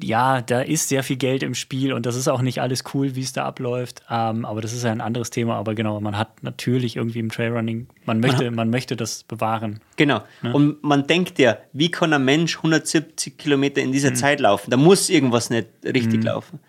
[0.00, 3.14] ja, da ist sehr viel Geld im Spiel und das ist auch nicht alles cool,
[3.14, 4.02] wie es da abläuft.
[4.08, 5.56] Ähm, aber das ist ja ein anderes Thema.
[5.56, 9.80] Aber genau, man hat natürlich irgendwie im Trailrunning, man möchte, man möchte das bewahren.
[9.96, 10.22] Genau.
[10.40, 10.54] Ne?
[10.54, 14.16] Und man denkt ja, wie kann ein Mensch 170 Kilometer in dieser mhm.
[14.16, 14.70] Zeit laufen?
[14.70, 16.26] Da muss irgendwas nicht richtig mhm.
[16.26, 16.60] laufen.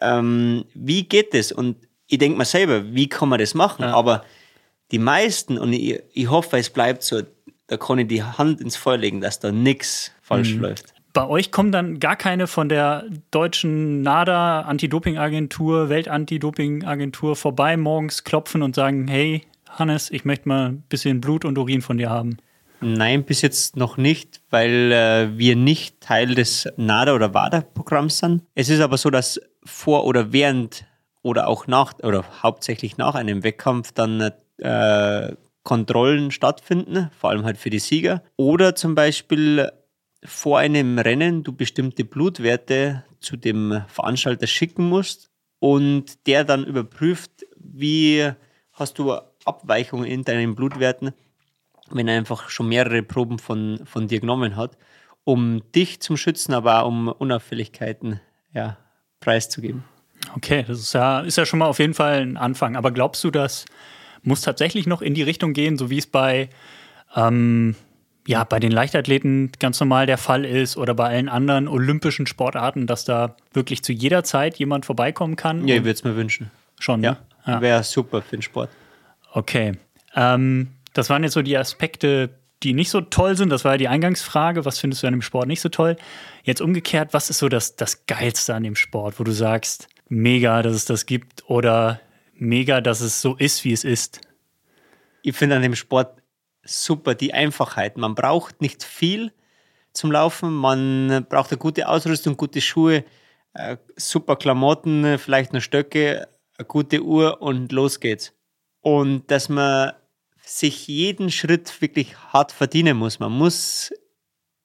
[0.00, 1.50] Ähm, wie geht das?
[1.50, 1.76] Und
[2.06, 3.82] ich denke mir selber, wie kann man das machen?
[3.82, 3.94] Ja.
[3.94, 4.24] Aber
[4.90, 7.22] die meisten, und ich, ich hoffe, es bleibt so,
[7.66, 10.62] da kann ich die Hand ins Feuer legen, dass da nichts falsch mhm.
[10.62, 10.94] läuft.
[11.12, 18.62] Bei euch kommen dann gar keine von der deutschen NADA Anti-Doping-Agentur, Welt-Anti-Doping-Agentur vorbei morgens klopfen
[18.62, 22.38] und sagen, hey, Hannes, ich möchte mal ein bisschen Blut und Urin von dir haben.
[22.80, 28.42] Nein, bis jetzt noch nicht, weil äh, wir nicht Teil des NADA oder WADA-Programms sind.
[28.54, 30.84] Es ist aber so, dass vor oder während
[31.24, 35.34] oder auch nach oder hauptsächlich nach einem Wettkampf dann äh,
[35.64, 38.22] Kontrollen stattfinden, vor allem halt für die Sieger.
[38.36, 39.72] Oder zum Beispiel
[40.22, 45.30] vor einem Rennen du bestimmte Blutwerte zu dem Veranstalter schicken musst
[45.60, 48.30] und der dann überprüft, wie
[48.72, 49.14] hast du
[49.46, 51.14] Abweichungen in deinen Blutwerten,
[51.90, 54.76] wenn er einfach schon mehrere Proben von, von dir genommen hat,
[55.24, 58.20] um dich zum Schützen, aber auch um Unauffälligkeiten
[58.52, 58.76] ja,
[59.20, 59.84] preiszugeben.
[60.36, 62.76] Okay, das ist ja, ist ja schon mal auf jeden Fall ein Anfang.
[62.76, 63.64] Aber glaubst du, das
[64.22, 66.48] muss tatsächlich noch in die Richtung gehen, so wie es bei,
[67.14, 67.76] ähm,
[68.26, 72.86] ja, bei den Leichtathleten ganz normal der Fall ist oder bei allen anderen olympischen Sportarten,
[72.86, 75.68] dass da wirklich zu jeder Zeit jemand vorbeikommen kann?
[75.68, 76.50] Ja, ich würde es mir wünschen.
[76.80, 77.12] Schon, ja.
[77.12, 77.18] Ne?
[77.46, 77.60] ja.
[77.60, 78.70] Wäre super für den Sport.
[79.32, 79.72] Okay.
[80.14, 82.30] Ähm, das waren jetzt so die Aspekte,
[82.62, 83.50] die nicht so toll sind.
[83.50, 84.64] Das war ja die Eingangsfrage.
[84.64, 85.96] Was findest du an dem Sport nicht so toll?
[86.44, 90.62] Jetzt umgekehrt, was ist so das, das Geilste an dem Sport, wo du sagst, mega,
[90.62, 92.00] dass es das gibt oder
[92.34, 94.20] mega, dass es so ist, wie es ist?
[95.22, 96.22] Ich finde an dem Sport
[96.64, 97.96] super die Einfachheit.
[97.96, 99.32] Man braucht nicht viel
[99.92, 100.52] zum Laufen.
[100.52, 103.04] Man braucht eine gute Ausrüstung, gute Schuhe,
[103.54, 106.28] äh, super Klamotten, vielleicht noch Stöcke,
[106.58, 108.32] eine gute Uhr und los geht's.
[108.80, 109.92] Und dass man
[110.44, 113.18] sich jeden Schritt wirklich hart verdienen muss.
[113.18, 113.92] Man muss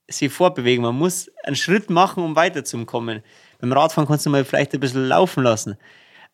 [0.09, 3.21] sich vorbewegen, man muss einen Schritt machen, um weiterzukommen.
[3.59, 5.77] Beim Radfahren kannst du mal vielleicht ein bisschen laufen lassen.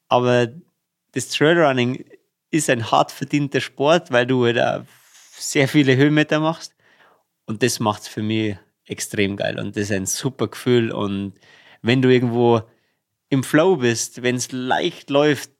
[0.07, 0.47] Aber
[1.11, 2.05] das Trailrunning
[2.51, 4.85] ist ein hart verdienter Sport, weil du da
[5.37, 6.75] sehr viele Höhenmeter machst.
[7.45, 9.59] Und das macht es für mich extrem geil.
[9.59, 10.91] Und das ist ein super Gefühl.
[10.91, 11.33] Und
[11.81, 12.61] wenn du irgendwo
[13.29, 15.51] im Flow bist, wenn es leicht läuft,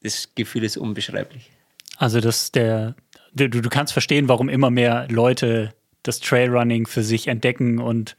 [0.00, 1.50] das Gefühl ist unbeschreiblich.
[1.96, 2.94] Also, dass der,
[3.32, 5.74] du, du kannst verstehen, warum immer mehr Leute
[6.04, 8.16] das Trailrunning für sich entdecken und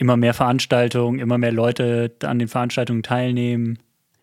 [0.00, 3.78] immer mehr Veranstaltungen, immer mehr Leute an den Veranstaltungen teilnehmen.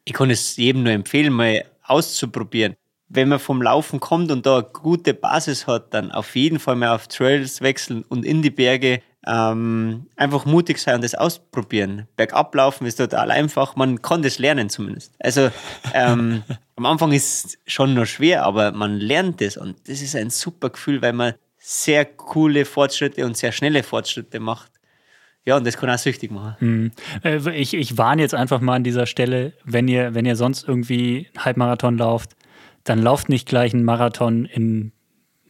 [0.06, 2.76] Ich kann es jedem nur empfehlen, mal auszuprobieren.
[3.10, 6.76] Wenn man vom Laufen kommt und da eine gute Basis hat, dann auf jeden Fall
[6.76, 12.08] mal auf Trails wechseln und in die Berge ähm, einfach mutig sein und das ausprobieren.
[12.16, 15.14] Bergab laufen ist total einfach, man kann das lernen zumindest.
[15.20, 15.52] Also
[15.94, 16.44] ähm,
[16.76, 20.32] am Anfang ist es schon noch schwer, aber man lernt es und das ist ein
[20.32, 24.72] super Gefühl, weil man sehr coole Fortschritte und sehr schnelle Fortschritte macht.
[25.48, 26.92] Ja, und das kann auch süchtig machen.
[27.24, 27.42] Mhm.
[27.54, 31.30] Ich, ich warne jetzt einfach mal an dieser Stelle, wenn ihr, wenn ihr sonst irgendwie
[31.38, 32.32] Halbmarathon lauft,
[32.84, 34.92] dann lauft nicht gleich einen Marathon in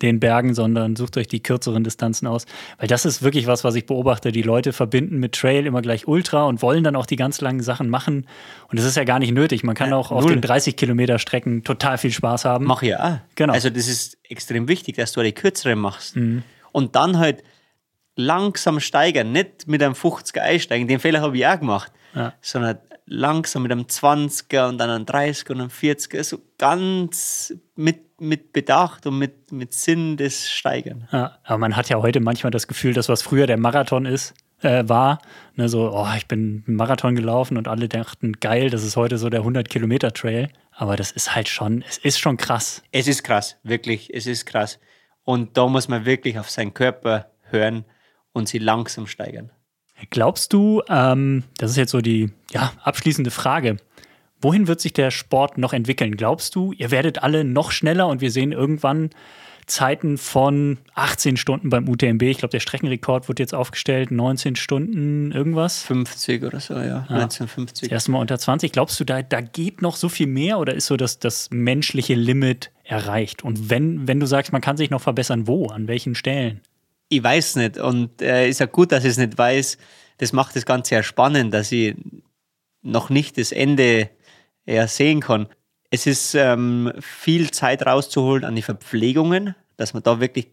[0.04, 2.46] den Bergen, sondern sucht euch die kürzeren Distanzen aus.
[2.78, 4.32] Weil das ist wirklich was, was ich beobachte.
[4.32, 7.62] Die Leute verbinden mit Trail immer gleich Ultra und wollen dann auch die ganz langen
[7.62, 8.28] Sachen machen.
[8.70, 9.64] Und das ist ja gar nicht nötig.
[9.64, 12.66] Man kann auch auf den 30 Kilometer Strecken total viel Spaß haben.
[12.66, 13.24] Mach ja.
[13.34, 13.54] Genau.
[13.54, 16.18] Also das ist extrem wichtig, dass du die kürzeren machst.
[16.18, 16.44] Mhm.
[16.72, 17.42] Und dann halt
[18.18, 22.34] langsam steigern, nicht mit einem 50er einsteigen, den Fehler habe ich auch gemacht, ja.
[22.42, 28.20] sondern langsam mit einem 20er und dann einem 30er und einem 40er, so ganz mit,
[28.20, 31.08] mit Bedacht und mit, mit Sinn des Steigern.
[31.12, 34.34] Ja, aber man hat ja heute manchmal das Gefühl, dass was früher der Marathon ist,
[34.62, 35.20] äh, war,
[35.56, 39.18] ne, so, oh, ich bin einen Marathon gelaufen und alle dachten, geil, das ist heute
[39.18, 40.50] so der 100-Kilometer-Trail.
[40.72, 42.84] Aber das ist halt schon, es ist schon krass.
[42.92, 44.80] Es ist krass, wirklich, es ist krass.
[45.24, 47.86] Und da muss man wirklich auf seinen Körper hören
[48.38, 49.52] und sie langsam steigern.
[50.12, 53.78] Glaubst du, ähm, das ist jetzt so die ja, abschließende Frage,
[54.40, 56.16] Wohin wird sich der Sport noch entwickeln?
[56.16, 59.10] Glaubst du, ihr werdet alle noch schneller und wir sehen irgendwann
[59.66, 62.22] Zeiten von 18 Stunden beim UTMB.
[62.24, 65.84] Ich glaube, der Streckenrekord wird jetzt aufgestellt, 19 Stunden irgendwas.
[65.84, 67.00] 50 oder so, ja, ja.
[67.00, 67.92] 1950.
[67.92, 68.72] Erstmal unter 20.
[68.72, 72.16] Glaubst du, da, da geht noch so viel mehr oder ist so das, das menschliche
[72.16, 73.44] Limit erreicht?
[73.44, 75.68] Und wenn, wenn du sagst, man kann sich noch verbessern, wo?
[75.68, 76.62] An welchen Stellen?
[77.10, 77.78] Ich weiß nicht.
[77.78, 79.78] Und äh, ist ja gut, dass ich es nicht weiß.
[80.18, 81.96] Das macht das Ganze ja spannend, dass ich
[82.82, 84.10] noch nicht das Ende
[84.66, 85.48] ja, sehen kann.
[85.90, 90.50] Es ist ähm, viel Zeit rauszuholen an die Verpflegungen, dass man da wirklich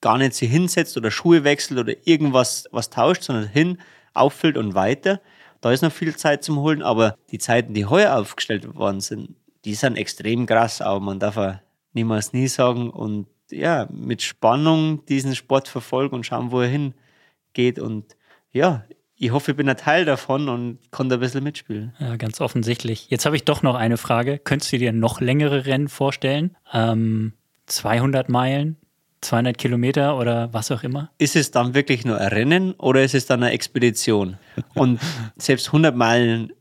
[0.00, 3.78] gar nicht sich hinsetzt oder Schuhe wechselt oder irgendwas was tauscht, sondern hin,
[4.12, 5.20] auffüllt und weiter.
[5.62, 9.34] Da ist noch viel Zeit zum Holen, aber die Zeiten, die heuer aufgestellt worden sind,
[9.64, 11.62] die sind extrem krass, aber man darf ja
[11.94, 17.78] niemals nie sagen und ja, mit Spannung diesen Sport verfolgen und schauen, wo er hingeht
[17.78, 18.16] und
[18.50, 18.84] ja,
[19.16, 21.94] ich hoffe, ich bin ein Teil davon und kann da ein bisschen mitspielen.
[21.98, 23.06] Ja, ganz offensichtlich.
[23.10, 24.38] Jetzt habe ich doch noch eine Frage.
[24.38, 26.56] Könntest du dir noch längere Rennen vorstellen?
[26.72, 27.32] Ähm,
[27.66, 28.76] 200 Meilen,
[29.20, 31.10] 200 Kilometer oder was auch immer?
[31.18, 34.36] Ist es dann wirklich nur ein Rennen oder ist es dann eine Expedition?
[34.74, 35.00] Und
[35.36, 36.52] selbst 100 Meilen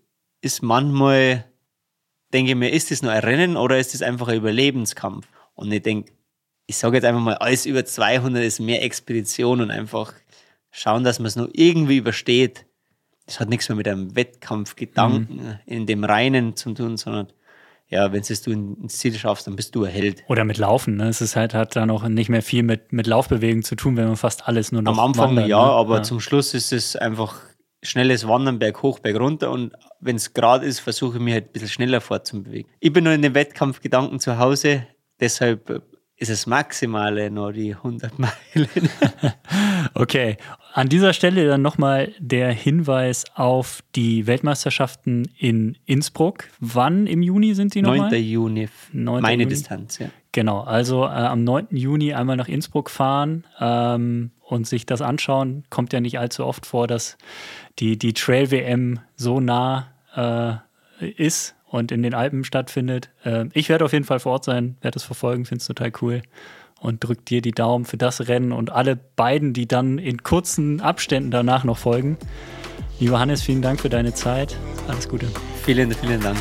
[0.42, 1.46] ist manchmal,
[2.34, 5.28] denke ich mir, ist es nur ein Rennen oder ist es einfach ein Überlebenskampf?
[5.56, 6.14] Und ich denke,
[6.66, 10.14] ich sage jetzt einfach mal, alles über 200 ist mehr Expedition und einfach
[10.72, 12.66] schauen, dass man es nur irgendwie übersteht.
[13.26, 15.60] Das hat nichts mehr mit einem Wettkampfgedanken mhm.
[15.66, 17.28] in dem Reinen zu tun, sondern
[17.90, 20.24] ja, wenn es du ins Ziel schaffst, dann bist du ein Held.
[20.28, 20.96] Oder mit Laufen.
[20.96, 21.10] Ne?
[21.10, 24.08] Es ist halt, hat dann auch nicht mehr viel mit, mit Laufbewegen zu tun, wenn
[24.08, 25.72] man fast alles nur noch Am Anfang wandert, ja, ne?
[25.72, 26.04] aber ja.
[26.04, 27.36] zum Schluss ist es einfach
[27.84, 31.50] schnelles Wandern, Berg hoch, Berg runter und wenn es gerade ist, versuche ich mich halt
[31.50, 32.72] ein bisschen schneller fortzubewegen.
[32.80, 34.88] Ich bin nur in den Wettkampfgedanken zu Hause,
[35.20, 35.84] deshalb
[36.18, 38.34] ist es Maximale nur die 100 Meilen.
[39.94, 40.38] okay,
[40.74, 46.46] an dieser Stelle dann nochmal der Hinweis auf die Weltmeisterschaften in Innsbruck.
[46.60, 48.10] Wann im Juni sind die nochmal?
[48.12, 48.24] 9.
[48.24, 49.22] Juni, 9.
[49.22, 49.54] meine Juni.
[49.54, 50.08] Distanz, ja.
[50.32, 51.68] Genau, also äh, am 9.
[51.72, 55.64] Juni einmal nach Innsbruck fahren ähm, und sich das anschauen.
[55.70, 57.18] Kommt ja nicht allzu oft vor, dass
[57.80, 63.10] die, die Trail-WM so nah äh, ist und in den Alpen stattfindet.
[63.26, 65.92] Äh, ich werde auf jeden Fall vor Ort sein, werde es verfolgen, finde es total
[66.02, 66.22] cool
[66.80, 70.82] und drückt dir die Daumen für das Rennen und alle beiden, die dann in kurzen
[70.82, 72.18] Abständen danach noch folgen.
[73.00, 74.56] Lieber Hannes, vielen Dank für deine Zeit.
[74.88, 75.28] Alles Gute.
[75.64, 76.38] Vielen, vielen Dank.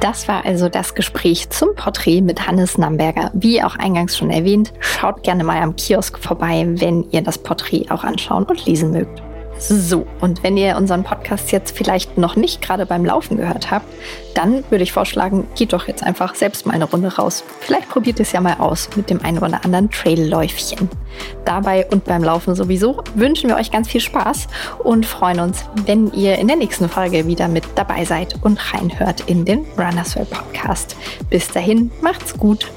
[0.00, 3.30] Das war also das Gespräch zum Porträt mit Hannes Namberger.
[3.34, 7.90] Wie auch eingangs schon erwähnt, schaut gerne mal am Kiosk vorbei, wenn ihr das Porträt
[7.90, 9.22] auch anschauen und lesen mögt.
[9.68, 13.86] So, und wenn ihr unseren Podcast jetzt vielleicht noch nicht gerade beim Laufen gehört habt,
[14.34, 17.44] dann würde ich vorschlagen, geht doch jetzt einfach selbst mal eine Runde raus.
[17.60, 20.90] Vielleicht probiert es ja mal aus mit dem einen oder anderen Trailläufchen.
[21.44, 24.48] Dabei und beim Laufen sowieso wünschen wir euch ganz viel Spaß
[24.80, 29.22] und freuen uns, wenn ihr in der nächsten Folge wieder mit dabei seid und reinhört
[29.26, 30.96] in den Runners World Podcast.
[31.30, 32.68] Bis dahin, macht's gut